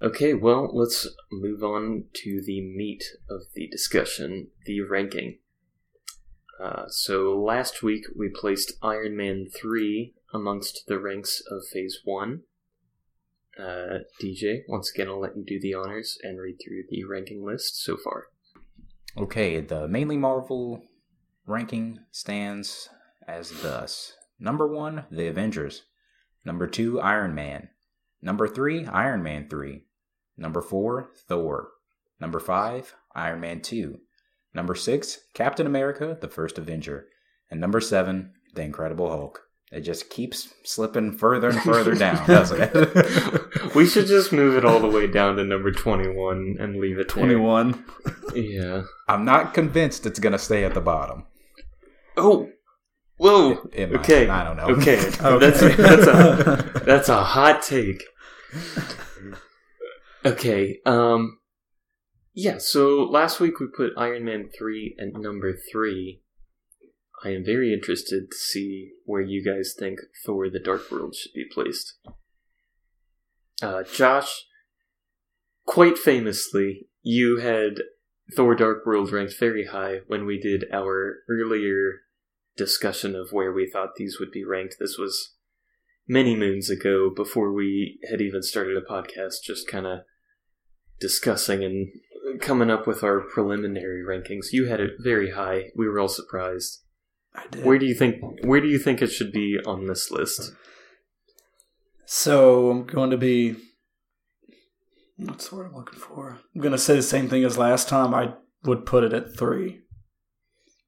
Okay, 0.01 0.33
well, 0.33 0.69
let's 0.73 1.07
move 1.31 1.63
on 1.63 2.05
to 2.13 2.41
the 2.45 2.61
meat 2.61 3.03
of 3.29 3.41
the 3.53 3.67
discussion 3.67 4.47
the 4.65 4.81
ranking. 4.81 5.39
Uh, 6.61 6.87
so, 6.87 7.37
last 7.37 7.81
week 7.83 8.05
we 8.17 8.29
placed 8.29 8.73
Iron 8.81 9.15
Man 9.15 9.47
3 9.53 10.13
amongst 10.33 10.83
the 10.87 10.99
ranks 10.99 11.41
of 11.49 11.65
Phase 11.67 11.99
1. 12.03 12.41
Uh, 13.59 13.99
DJ, 14.21 14.61
once 14.69 14.89
again, 14.91 15.09
I'll 15.09 15.19
let 15.19 15.35
you 15.35 15.43
do 15.43 15.59
the 15.59 15.73
honors 15.73 16.17
and 16.23 16.39
read 16.39 16.57
through 16.63 16.83
the 16.89 17.03
ranking 17.03 17.43
list 17.43 17.83
so 17.83 17.97
far. 17.97 18.27
Okay, 19.17 19.59
the 19.59 19.87
mainly 19.87 20.15
Marvel 20.15 20.83
ranking 21.45 21.99
stands 22.11 22.87
as 23.27 23.61
thus: 23.61 24.13
number 24.39 24.65
one, 24.65 25.05
The 25.11 25.27
Avengers; 25.27 25.83
number 26.45 26.67
two, 26.67 27.01
Iron 27.01 27.35
Man; 27.35 27.69
number 28.21 28.47
three, 28.47 28.85
Iron 28.85 29.23
Man 29.23 29.49
three; 29.49 29.87
number 30.37 30.61
four, 30.61 31.11
Thor; 31.27 31.71
number 32.17 32.39
five, 32.39 32.95
Iron 33.13 33.41
Man 33.41 33.61
two; 33.61 33.99
number 34.53 34.75
six, 34.75 35.19
Captain 35.33 35.67
America: 35.67 36.17
The 36.21 36.29
First 36.29 36.57
Avenger; 36.57 37.09
and 37.51 37.59
number 37.59 37.81
seven, 37.81 38.35
The 38.53 38.61
Incredible 38.61 39.09
Hulk. 39.09 39.48
It 39.71 39.81
just 39.81 40.09
keeps 40.09 40.51
slipping 40.63 41.11
further 41.15 41.49
and 41.49 41.61
further 41.61 41.93
down, 41.95 42.25
doesn't 42.25 42.59
it? 42.59 43.75
we 43.75 43.85
should 43.85 44.07
just 44.07 44.31
move 44.31 44.55
it 44.57 44.65
all 44.65 44.79
the 44.79 44.87
way 44.89 45.05
down 45.05 45.35
to 45.35 45.43
number 45.43 45.71
21 45.71 46.57
and 46.59 46.79
leave 46.79 46.97
it 46.97 47.07
there. 47.09 47.23
Twenty-one. 47.23 47.85
Yeah. 48.33 48.83
I'm 49.07 49.25
not 49.25 49.53
convinced 49.53 50.05
it's 50.07 50.19
gonna 50.19 50.39
stay 50.39 50.65
at 50.65 50.73
the 50.73 50.81
bottom. 50.81 51.25
Oh! 52.17 52.49
Whoa! 53.17 53.69
It 53.73 53.91
might. 53.91 53.99
okay. 53.99 54.27
I 54.27 54.43
don't 54.43 54.57
know. 54.57 54.69
Okay. 54.77 54.97
Okay. 55.21 55.37
That's, 55.39 55.59
that's, 55.59 56.07
a, 56.07 56.79
that's 56.85 57.09
a 57.09 57.23
hot 57.23 57.61
take. 57.61 58.03
Okay. 60.25 60.79
Um. 60.85 61.37
Yeah, 62.33 62.57
so 62.59 63.03
last 63.03 63.39
week 63.39 63.59
we 63.59 63.67
put 63.67 63.91
Iron 63.97 64.23
Man 64.23 64.49
3 64.57 64.95
at 64.99 65.19
number 65.19 65.57
3. 65.71 66.21
I 67.23 67.29
am 67.29 67.43
very 67.43 67.73
interested 67.73 68.31
to 68.31 68.37
see 68.37 68.91
where 69.05 69.21
you 69.21 69.43
guys 69.43 69.75
think 69.77 69.99
Thor 70.25 70.49
the 70.49 70.59
Dark 70.59 70.89
World 70.89 71.15
should 71.15 71.33
be 71.33 71.45
placed. 71.51 71.95
Uh, 73.61 73.83
Josh, 73.83 74.45
quite 75.65 75.97
famously, 75.97 76.87
you 77.01 77.37
had 77.37 77.81
Thor 78.35 78.55
Dark 78.55 78.85
World 78.85 79.11
ranked 79.11 79.37
very 79.37 79.65
high 79.67 79.99
when 80.07 80.25
we 80.25 80.39
did 80.39 80.65
our 80.71 81.17
earlier 81.29 82.01
discussion 82.55 83.15
of 83.15 83.31
where 83.31 83.51
we 83.51 83.69
thought 83.69 83.95
these 83.95 84.17
would 84.19 84.31
be 84.31 84.45
ranked. 84.45 84.75
This 84.79 84.97
was 84.97 85.35
many 86.07 86.35
moons 86.35 86.69
ago 86.69 87.11
before 87.13 87.51
we 87.51 87.99
had 88.09 88.21
even 88.21 88.43
started 88.43 88.77
a 88.77 88.81
podcast, 88.81 89.43
just 89.43 89.67
kind 89.67 89.85
of 89.85 89.99
discussing 90.99 91.63
and 91.63 91.89
coming 92.39 92.69
up 92.69 92.87
with 92.87 93.03
our 93.03 93.21
preliminary 93.21 94.03
rankings. 94.03 94.47
You 94.51 94.67
had 94.67 94.79
it 94.79 94.93
very 94.99 95.31
high. 95.31 95.71
We 95.75 95.87
were 95.87 95.99
all 95.99 96.07
surprised. 96.07 96.83
I 97.35 97.45
did. 97.51 97.65
Where 97.65 97.77
do 97.77 97.85
you 97.85 97.93
think 97.95 98.15
where 98.43 98.61
do 98.61 98.67
you 98.67 98.79
think 98.79 99.01
it 99.01 99.11
should 99.11 99.31
be 99.31 99.57
on 99.65 99.85
this 99.87 100.11
list? 100.11 100.53
So 102.05 102.71
I'm 102.71 102.85
going 102.85 103.11
to 103.11 103.17
be. 103.17 103.55
What's 105.17 105.49
the 105.49 105.57
word 105.57 105.67
I'm 105.67 105.75
looking 105.75 105.99
for? 105.99 106.39
I'm 106.55 106.61
going 106.61 106.71
to 106.71 106.77
say 106.77 106.95
the 106.95 107.01
same 107.01 107.27
thing 107.29 107.43
as 107.43 107.57
last 107.57 107.89
time. 107.89 108.13
I 108.13 108.33
would 108.63 108.85
put 108.85 109.03
it 109.03 109.13
at 109.13 109.37
three. 109.37 109.81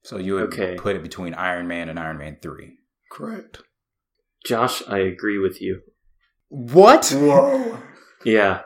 So 0.04 0.18
you 0.18 0.36
would 0.36 0.44
Okay. 0.54 0.76
put 0.78 0.96
it 0.96 1.04
between 1.04 1.34
Iron 1.36 1.68
Man 1.68 1.88
and 1.89 2.00
Iron 2.00 2.18
Man 2.18 2.38
3. 2.42 2.72
Correct. 3.12 3.62
Josh, 4.46 4.82
I 4.88 5.00
agree 5.00 5.38
with 5.38 5.62
you. 5.62 5.82
What? 6.48 7.10
Whoa. 7.16 7.78
Yeah. 8.26 8.62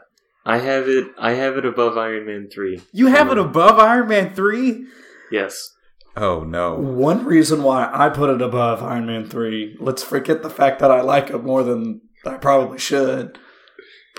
I 0.46 0.60
have 0.60 0.88
it 0.88 1.08
I 1.18 1.32
have 1.32 1.58
it 1.58 1.66
above 1.66 1.98
Iron 1.98 2.26
Man 2.28 2.48
3. 2.54 2.82
You 2.94 3.08
have 3.08 3.32
it 3.32 3.38
above 3.38 3.80
Iron 3.80 4.08
Man 4.08 4.34
3? 4.34 4.86
Yes. 5.32 5.72
Oh 6.18 6.44
no. 6.44 6.76
One 6.76 7.26
reason 7.26 7.64
why 7.64 7.90
I 7.92 8.10
put 8.10 8.30
it 8.30 8.42
above 8.42 8.82
Iron 8.82 9.06
Man 9.06 9.30
3, 9.30 9.78
let's 9.80 10.04
forget 10.04 10.44
the 10.44 10.50
fact 10.50 10.80
that 10.80 10.92
I 10.92 11.02
like 11.02 11.30
it 11.30 11.44
more 11.44 11.64
than 11.64 12.02
I 12.26 12.38
probably 12.38 12.80
should. 12.80 13.38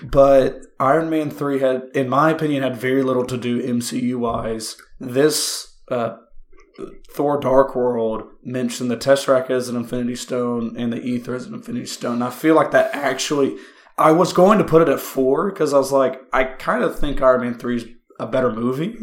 But 0.03 0.61
Iron 0.79 1.09
Man 1.09 1.31
3 1.31 1.61
had, 1.61 1.83
in 1.95 2.09
my 2.09 2.31
opinion, 2.31 2.63
had 2.63 2.77
very 2.77 3.03
little 3.03 3.25
to 3.25 3.39
do 3.39 3.63
MCU 3.63 4.17
wise. 4.17 4.77
This 5.01 5.79
uh, 5.91 6.17
Thor 7.11 7.41
Dark 7.41 7.75
World 7.75 8.25
mentioned 8.43 8.91
the 8.91 8.97
Tesseract 8.97 9.49
as 9.49 9.69
an 9.69 9.77
Infinity 9.77 10.17
Stone 10.17 10.77
and 10.77 10.93
the 10.93 11.03
Aether 11.03 11.35
as 11.35 11.47
an 11.47 11.55
Infinity 11.55 11.87
Stone. 11.87 12.21
I 12.21 12.31
feel 12.31 12.55
like 12.55 12.73
that 12.73 12.95
actually. 12.95 13.57
I 13.99 14.13
was 14.13 14.35
going 14.35 14.59
to 14.59 14.65
put 14.65 14.83
it 14.83 14.91
at 14.91 15.01
four 15.01 15.51
because 15.51 15.73
I 15.73 15.79
was 15.79 15.91
like, 15.91 16.21
I 16.31 16.45
kind 16.45 16.85
of 16.85 16.99
think 16.99 17.23
Iron 17.23 17.41
Man 17.41 17.59
3 17.59 17.77
is 17.77 17.87
a 18.21 18.27
better 18.27 18.53
movie. 18.53 18.99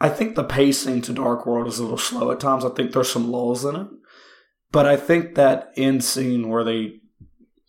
I 0.00 0.08
think 0.08 0.34
the 0.34 0.44
pacing 0.44 1.02
to 1.02 1.12
Dark 1.12 1.44
World 1.44 1.66
is 1.68 1.78
a 1.78 1.82
little 1.82 1.98
slow 1.98 2.30
at 2.30 2.40
times. 2.40 2.64
I 2.64 2.70
think 2.70 2.92
there's 2.92 3.12
some 3.12 3.30
lulls 3.30 3.64
in 3.64 3.76
it. 3.76 3.86
But 4.72 4.86
I 4.86 4.96
think 4.96 5.34
that 5.34 5.72
end 5.76 6.04
scene 6.04 6.48
where 6.48 6.64
they 6.64 7.00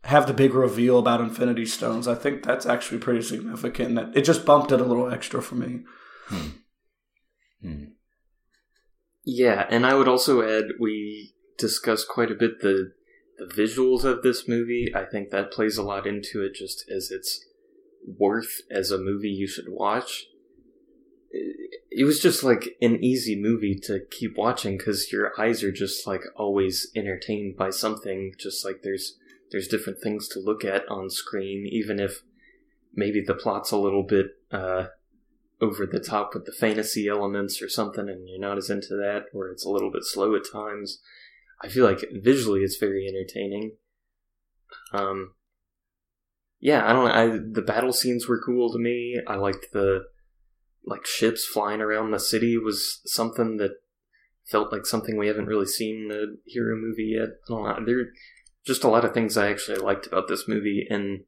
have 0.03 0.27
the 0.27 0.33
big 0.33 0.53
reveal 0.53 0.99
about 0.99 1.21
Infinity 1.21 1.65
Stones, 1.65 2.07
I 2.07 2.15
think 2.15 2.43
that's 2.43 2.65
actually 2.65 2.99
pretty 2.99 3.21
significant. 3.21 3.89
and 3.89 3.97
That 3.97 4.17
it 4.17 4.21
just 4.21 4.45
bumped 4.45 4.71
it 4.71 4.81
a 4.81 4.85
little 4.85 5.11
extra 5.11 5.41
for 5.41 5.55
me. 5.55 5.81
Hmm. 6.27 6.47
Yeah, 9.23 9.67
and 9.69 9.85
I 9.85 9.93
would 9.93 10.07
also 10.07 10.41
add 10.41 10.71
we 10.79 11.35
discussed 11.57 12.07
quite 12.07 12.31
a 12.31 12.35
bit 12.35 12.61
the 12.61 12.93
the 13.37 13.45
visuals 13.45 14.03
of 14.03 14.23
this 14.23 14.47
movie. 14.47 14.91
I 14.95 15.05
think 15.05 15.29
that 15.29 15.51
plays 15.51 15.77
a 15.77 15.83
lot 15.83 16.07
into 16.07 16.43
it 16.43 16.53
just 16.55 16.85
as 16.89 17.11
its 17.11 17.43
worth 18.05 18.61
as 18.71 18.91
a 18.91 18.97
movie 18.97 19.29
you 19.29 19.47
should 19.47 19.69
watch. 19.69 20.25
It 21.33 22.05
was 22.05 22.21
just 22.21 22.43
like 22.43 22.69
an 22.81 23.03
easy 23.03 23.39
movie 23.39 23.77
to 23.83 24.01
keep 24.11 24.37
watching 24.37 24.77
because 24.77 25.11
your 25.11 25.31
eyes 25.39 25.63
are 25.63 25.71
just 25.71 26.07
like 26.07 26.21
always 26.35 26.89
entertained 26.95 27.57
by 27.57 27.69
something. 27.69 28.33
Just 28.39 28.65
like 28.65 28.81
there's 28.83 29.17
there's 29.51 29.67
different 29.67 29.99
things 29.99 30.27
to 30.29 30.39
look 30.39 30.63
at 30.63 30.87
on 30.89 31.09
screen, 31.09 31.67
even 31.69 31.99
if 31.99 32.21
maybe 32.93 33.21
the 33.21 33.33
plot's 33.33 33.71
a 33.71 33.77
little 33.77 34.03
bit 34.03 34.27
uh, 34.51 34.85
over 35.61 35.85
the 35.85 35.99
top 35.99 36.31
with 36.33 36.45
the 36.45 36.51
fantasy 36.51 37.07
elements 37.07 37.61
or 37.61 37.69
something, 37.69 38.09
and 38.09 38.27
you're 38.27 38.39
not 38.39 38.57
as 38.57 38.69
into 38.69 38.95
that, 38.95 39.25
or 39.33 39.49
it's 39.49 39.65
a 39.65 39.69
little 39.69 39.91
bit 39.91 40.03
slow 40.03 40.35
at 40.35 40.51
times. 40.51 40.99
I 41.63 41.67
feel 41.67 41.85
like 41.85 42.03
visually 42.11 42.61
it's 42.61 42.77
very 42.77 43.07
entertaining. 43.07 43.73
Um, 44.93 45.35
yeah, 46.59 46.87
I 46.87 46.93
don't. 46.93 47.11
I, 47.11 47.27
the 47.51 47.61
battle 47.61 47.93
scenes 47.93 48.27
were 48.27 48.41
cool 48.43 48.71
to 48.71 48.79
me. 48.79 49.19
I 49.27 49.35
liked 49.35 49.67
the 49.73 50.05
like 50.85 51.05
ships 51.05 51.45
flying 51.45 51.81
around 51.81 52.11
the 52.11 52.19
city 52.19 52.57
was 52.57 53.01
something 53.05 53.57
that 53.57 53.71
felt 54.45 54.71
like 54.71 54.85
something 54.85 55.17
we 55.17 55.27
haven't 55.27 55.45
really 55.45 55.67
seen 55.67 56.05
in 56.05 56.11
a 56.11 56.49
hero 56.49 56.75
movie 56.75 57.15
yet. 57.17 57.29
I 57.29 57.47
don't 57.47 57.63
know. 57.63 57.85
There 57.85 57.99
are 57.99 58.13
just 58.65 58.83
a 58.83 58.89
lot 58.89 59.05
of 59.05 59.13
things 59.13 59.37
I 59.37 59.49
actually 59.49 59.77
liked 59.77 60.07
about 60.07 60.27
this 60.27 60.47
movie, 60.47 60.85
and 60.89 61.21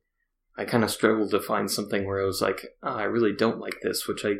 I 0.58 0.66
kind 0.66 0.84
of 0.84 0.91
struggled 0.91 1.32
to 1.32 1.39
find 1.39 1.70
something 1.70 2.06
where 2.06 2.22
I 2.22 2.26
was 2.26 2.41
like, 2.41 2.66
oh, 2.84 2.95
I 2.95 3.04
really 3.04 3.34
don't 3.34 3.60
like 3.60 3.82
this, 3.82 4.08
which 4.08 4.26
I 4.26 4.36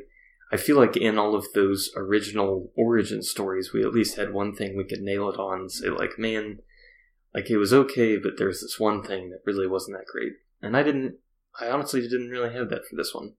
I 0.54 0.58
feel 0.58 0.78
like 0.78 0.96
in 0.96 1.18
all 1.18 1.34
of 1.34 1.48
those 1.56 1.90
original 1.98 2.72
origin 2.78 3.24
stories, 3.24 3.74
we 3.74 3.82
at 3.82 3.92
least 3.92 4.18
had 4.18 4.34
one 4.34 4.54
thing 4.54 4.78
we 4.78 4.84
could 4.84 5.02
nail 5.02 5.28
it 5.30 5.40
on 5.40 5.62
and 5.62 5.72
say, 5.72 5.90
like, 5.90 6.20
man, 6.20 6.60
like 7.34 7.50
it 7.50 7.58
was 7.58 7.74
okay, 7.74 8.18
but 8.18 8.34
there's 8.38 8.62
this 8.62 8.80
one 8.80 9.02
thing 9.02 9.32
that 9.32 9.42
really 9.48 9.66
wasn't 9.66 9.98
that 9.98 10.06
great. 10.06 10.34
And 10.62 10.78
I 10.78 10.84
didn't, 10.84 11.16
I 11.60 11.70
honestly 11.70 12.02
didn't 12.02 12.30
really 12.30 12.54
have 12.54 12.70
that 12.70 12.86
for 12.88 12.96
this 12.96 13.16
one. 13.16 13.34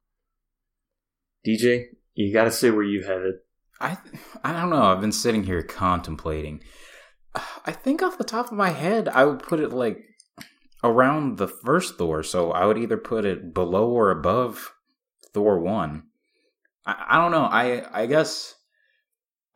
DJ, 1.47 1.87
you 2.15 2.33
gotta 2.33 2.51
say 2.51 2.71
where 2.71 2.83
you 2.83 3.03
it. 3.03 3.37
I 3.81 3.99
I 4.43 4.53
don't 4.53 4.71
know. 4.71 4.83
I've 4.83 5.01
been 5.01 5.13
sitting 5.13 5.45
here 5.45 5.63
contemplating. 5.63 6.63
I 7.67 7.73
think 7.73 8.03
off 8.03 8.19
the 8.19 8.25
top 8.25 8.47
of 8.47 8.53
my 8.53 8.71
head, 8.71 9.09
I 9.09 9.25
would 9.25 9.43
put 9.43 9.61
it 9.61 9.73
like 9.73 10.05
around 10.83 11.39
the 11.39 11.49
first 11.49 11.99
Thor. 11.99 12.23
So 12.23 12.53
I 12.53 12.67
would 12.67 12.79
either 12.79 12.97
put 12.97 13.25
it 13.25 13.53
below 13.53 13.91
or 13.91 14.11
above 14.11 14.73
Thor 15.33 15.59
one. 15.59 16.05
I, 16.87 17.07
I 17.11 17.17
don't 17.17 17.33
know. 17.33 17.45
I 17.45 18.03
I 18.03 18.07
guess 18.07 18.55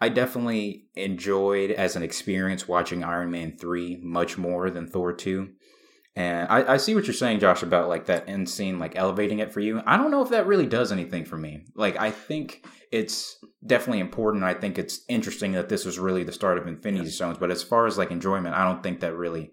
I 0.01 0.09
definitely 0.09 0.89
enjoyed 0.95 1.71
as 1.71 1.97
an 1.97 2.03
experience 2.03 2.69
watching 2.69 3.05
Iron 3.05 3.31
Man 3.31 3.57
three 3.57 3.99
much 4.03 4.37
more 4.37 4.71
than 4.71 4.89
Thor 4.89 5.13
two. 5.13 5.51
And 6.19 6.49
I, 6.51 6.75
I 6.75 6.77
see 6.79 6.97
what 6.97 7.07
you're 7.07 7.15
saying, 7.15 7.39
Josh, 7.39 7.63
about 7.63 7.89
like 7.89 8.07
that 8.07 8.29
end 8.29 8.51
scene, 8.51 8.81
like 8.81 8.97
elevating 8.97 9.39
it 9.39 9.53
for 9.53 9.61
you. 9.61 9.81
I 9.87 9.97
don't 9.97 10.11
know 10.11 10.21
if 10.21 10.31
that 10.31 10.49
really 10.49 10.67
does 10.67 10.91
anything 10.91 11.25
for 11.25 11.37
me. 11.37 11.67
Like, 11.77 11.97
I 11.97 12.11
think 12.11 12.67
it's 12.91 13.39
definitely 13.65 14.01
important. 14.01 14.43
I 14.43 14.55
think 14.55 14.79
it's 14.79 15.03
interesting 15.09 15.53
that 15.53 15.69
this 15.69 15.85
was 15.85 15.97
really 15.97 16.25
the 16.25 16.33
start 16.33 16.59
of 16.59 16.67
Infinity 16.67 17.11
Stones. 17.11 17.39
But 17.39 17.53
as 17.53 17.63
far 17.63 17.87
as 17.87 17.97
like 17.97 18.11
enjoyment, 18.11 18.57
I 18.57 18.65
don't 18.65 18.83
think 18.83 18.99
that 18.99 19.15
really 19.15 19.53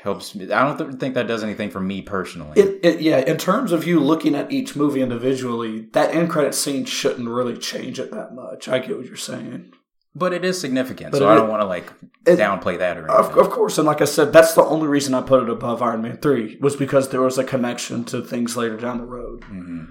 helps 0.00 0.32
me. 0.36 0.52
I 0.52 0.62
don't 0.64 0.78
th- 0.78 1.00
think 1.00 1.14
that 1.14 1.26
does 1.26 1.42
anything 1.42 1.70
for 1.70 1.80
me 1.80 2.02
personally. 2.02 2.60
It, 2.60 2.78
it, 2.84 3.00
yeah, 3.00 3.18
in 3.18 3.36
terms 3.36 3.72
of 3.72 3.84
you 3.84 3.98
looking 3.98 4.36
at 4.36 4.52
each 4.52 4.76
movie 4.76 5.02
individually, 5.02 5.88
that 5.92 6.14
end 6.14 6.30
credit 6.30 6.54
scene 6.54 6.84
shouldn't 6.84 7.28
really 7.28 7.58
change 7.58 7.98
it 7.98 8.12
that 8.12 8.32
much. 8.32 8.68
I 8.68 8.78
get 8.78 8.96
what 8.96 9.06
you're 9.06 9.16
saying. 9.16 9.72
But 10.14 10.32
it 10.32 10.44
is 10.44 10.60
significant, 10.60 11.12
But 11.12 11.18
so 11.18 11.28
it- 11.28 11.32
I 11.32 11.34
don't 11.36 11.48
want 11.48 11.62
to 11.62 11.66
like 11.66 11.86
it- 12.26 12.38
downplay 12.38 12.78
that 12.78 12.96
or 12.98 13.10
anything. 13.10 13.38
of 13.38 13.50
course, 13.50 13.78
and 13.78 13.86
like 13.86 14.00
I 14.00 14.04
said, 14.06 14.32
that's 14.32 14.54
the 14.54 14.64
only 14.64 14.86
reason 14.88 15.14
I 15.14 15.22
put 15.22 15.42
it 15.42 15.48
above 15.48 15.82
Iron 15.82 16.02
Man 16.02 16.16
3 16.18 16.58
was 16.60 16.76
because 16.76 17.08
there 17.10 17.20
was 17.20 17.38
a 17.38 17.44
connection 17.44 18.04
to 18.06 18.22
things 18.22 18.56
later 18.56 18.76
down 18.76 18.98
the 18.98 19.04
road. 19.04 19.44
hmm 19.44 19.84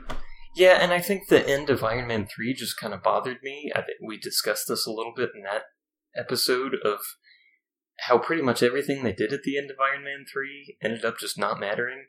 Yeah, 0.56 0.80
and 0.82 0.92
I 0.92 1.00
think 1.00 1.28
the 1.28 1.48
end 1.48 1.70
of 1.70 1.84
Iron 1.84 2.08
Man 2.08 2.28
3 2.28 2.54
just 2.54 2.78
kind 2.80 2.94
of 2.94 3.02
bothered 3.04 3.38
me. 3.44 3.72
I 3.76 3.82
think 3.82 3.98
we 4.06 4.18
discussed 4.18 4.66
this 4.68 4.86
a 4.86 4.92
little 4.92 5.14
bit 5.16 5.30
in 5.36 5.44
that 5.44 5.64
episode 6.16 6.76
of 6.84 7.00
how 8.08 8.18
pretty 8.18 8.42
much 8.42 8.64
everything 8.64 9.04
they 9.04 9.14
did 9.14 9.32
at 9.34 9.44
the 9.44 9.58
end 9.58 9.70
of 9.72 9.78
Iron 9.80 10.04
Man 10.04 10.26
3 10.32 10.78
ended 10.82 11.06
up 11.06 11.18
just 11.20 11.38
not 11.38 11.60
mattering. 11.60 12.06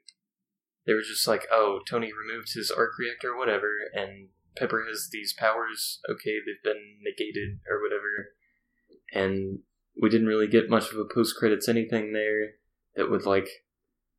They 0.86 0.94
were 0.94 1.02
just 1.02 1.28
like, 1.28 1.46
oh, 1.52 1.80
Tony 1.88 2.10
removed 2.12 2.54
his 2.54 2.70
arc 2.70 2.92
reactor, 2.98 3.36
whatever, 3.36 3.70
and 3.94 4.28
Pepper 4.56 4.84
has 4.88 5.08
these 5.12 5.32
powers. 5.32 6.00
Okay, 6.08 6.38
they've 6.44 6.62
been 6.62 6.96
negated 7.02 7.60
or 7.68 7.80
whatever. 7.82 8.34
And 9.12 9.60
we 10.00 10.08
didn't 10.08 10.26
really 10.26 10.48
get 10.48 10.70
much 10.70 10.92
of 10.92 10.98
a 10.98 11.04
post 11.04 11.36
credits 11.36 11.68
anything 11.68 12.12
there 12.12 12.52
that 12.96 13.10
would 13.10 13.26
like 13.26 13.48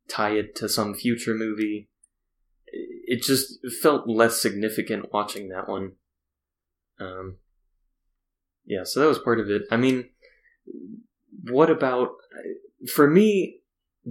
tie 0.08 0.32
it 0.32 0.54
to 0.56 0.68
some 0.68 0.94
future 0.94 1.34
movie. 1.34 1.88
It 2.66 3.22
just 3.22 3.58
felt 3.82 4.08
less 4.08 4.40
significant 4.40 5.12
watching 5.12 5.48
that 5.48 5.68
one. 5.68 5.92
Um, 6.98 7.36
yeah, 8.64 8.84
so 8.84 9.00
that 9.00 9.08
was 9.08 9.18
part 9.18 9.40
of 9.40 9.50
it. 9.50 9.62
I 9.70 9.76
mean, 9.76 10.08
what 11.50 11.70
about 11.70 12.10
for 12.94 13.08
me? 13.08 13.58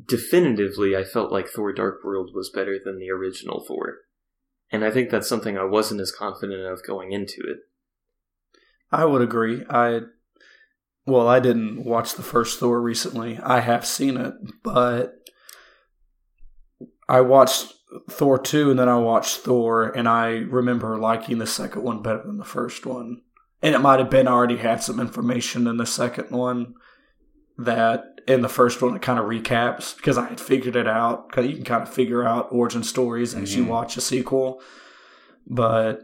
Definitively, 0.08 0.96
I 0.96 1.04
felt 1.04 1.34
like 1.34 1.50
Thor: 1.50 1.74
Dark 1.74 2.04
World 2.04 2.32
was 2.34 2.50
better 2.50 2.80
than 2.84 2.98
the 2.98 3.12
original 3.12 3.62
Thor, 3.68 3.98
and 4.72 4.86
I 4.86 4.92
think 4.92 5.10
that's 5.10 5.28
something 5.28 5.58
I 5.58 5.66
wasn't 5.66 6.02
as 6.02 6.12
confident 6.12 6.66
of 6.66 6.86
going 6.86 7.12
into 7.12 7.42
it. 7.42 7.58
I 8.92 9.06
would 9.06 9.22
agree. 9.22 9.64
I 9.70 10.02
well, 11.06 11.28
I 11.28 11.40
didn't 11.40 11.84
watch 11.84 12.14
the 12.14 12.24
first 12.24 12.60
Thor 12.60 12.80
recently. 12.80 13.40
I 13.40 13.60
have 13.60 13.86
seen 13.86 14.18
it, 14.18 14.34
but 14.64 15.16
I 17.10 17.22
watched 17.22 17.74
Thor 18.10 18.38
2 18.38 18.72
and 18.72 18.80
then 18.80 18.88
I 18.88 18.98
watched 18.98 19.38
Thor 19.38 19.90
and 19.90 20.08
I 20.08 20.30
remember 20.30 20.98
liking 20.98 21.40
the 21.40 21.48
second 21.48 21.84
one 21.84 22.02
better 22.02 22.24
than 22.24 22.38
the 22.38 22.46
first 22.46 22.86
one. 22.86 23.22
And 23.62 23.76
it 23.76 23.80
might 23.80 24.00
have 24.00 24.10
been 24.10 24.28
I 24.28 24.32
already 24.32 24.58
had 24.58 24.82
some 24.84 25.00
information 25.00 25.68
in 25.68 25.78
the 25.78 25.86
second 25.86 26.32
one 26.32 26.76
that 27.58 28.11
in 28.28 28.42
the 28.42 28.50
first 28.50 28.82
one 28.82 28.96
it 28.96 29.02
kind 29.02 29.20
of 29.20 29.26
recaps 29.26 29.96
because 29.96 30.18
I 30.18 30.28
had 30.30 30.40
figured 30.40 30.76
it 30.76 30.88
out 30.88 31.30
because 31.30 31.48
you 31.48 31.56
can 31.56 31.64
kind 31.66 31.84
of 31.84 31.94
figure 31.94 32.24
out 32.26 32.48
origin 32.52 32.84
stories 32.84 33.34
as 33.36 33.56
you 33.56 33.64
Mhm. 33.64 33.68
watch 33.68 33.98
a 33.98 34.02
sequel. 34.02 34.62
But 35.48 36.02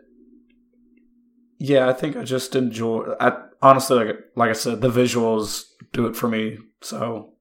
Yeah, 1.59 1.89
I 1.89 1.93
think 1.93 2.15
I 2.15 2.23
just 2.23 2.55
enjoy. 2.55 3.15
I 3.19 3.35
honestly, 3.63 3.97
like, 3.97 4.15
like 4.35 4.49
I 4.51 4.53
said, 4.53 4.81
the 4.81 4.89
visuals 4.89 5.63
do 5.91 6.05
it 6.05 6.15
for 6.15 6.27
me. 6.27 6.59
So 6.81 7.33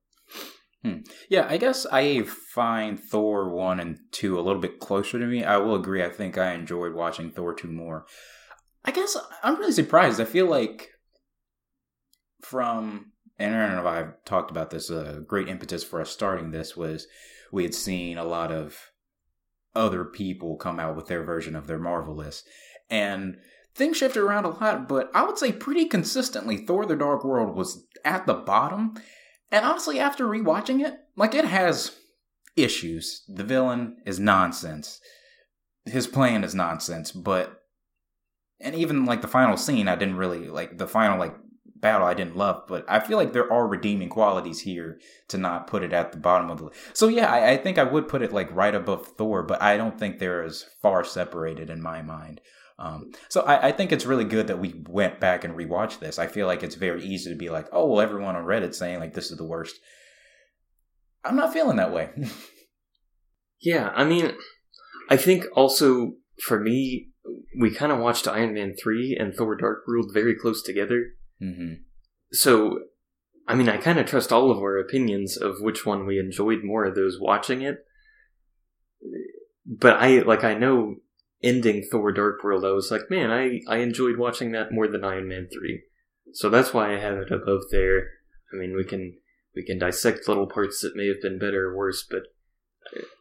Yeah, 1.29 1.47
I 1.51 1.57
guess 1.57 1.85
I 1.91 2.23
find 2.23 2.99
Thor 2.99 3.51
1 3.51 3.81
and 3.81 3.99
2 4.13 4.39
a 4.39 4.41
little 4.41 4.61
bit 4.63 4.79
closer 4.79 5.19
to 5.19 5.27
me. 5.27 5.43
I 5.43 5.57
will 5.57 5.75
agree. 5.75 6.03
I 6.05 6.09
think 6.09 6.39
I 6.39 6.53
enjoyed 6.53 6.95
watching 6.95 7.31
Thor 7.33 7.53
2 7.55 7.67
more. 7.69 8.07
I 8.85 8.93
guess 8.93 9.17
I'm 9.43 9.57
really 9.59 9.73
surprised. 9.73 10.21
I 10.21 10.25
feel 10.25 10.47
like 10.47 10.91
from, 12.43 13.11
Aaron 13.39 13.79
and 13.79 13.87
I 13.87 13.97
have 13.97 14.25
talked 14.25 14.51
about 14.51 14.71
this, 14.71 14.91
a 14.91 15.23
great 15.27 15.49
impetus 15.49 15.85
for 15.85 16.01
us 16.01 16.11
starting 16.11 16.51
this 16.51 16.77
was 16.77 17.07
we 17.53 17.63
had 17.63 17.75
seen 17.75 18.17
a 18.17 18.25
lot 18.25 18.51
of 18.51 18.93
other 19.75 20.05
people 20.05 20.57
come 20.57 20.81
out 20.81 20.97
with 20.97 21.07
their 21.07 21.23
version 21.23 21.55
of 21.55 21.67
their 21.67 21.79
Marvel 21.79 22.15
list. 22.15 22.49
And 22.89 23.37
things 23.75 23.99
shifted 23.99 24.21
around 24.21 24.47
a 24.47 24.51
lot, 24.51 24.89
but 24.89 25.11
I 25.15 25.25
would 25.25 25.39
say 25.39 25.53
pretty 25.53 25.85
consistently 25.85 26.57
Thor 26.57 26.87
the 26.87 26.97
Dark 26.97 27.25
World 27.25 27.55
was 27.55 27.87
at 28.05 28.27
the 28.27 28.35
bottom. 28.35 28.95
And 29.53 29.65
honestly, 29.65 30.01
after 30.01 30.27
rewatching 30.27 30.85
it, 30.85 30.95
like 31.15 31.35
it 31.35 31.45
has 31.45 31.97
issues. 32.57 33.23
The 33.29 33.45
villain 33.45 33.99
is 34.07 34.19
nonsense. 34.19 35.01
His 35.85 36.07
plan 36.07 36.43
is 36.43 36.55
nonsense, 36.55 37.13
but 37.13 37.61
and 38.59 38.75
even 38.75 39.05
like 39.05 39.21
the 39.21 39.29
final 39.29 39.57
scene, 39.57 39.87
I 39.87 39.97
didn't 39.97 40.17
really 40.17 40.49
like 40.49 40.79
the 40.79 40.89
final 40.89 41.19
like 41.19 41.37
battle. 41.81 42.07
I 42.07 42.15
didn't 42.15 42.37
love, 42.37 42.65
but 42.69 42.85
I 42.89 43.01
feel 43.01 43.17
like 43.17 43.33
there 43.33 43.53
are 43.53 43.67
redeeming 43.67 44.09
qualities 44.09 44.61
here 44.61 45.01
to 45.29 45.39
not 45.39 45.67
put 45.67 45.83
it 45.83 45.93
at 45.93 46.13
the 46.13 46.19
bottom 46.19 46.51
of 46.51 46.59
the. 46.59 46.65
list. 46.65 46.97
So 46.97 47.09
yeah, 47.09 47.31
I, 47.31 47.53
I 47.53 47.57
think 47.57 47.79
I 47.79 47.85
would 47.85 48.09
put 48.09 48.23
it 48.23 48.33
like 48.33 48.55
right 48.55 48.75
above 48.75 49.07
Thor, 49.07 49.43
but 49.43 49.63
I 49.63 49.77
don't 49.77 49.99
think 49.99 50.19
they're 50.19 50.43
as 50.43 50.65
far 50.83 51.05
separated 51.05 51.71
in 51.71 51.83
my 51.83 52.03
mind. 52.03 52.41
Um, 52.79 53.13
so 53.29 53.41
I, 53.43 53.69
I, 53.69 53.73
think 53.73 53.91
it's 53.91 54.05
really 54.05 54.25
good 54.25 54.49
that 54.49 54.59
we 54.59 54.83
went 54.87 55.19
back 55.19 55.45
and 55.45 55.57
rewatched 55.57 55.99
this. 55.99 56.19
I 56.19 56.27
feel 56.27 56.47
like 56.47 56.63
it's 56.63 56.75
very 56.75 57.03
easy 57.03 57.31
to 57.31 57.37
be 57.37 57.49
like, 57.49 57.69
oh 57.73 57.87
well, 57.87 58.03
everyone 58.03 58.37
on 58.37 58.45
Reddit 58.45 58.75
saying 58.75 59.01
like 59.01 59.15
this 59.15 59.31
is 59.31 59.39
the 59.39 59.45
worst. 59.45 59.77
I'm 61.25 61.37
not 61.37 61.55
feeling 61.55 61.77
that 61.77 61.93
way. 61.93 62.11
yeah, 63.63 63.93
I 63.95 64.05
mean, 64.05 64.33
I 65.09 65.17
think 65.17 65.47
also 65.55 66.17
for 66.43 66.61
me, 66.61 67.09
we 67.59 67.71
kind 67.71 67.93
of 67.93 67.99
watched 67.99 68.29
Iron 68.29 68.53
Man 68.53 68.75
three 68.81 69.17
and 69.19 69.35
Thor: 69.35 69.57
Dark 69.57 69.85
World 69.89 70.11
very 70.13 70.35
close 70.35 70.63
together. 70.63 71.16
Mm-hmm. 71.43 71.75
So, 72.33 72.81
I 73.47 73.55
mean, 73.55 73.69
I 73.69 73.77
kind 73.77 73.99
of 73.99 74.07
trust 74.07 74.33
all 74.33 74.51
of 74.51 74.59
our 74.59 74.79
opinions 74.79 75.37
of 75.37 75.61
which 75.61 75.87
one 75.87 76.07
we 76.07 76.19
enjoyed 76.19 76.65
more 76.65 76.85
of 76.85 76.95
those 76.95 77.19
watching 77.21 77.63
it. 77.63 77.85
But 79.65 79.97
I 80.01 80.21
like 80.21 80.45
I 80.45 80.55
know 80.55 80.97
ending 81.43 81.83
Thor 81.83 82.13
Dark 82.13 82.43
World, 82.43 82.65
I 82.65 82.73
was 82.73 82.91
like, 82.91 83.11
man, 83.11 83.31
I, 83.31 83.61
I 83.69 83.79
enjoyed 83.79 84.19
watching 84.19 84.53
that 84.53 84.73
more 84.73 84.89
than 84.89 85.05
Iron 85.05 85.29
Man 85.29 85.49
3. 85.53 85.83
So 86.33 86.51
that's 86.51 86.75
why 86.75 86.95
I 86.95 86.99
have 86.99 87.19
it 87.19 87.31
above 87.31 87.63
there. 87.71 88.09
I 88.53 88.57
mean, 88.57 88.75
we 88.77 88.85
can 88.85 89.17
we 89.55 89.65
can 89.65 89.79
dissect 89.79 90.29
little 90.29 90.47
parts 90.47 90.81
that 90.83 90.97
may 90.97 91.07
have 91.09 91.23
been 91.23 91.39
better 91.39 91.69
or 91.69 91.77
worse, 91.77 92.07
but 92.09 92.23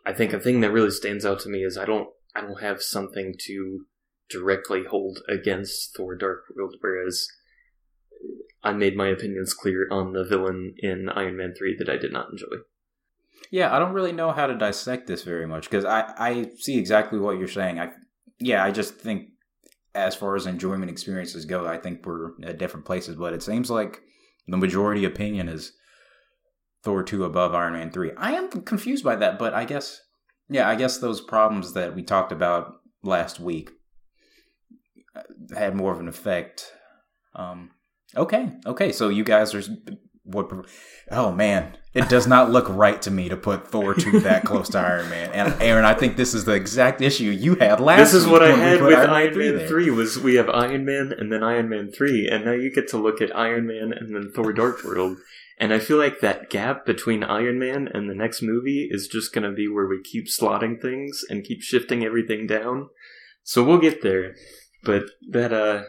I 0.06 0.14
think 0.14 0.34
a 0.34 0.40
thing 0.40 0.62
that 0.62 0.72
really 0.72 0.92
stands 0.92 1.26
out 1.26 1.40
to 1.42 1.50
me 1.50 1.64
is 1.64 1.78
I 1.78 1.86
don't 1.86 2.10
I 2.36 2.42
don't 2.42 2.62
have 2.62 2.82
something 2.82 3.36
to 3.46 3.86
directly 4.30 4.84
hold 4.84 5.20
against 5.30 5.96
Thor 5.96 6.16
Dark 6.16 6.44
World, 6.56 6.76
whereas 6.82 7.28
I 8.66 8.74
made 8.74 8.98
my 8.98 9.08
opinions 9.08 9.54
clear 9.54 9.88
on 9.92 10.14
the 10.14 10.24
villain 10.24 10.74
in 10.80 11.08
Iron 11.10 11.38
Man 11.38 11.54
3 11.56 11.78
that 11.78 11.88
I 11.88 11.98
did 11.98 12.12
not 12.12 12.32
enjoy. 12.32 12.64
Yeah, 13.52 13.74
I 13.74 13.80
don't 13.80 13.94
really 13.94 14.12
know 14.12 14.32
how 14.32 14.48
to 14.48 14.58
dissect 14.58 15.08
this 15.08 15.24
very 15.24 15.46
much 15.46 15.70
because 15.70 15.86
I, 15.86 16.12
I 16.18 16.50
see 16.58 16.78
exactly 16.78 17.20
what 17.20 17.38
you're 17.38 17.48
saying. 17.48 17.80
I 17.80 17.92
yeah, 18.40 18.64
I 18.64 18.72
just 18.72 18.96
think 18.96 19.30
as 19.94 20.16
far 20.16 20.36
as 20.36 20.46
enjoyment 20.46 20.92
experiences 20.92 21.46
go, 21.46 21.66
I 21.66 21.78
think 21.78 22.06
we're 22.06 22.32
at 22.44 22.58
different 22.58 22.86
places. 22.86 23.16
But 23.16 23.34
it 23.34 23.44
seems 23.44 23.70
like 23.70 24.02
the 24.48 24.58
majority 24.58 25.06
opinion 25.06 25.48
is 25.48 25.74
Thor 26.84 27.04
two 27.04 27.24
above 27.24 27.54
Iron 27.54 27.74
Man 27.74 27.92
three. 27.92 28.12
I 28.18 28.32
am 28.32 28.50
confused 28.50 29.04
by 29.04 29.16
that, 29.18 29.38
but 29.38 29.54
I 29.54 29.64
guess 29.64 30.02
yeah, 30.50 30.68
I 30.68 30.76
guess 30.76 30.98
those 30.98 31.22
problems 31.22 31.74
that 31.74 31.96
we 31.96 32.02
talked 32.02 32.32
about 32.32 32.74
last 33.04 33.40
week 33.40 33.70
had 35.56 35.76
more 35.76 35.94
of 35.94 36.00
an 36.00 36.08
effect. 36.08 36.72
Um, 37.36 37.72
okay, 38.16 38.52
okay, 38.66 38.92
so 38.92 39.10
you 39.10 39.24
guys 39.24 39.54
are 39.54 39.64
what? 40.26 40.52
Oh 41.12 41.32
man, 41.32 41.78
it 41.94 42.10
does 42.10 42.28
not 42.28 42.50
look 42.50 42.68
right 42.68 43.02
to 43.04 43.12
me 43.12 43.30
to 43.30 43.38
put 43.38 43.68
Thor 43.68 43.94
two 43.94 44.20
that 44.22 44.44
close 44.44 44.70
to 44.70 44.80
Iron 44.80 45.10
Man. 45.10 45.32
And 45.32 45.62
Aaron, 45.62 45.86
I 45.86 45.94
think 45.94 46.18
this 46.18 46.34
is 46.34 46.46
the 46.46 46.54
exact 46.54 47.02
issue 47.02 47.26
you 47.26 47.56
had 47.56 47.80
last. 47.80 48.12
This 48.12 48.14
is 48.14 48.28
what 48.28 48.44
I 48.44 48.52
had 48.52 48.82
with 48.82 48.98
Iron, 48.98 49.10
Iron 49.10 49.38
Man, 49.38 49.58
there. 49.58 49.68
three. 49.68 49.90
Was 49.92 50.18
we 50.18 50.36
have 50.36 50.50
Iron 50.50 50.84
Man 50.84 51.14
and 51.18 51.32
then 51.32 51.44
Iron 51.44 51.70
Man 51.70 51.92
three, 51.92 52.28
and 52.28 52.44
now 52.44 52.54
you 52.54 52.72
get 52.74 52.88
to 52.90 52.98
look 52.98 53.22
at 53.22 53.36
Iron 53.36 53.68
Man 53.68 53.94
and 53.96 54.16
then 54.16 54.32
Thor: 54.34 54.52
Dark 54.52 54.84
World. 54.84 55.18
And 55.58 55.74
I 55.74 55.80
feel 55.80 55.98
like 55.98 56.20
that 56.20 56.50
gap 56.50 56.86
between 56.86 57.24
Iron 57.24 57.58
Man 57.60 57.88
and 57.94 58.10
the 58.10 58.16
next 58.16 58.42
movie 58.42 58.90
is 58.92 59.08
just 59.08 59.34
going 59.34 59.50
to 59.50 59.56
be 59.56 59.70
where 59.70 59.88
we 59.88 60.02
keep 60.02 60.26
slotting 60.28 60.82
things 60.82 61.24
and 61.30 61.46
keep 61.46 61.62
shifting 61.62 62.04
everything 62.04 62.46
down. 62.46 62.90
So 63.44 63.64
we'll 63.64 63.78
get 63.78 64.02
there, 64.02 64.36
but 64.84 65.04
that 65.30 65.54
uh 65.54 65.84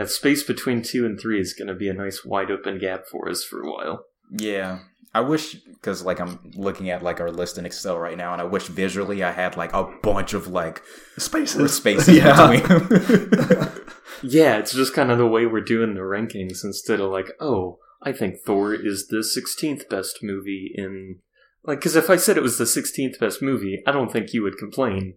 that 0.00 0.08
space 0.10 0.42
between 0.42 0.82
two 0.82 1.04
and 1.04 1.20
three 1.20 1.40
is 1.40 1.52
going 1.52 1.68
to 1.68 1.74
be 1.74 1.88
a 1.88 1.92
nice 1.94 2.24
wide 2.24 2.50
open 2.50 2.78
gap 2.78 3.06
for 3.10 3.28
us 3.28 3.44
for 3.44 3.60
a 3.62 3.70
while. 3.70 4.04
Yeah. 4.30 4.78
I 5.12 5.20
wish 5.20 5.54
because 5.54 6.04
like 6.04 6.20
I'm 6.20 6.38
looking 6.54 6.88
at 6.88 7.02
like 7.02 7.20
our 7.20 7.30
list 7.30 7.58
in 7.58 7.66
Excel 7.66 7.98
right 7.98 8.16
now, 8.16 8.32
and 8.32 8.40
I 8.40 8.44
wish 8.44 8.68
visually 8.68 9.22
I 9.24 9.32
had 9.32 9.56
like 9.56 9.72
a 9.72 9.84
bunch 10.02 10.34
of 10.34 10.46
like 10.48 10.82
spaces, 11.18 11.74
spaces 11.74 12.16
Yeah. 12.16 12.50
between. 12.60 13.72
Yeah, 14.22 14.58
it's 14.58 14.74
just 14.74 14.94
kind 14.94 15.10
of 15.10 15.18
the 15.18 15.26
way 15.26 15.46
we're 15.46 15.62
doing 15.62 15.94
the 15.94 16.00
rankings 16.00 16.62
instead 16.62 17.00
of 17.00 17.10
like, 17.10 17.30
oh, 17.40 17.78
I 18.02 18.12
think 18.12 18.36
Thor 18.44 18.74
is 18.74 19.08
the 19.08 19.18
16th 19.18 19.88
best 19.88 20.18
movie 20.22 20.72
in. 20.74 21.20
Like, 21.64 21.78
because 21.78 21.96
if 21.96 22.10
I 22.10 22.16
said 22.16 22.36
it 22.36 22.42
was 22.42 22.58
the 22.58 22.64
16th 22.64 23.18
best 23.18 23.40
movie, 23.40 23.82
I 23.86 23.92
don't 23.92 24.12
think 24.12 24.32
you 24.32 24.42
would 24.42 24.58
complain. 24.58 25.14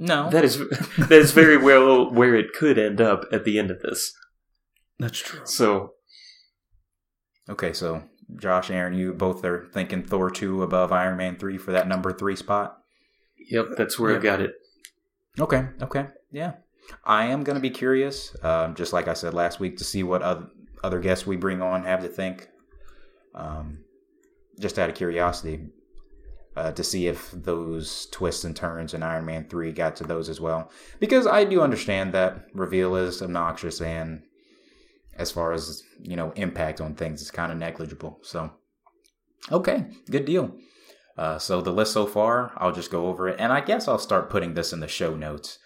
No, 0.00 0.30
That 0.30 0.44
is 0.44 0.58
that 0.98 1.12
is 1.12 1.32
very 1.32 1.56
well 1.56 2.10
where 2.10 2.34
it 2.34 2.52
could 2.54 2.78
end 2.78 3.00
up 3.00 3.24
at 3.30 3.44
the 3.44 3.58
end 3.58 3.70
of 3.70 3.80
this. 3.82 4.12
That's 4.98 5.18
true. 5.18 5.40
So, 5.44 5.92
okay. 7.48 7.72
So 7.72 8.02
Josh, 8.36 8.70
Aaron, 8.70 8.94
you 8.94 9.12
both 9.12 9.44
are 9.44 9.68
thinking 9.72 10.02
Thor 10.02 10.30
two 10.30 10.62
above 10.62 10.90
Iron 10.90 11.16
Man 11.18 11.36
three 11.36 11.58
for 11.58 11.72
that 11.72 11.86
number 11.86 12.12
three 12.12 12.36
spot. 12.36 12.78
yep, 13.50 13.66
that's 13.76 13.98
where 13.98 14.14
I've 14.16 14.22
got 14.22 14.40
it. 14.40 14.54
Okay. 15.38 15.66
Okay. 15.82 16.06
Yeah. 16.32 16.52
I 17.04 17.26
am 17.26 17.44
going 17.44 17.54
to 17.54 17.60
be 17.60 17.70
curious, 17.70 18.34
um, 18.42 18.74
just 18.74 18.92
like 18.92 19.06
I 19.06 19.14
said 19.14 19.32
last 19.34 19.60
week, 19.60 19.76
to 19.78 19.84
see 19.84 20.02
what 20.02 20.22
other, 20.22 20.48
other 20.82 20.98
guests 20.98 21.26
we 21.26 21.36
bring 21.36 21.62
on 21.62 21.84
have 21.84 22.00
to 22.02 22.08
think. 22.08 22.48
Um, 23.34 23.84
just 24.58 24.78
out 24.78 24.90
of 24.90 24.96
curiosity, 24.96 25.60
uh, 26.56 26.72
to 26.72 26.82
see 26.82 27.06
if 27.06 27.30
those 27.32 28.06
twists 28.06 28.44
and 28.44 28.56
turns 28.56 28.94
in 28.94 29.02
Iron 29.02 29.24
Man 29.24 29.48
3 29.48 29.72
got 29.72 29.96
to 29.96 30.04
those 30.04 30.28
as 30.28 30.40
well. 30.40 30.70
Because 30.98 31.26
I 31.26 31.44
do 31.44 31.60
understand 31.60 32.12
that 32.12 32.46
reveal 32.54 32.96
is 32.96 33.22
obnoxious 33.22 33.80
and 33.80 34.22
as 35.16 35.30
far 35.30 35.52
as, 35.52 35.82
you 36.00 36.16
know, 36.16 36.32
impact 36.36 36.80
on 36.80 36.94
things, 36.94 37.20
it's 37.20 37.30
kind 37.30 37.52
of 37.52 37.58
negligible. 37.58 38.18
So, 38.22 38.52
okay, 39.52 39.86
good 40.10 40.24
deal. 40.24 40.56
Uh, 41.18 41.38
so 41.38 41.60
the 41.60 41.72
list 41.72 41.92
so 41.92 42.06
far, 42.06 42.52
I'll 42.56 42.72
just 42.72 42.90
go 42.90 43.06
over 43.08 43.28
it. 43.28 43.36
And 43.38 43.52
I 43.52 43.60
guess 43.60 43.86
I'll 43.86 43.98
start 43.98 44.30
putting 44.30 44.54
this 44.54 44.72
in 44.72 44.80
the 44.80 44.88
show 44.88 45.14
notes 45.14 45.58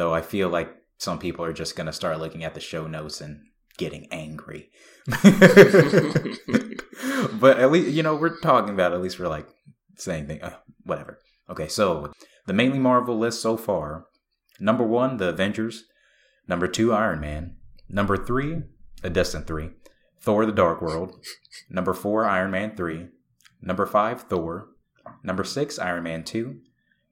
though 0.00 0.14
I 0.14 0.22
feel 0.22 0.48
like 0.48 0.74
some 0.96 1.18
people 1.18 1.44
are 1.44 1.52
just 1.52 1.76
going 1.76 1.86
to 1.86 1.92
start 1.92 2.18
looking 2.18 2.42
at 2.42 2.54
the 2.54 2.60
show 2.60 2.86
notes 2.86 3.20
and 3.20 3.42
getting 3.76 4.08
angry. 4.10 4.70
but 7.38 7.58
at 7.58 7.70
least, 7.70 7.90
you 7.90 8.02
know, 8.02 8.16
we're 8.16 8.40
talking 8.40 8.72
about, 8.72 8.94
at 8.94 9.02
least 9.02 9.18
we're 9.18 9.28
like 9.28 9.46
saying 9.96 10.26
thing, 10.26 10.42
uh, 10.42 10.56
whatever. 10.84 11.18
Okay, 11.48 11.68
so 11.68 12.12
the 12.46 12.52
mainly 12.52 12.78
Marvel 12.78 13.18
list 13.18 13.40
so 13.42 13.56
far 13.56 14.06
number 14.60 14.84
one, 14.84 15.16
The 15.16 15.30
Avengers. 15.30 15.84
Number 16.46 16.66
two, 16.68 16.92
Iron 16.92 17.20
Man. 17.20 17.56
Number 17.88 18.16
three, 18.16 18.62
A 19.02 19.10
Distant 19.10 19.46
Three. 19.46 19.70
Thor 20.20 20.44
the 20.44 20.52
Dark 20.52 20.82
World. 20.82 21.24
Number 21.68 21.94
four, 21.94 22.26
Iron 22.26 22.50
Man 22.50 22.76
3. 22.76 23.08
Number 23.62 23.86
five, 23.86 24.22
Thor. 24.22 24.68
Number 25.22 25.44
six, 25.44 25.78
Iron 25.78 26.02
Man 26.02 26.24
2. 26.24 26.58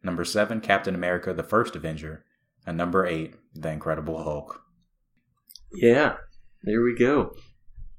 Number 0.03 0.25
seven, 0.25 0.61
Captain 0.61 0.95
America 0.95 1.33
the 1.33 1.43
First 1.43 1.75
Avenger. 1.75 2.25
And 2.67 2.77
number 2.77 3.07
eight, 3.07 3.35
The 3.55 3.71
Incredible 3.71 4.23
Hulk. 4.23 4.63
Yeah, 5.73 6.17
there 6.63 6.83
we 6.83 6.95
go. 6.95 7.33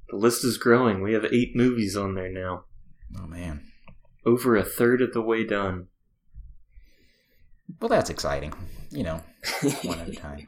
The 0.10 0.18
list 0.18 0.44
is 0.44 0.58
growing. 0.58 1.02
We 1.02 1.14
have 1.14 1.26
eight 1.26 1.56
movies 1.56 1.96
on 1.96 2.16
there 2.16 2.32
now. 2.32 2.66
Oh 3.20 3.28
man. 3.28 3.69
Over 4.30 4.56
a 4.56 4.64
third 4.64 5.02
of 5.02 5.14
the 5.14 5.24
way 5.24 5.44
done. 5.44 5.88
Well, 7.80 7.90
that's 7.90 8.12
exciting. 8.12 8.54
You 8.92 9.04
know, 9.04 9.24
one 9.82 10.00
at 10.00 10.10
a 10.10 10.14
time. 10.14 10.46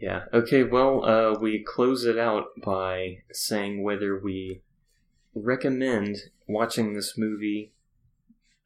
Yeah. 0.00 0.24
Okay. 0.32 0.62
Well, 0.62 1.04
uh, 1.04 1.38
we 1.38 1.62
close 1.62 2.04
it 2.06 2.16
out 2.16 2.46
by 2.64 3.18
saying 3.32 3.82
whether 3.82 4.18
we 4.18 4.62
recommend 5.34 6.16
watching 6.48 6.94
this 6.94 7.18
movie 7.18 7.74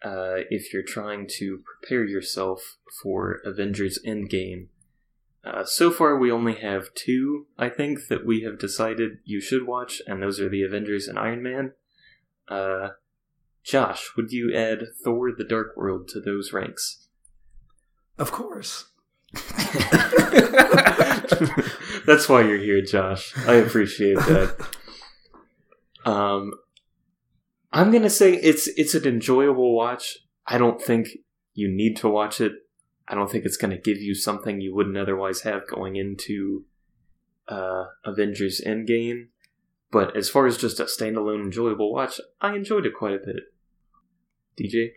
uh, 0.04 0.46
if 0.48 0.72
you're 0.72 0.84
trying 0.84 1.26
to 1.38 1.60
prepare 1.64 2.04
yourself 2.04 2.76
for 3.02 3.40
Avengers 3.44 3.98
Endgame 4.06 4.68
Uh, 5.42 5.64
so 5.64 5.90
far, 5.90 6.16
we 6.16 6.30
only 6.30 6.54
have 6.54 6.94
two, 6.94 7.46
I 7.58 7.68
think, 7.68 8.06
that 8.08 8.24
we 8.24 8.42
have 8.42 8.58
decided 8.58 9.18
you 9.24 9.40
should 9.40 9.66
watch, 9.66 10.02
and 10.06 10.22
those 10.22 10.38
are 10.38 10.48
the 10.50 10.62
Avengers 10.62 11.08
and 11.08 11.18
Iron 11.18 11.42
Man. 11.42 11.72
Josh, 13.64 14.10
would 14.16 14.32
you 14.32 14.54
add 14.54 14.84
Thor 15.02 15.30
the 15.36 15.44
Dark 15.44 15.76
World 15.76 16.08
to 16.08 16.20
those 16.20 16.52
ranks? 16.52 17.08
Of 18.18 18.32
course. 18.32 18.86
That's 22.06 22.28
why 22.28 22.42
you're 22.42 22.58
here, 22.58 22.82
Josh. 22.82 23.34
I 23.46 23.54
appreciate 23.54 24.16
that. 24.16 24.56
Um, 26.04 26.52
I'm 27.72 27.92
gonna 27.92 28.10
say 28.10 28.34
it's 28.34 28.66
it's 28.68 28.94
an 28.94 29.06
enjoyable 29.06 29.76
watch. 29.76 30.18
I 30.46 30.58
don't 30.58 30.82
think 30.82 31.08
you 31.54 31.68
need 31.68 31.96
to 31.98 32.08
watch 32.08 32.40
it. 32.40 32.52
I 33.06 33.14
don't 33.14 33.30
think 33.30 33.44
it's 33.44 33.56
gonna 33.56 33.78
give 33.78 33.98
you 33.98 34.14
something 34.14 34.60
you 34.60 34.74
wouldn't 34.74 34.96
otherwise 34.96 35.42
have 35.42 35.68
going 35.68 35.96
into 35.96 36.64
uh, 37.48 37.84
Avengers 38.04 38.60
Endgame. 38.66 39.28
But 39.92 40.16
as 40.16 40.28
far 40.28 40.46
as 40.46 40.56
just 40.56 40.78
a 40.80 40.84
standalone 40.84 41.42
enjoyable 41.42 41.92
watch, 41.92 42.20
I 42.40 42.54
enjoyed 42.54 42.86
it 42.86 42.94
quite 42.96 43.14
a 43.14 43.18
bit. 43.18 43.49
DJ, 44.58 44.90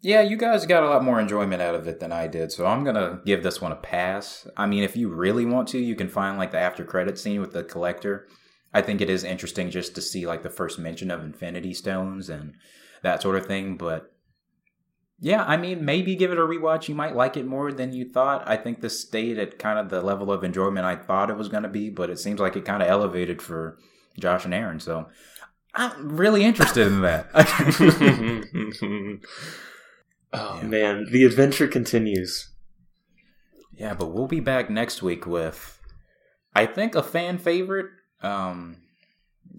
Yeah, 0.00 0.22
you 0.22 0.36
guys 0.36 0.66
got 0.66 0.82
a 0.84 0.88
lot 0.88 1.04
more 1.04 1.20
enjoyment 1.20 1.60
out 1.60 1.74
of 1.74 1.88
it 1.88 2.00
than 2.00 2.12
I 2.12 2.26
did, 2.28 2.52
so 2.52 2.66
I'm 2.66 2.84
gonna 2.84 3.20
give 3.24 3.42
this 3.42 3.60
one 3.60 3.72
a 3.72 3.76
pass. 3.76 4.46
I 4.56 4.66
mean, 4.66 4.84
if 4.84 4.96
you 4.96 5.08
really 5.08 5.44
want 5.44 5.68
to, 5.68 5.78
you 5.78 5.94
can 5.94 6.08
find 6.08 6.38
like 6.38 6.52
the 6.52 6.58
after 6.58 6.84
credit 6.84 7.18
scene 7.18 7.40
with 7.40 7.52
the 7.52 7.64
collector. 7.64 8.28
I 8.72 8.82
think 8.82 9.00
it 9.00 9.10
is 9.10 9.24
interesting 9.24 9.70
just 9.70 9.94
to 9.94 10.00
see 10.00 10.26
like 10.26 10.42
the 10.42 10.50
first 10.50 10.78
mention 10.78 11.10
of 11.10 11.24
Infinity 11.24 11.74
Stones 11.74 12.28
and 12.28 12.54
that 13.02 13.22
sort 13.22 13.36
of 13.36 13.46
thing. 13.46 13.76
But 13.76 14.12
yeah, 15.18 15.42
I 15.44 15.56
mean, 15.56 15.84
maybe 15.84 16.14
give 16.14 16.30
it 16.30 16.38
a 16.38 16.42
rewatch. 16.42 16.88
You 16.88 16.94
might 16.94 17.16
like 17.16 17.36
it 17.36 17.46
more 17.46 17.72
than 17.72 17.92
you 17.92 18.10
thought. 18.12 18.46
I 18.46 18.56
think 18.56 18.80
this 18.80 19.00
stayed 19.00 19.38
at 19.38 19.58
kind 19.58 19.78
of 19.78 19.88
the 19.88 20.02
level 20.02 20.30
of 20.30 20.44
enjoyment 20.44 20.86
I 20.86 20.96
thought 20.96 21.30
it 21.30 21.36
was 21.36 21.48
gonna 21.48 21.68
be, 21.68 21.90
but 21.90 22.10
it 22.10 22.18
seems 22.18 22.40
like 22.40 22.56
it 22.56 22.64
kind 22.64 22.82
of 22.82 22.88
elevated 22.88 23.42
for 23.42 23.78
Josh 24.20 24.44
and 24.44 24.54
Aaron. 24.54 24.80
So 24.80 25.08
I'm 25.74 26.16
really 26.16 26.44
interested 26.44 26.86
in 26.86 27.02
that. 27.02 27.26
oh 30.32 30.58
Yeah. 30.60 30.66
man, 30.66 31.06
the 31.10 31.24
adventure 31.24 31.68
continues. 31.68 32.50
Yeah, 33.76 33.94
but 33.94 34.06
we'll 34.06 34.26
be 34.26 34.40
back 34.40 34.70
next 34.70 35.02
week 35.02 35.26
with, 35.26 35.80
I 36.54 36.66
think, 36.66 36.94
a 36.96 37.02
fan 37.02 37.38
favorite, 37.38 37.86
um, 38.22 38.78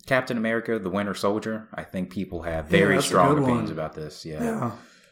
Captain 0.07 0.38
America: 0.38 0.78
The 0.78 0.89
Winter 0.89 1.14
Soldier. 1.14 1.70
I 1.74 1.84
think 1.84 2.12
people 2.12 2.41
have 2.43 2.66
very 2.68 2.95
that's 2.95 3.05
a 3.05 3.10
strong 3.10 3.30
good 3.30 3.39
one. 3.41 3.49
opinions 3.51 3.72
about 3.72 3.93
this. 3.95 4.26
Yeah, 4.26 4.43
Yeah. 4.43 4.72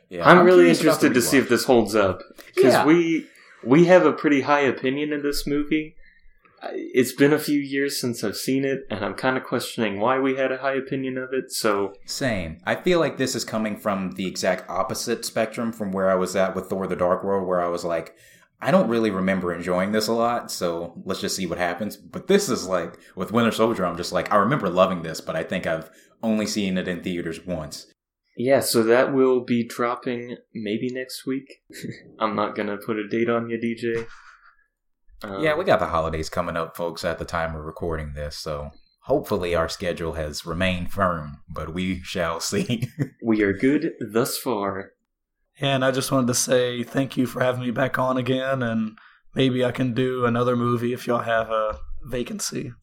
yeah. 0.09 0.29
I'm, 0.29 0.45
really 0.45 0.57
curious 0.65 0.81
about 0.81 0.99
the 0.99 1.07
interested 1.07 1.13
to 1.13 1.21
see 1.21 1.37
if 1.37 1.47
this 1.49 1.63
holds 1.63 1.95
up 1.95 2.21
because 2.55 2.73
Yeah. 2.73 2.85
we 2.85 3.27
we 3.63 3.85
have 3.85 4.05
a 4.05 4.11
pretty 4.13 4.41
high 4.41 4.61
opinion 4.61 5.13
of 5.13 5.23
this 5.23 5.47
movie. 5.47 5.95
It's 6.73 7.11
been 7.11 7.33
a 7.33 7.39
few 7.39 7.59
years 7.59 7.99
since 7.99 8.23
I've 8.23 8.37
seen 8.37 8.65
it, 8.65 8.85
and 8.89 9.03
I'm 9.03 9.13
kind 9.13 9.37
of 9.37 9.43
questioning 9.43 9.99
why 9.99 10.19
we 10.19 10.35
had 10.35 10.51
a 10.51 10.57
high 10.57 10.75
opinion 10.75 11.17
of 11.17 11.29
it. 11.33 11.51
So 11.51 11.93
Same. 12.05 12.59
I 12.65 12.75
feel 12.75 12.99
like 12.99 13.17
this 13.17 13.35
is 13.35 13.43
coming 13.43 13.77
from 13.77 14.11
the 14.11 14.27
exact 14.27 14.69
opposite 14.69 15.25
spectrum 15.25 15.71
from 15.71 15.91
where 15.91 16.09
I 16.09 16.15
was 16.15 16.35
at 16.35 16.55
with 16.55 16.67
Thor: 16.67 16.87
The 16.87 16.95
Dark 16.95 17.23
World, 17.23 17.47
where 17.47 17.61
I 17.61 17.67
was 17.67 17.83
like, 17.83 18.15
I 18.61 18.71
don't 18.71 18.89
really 18.89 19.11
remember 19.11 19.53
enjoying 19.53 19.91
this 19.91 20.07
a 20.07 20.13
lot, 20.13 20.49
so 20.51 20.99
let's 21.05 21.21
just 21.21 21.35
see 21.35 21.45
what 21.45 21.59
happens. 21.59 21.95
But 21.95 22.27
this 22.27 22.49
is 22.49 22.67
like 22.67 22.97
with 23.15 23.31
Winter 23.31 23.51
Soldier, 23.51 23.85
I'm 23.85 23.97
just 23.97 24.11
like, 24.11 24.31
I 24.31 24.37
remember 24.37 24.69
loving 24.69 25.03
this, 25.03 25.21
but 25.21 25.35
I 25.35 25.43
think 25.43 25.67
I've 25.67 25.91
only 26.23 26.47
seen 26.47 26.77
it 26.77 26.87
in 26.87 27.03
theaters 27.03 27.45
once. 27.45 27.85
yeah, 28.35 28.59
so 28.61 28.83
that 28.83 29.13
will 29.13 29.41
be 29.43 29.63
dropping 29.63 30.37
maybe 30.55 30.89
next 30.91 31.25
week. 31.27 31.61
I'm 32.19 32.35
not 32.35 32.55
gonna 32.55 32.77
put 32.77 32.97
a 32.97 33.07
date 33.07 33.29
on 33.29 33.49
you, 33.49 33.57
DJ. 33.59 34.07
Um, 35.23 35.41
Yeah, 35.43 35.55
we 35.55 35.63
got 35.63 35.79
the 35.79 35.87
holidays 35.87 36.29
coming 36.29 36.57
up, 36.57 36.75
folks, 36.77 37.03
at 37.05 37.19
the 37.19 37.25
time 37.25 37.53
we're 37.53 37.61
recording 37.61 38.13
this, 38.13 38.37
so 38.37 38.71
hopefully 39.03 39.55
our 39.55 39.69
schedule 39.69 40.13
has 40.13 40.45
remained 40.45 40.91
firm, 40.91 41.37
but 41.49 41.73
we 41.73 42.01
shall 42.03 42.39
see. 42.51 42.87
we 43.23 43.41
are 43.41 43.53
good 43.53 43.93
thus 44.13 44.37
far. 44.37 44.91
And 45.59 45.83
I 45.83 45.89
just 45.91 46.11
wanted 46.11 46.27
to 46.27 46.33
say 46.35 46.83
thank 46.83 47.17
you 47.17 47.25
for 47.25 47.41
having 47.41 47.61
me 47.61 47.71
back 47.71 47.97
on 47.97 48.17
again, 48.17 48.61
and 48.61 48.97
maybe 49.33 49.65
I 49.65 49.71
can 49.71 49.93
do 49.93 50.25
another 50.25 50.55
movie 50.55 50.93
if 50.93 51.07
y'all 51.07 51.19
have 51.23 51.49
a 51.49 51.79
vacancy. 52.05 52.73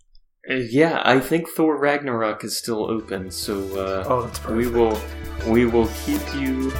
Uh, 0.50 0.54
yeah, 0.54 1.00
I 1.04 1.20
think 1.20 1.48
Thor 1.48 1.78
Ragnarok 1.78 2.44
is 2.44 2.58
still 2.58 2.84
open, 2.90 3.30
so 3.30 3.60
uh, 3.80 4.04
Oh, 4.06 4.22
that's 4.22 4.44
we 4.46 4.66
will 4.68 5.00
we 5.46 5.64
will 5.66 5.88
keep 6.04 6.20
you 6.34 6.70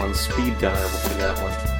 on 0.00 0.14
speed 0.14 0.58
dial 0.60 0.88
for 0.88 1.14
that 1.18 1.36
one. 1.42 1.75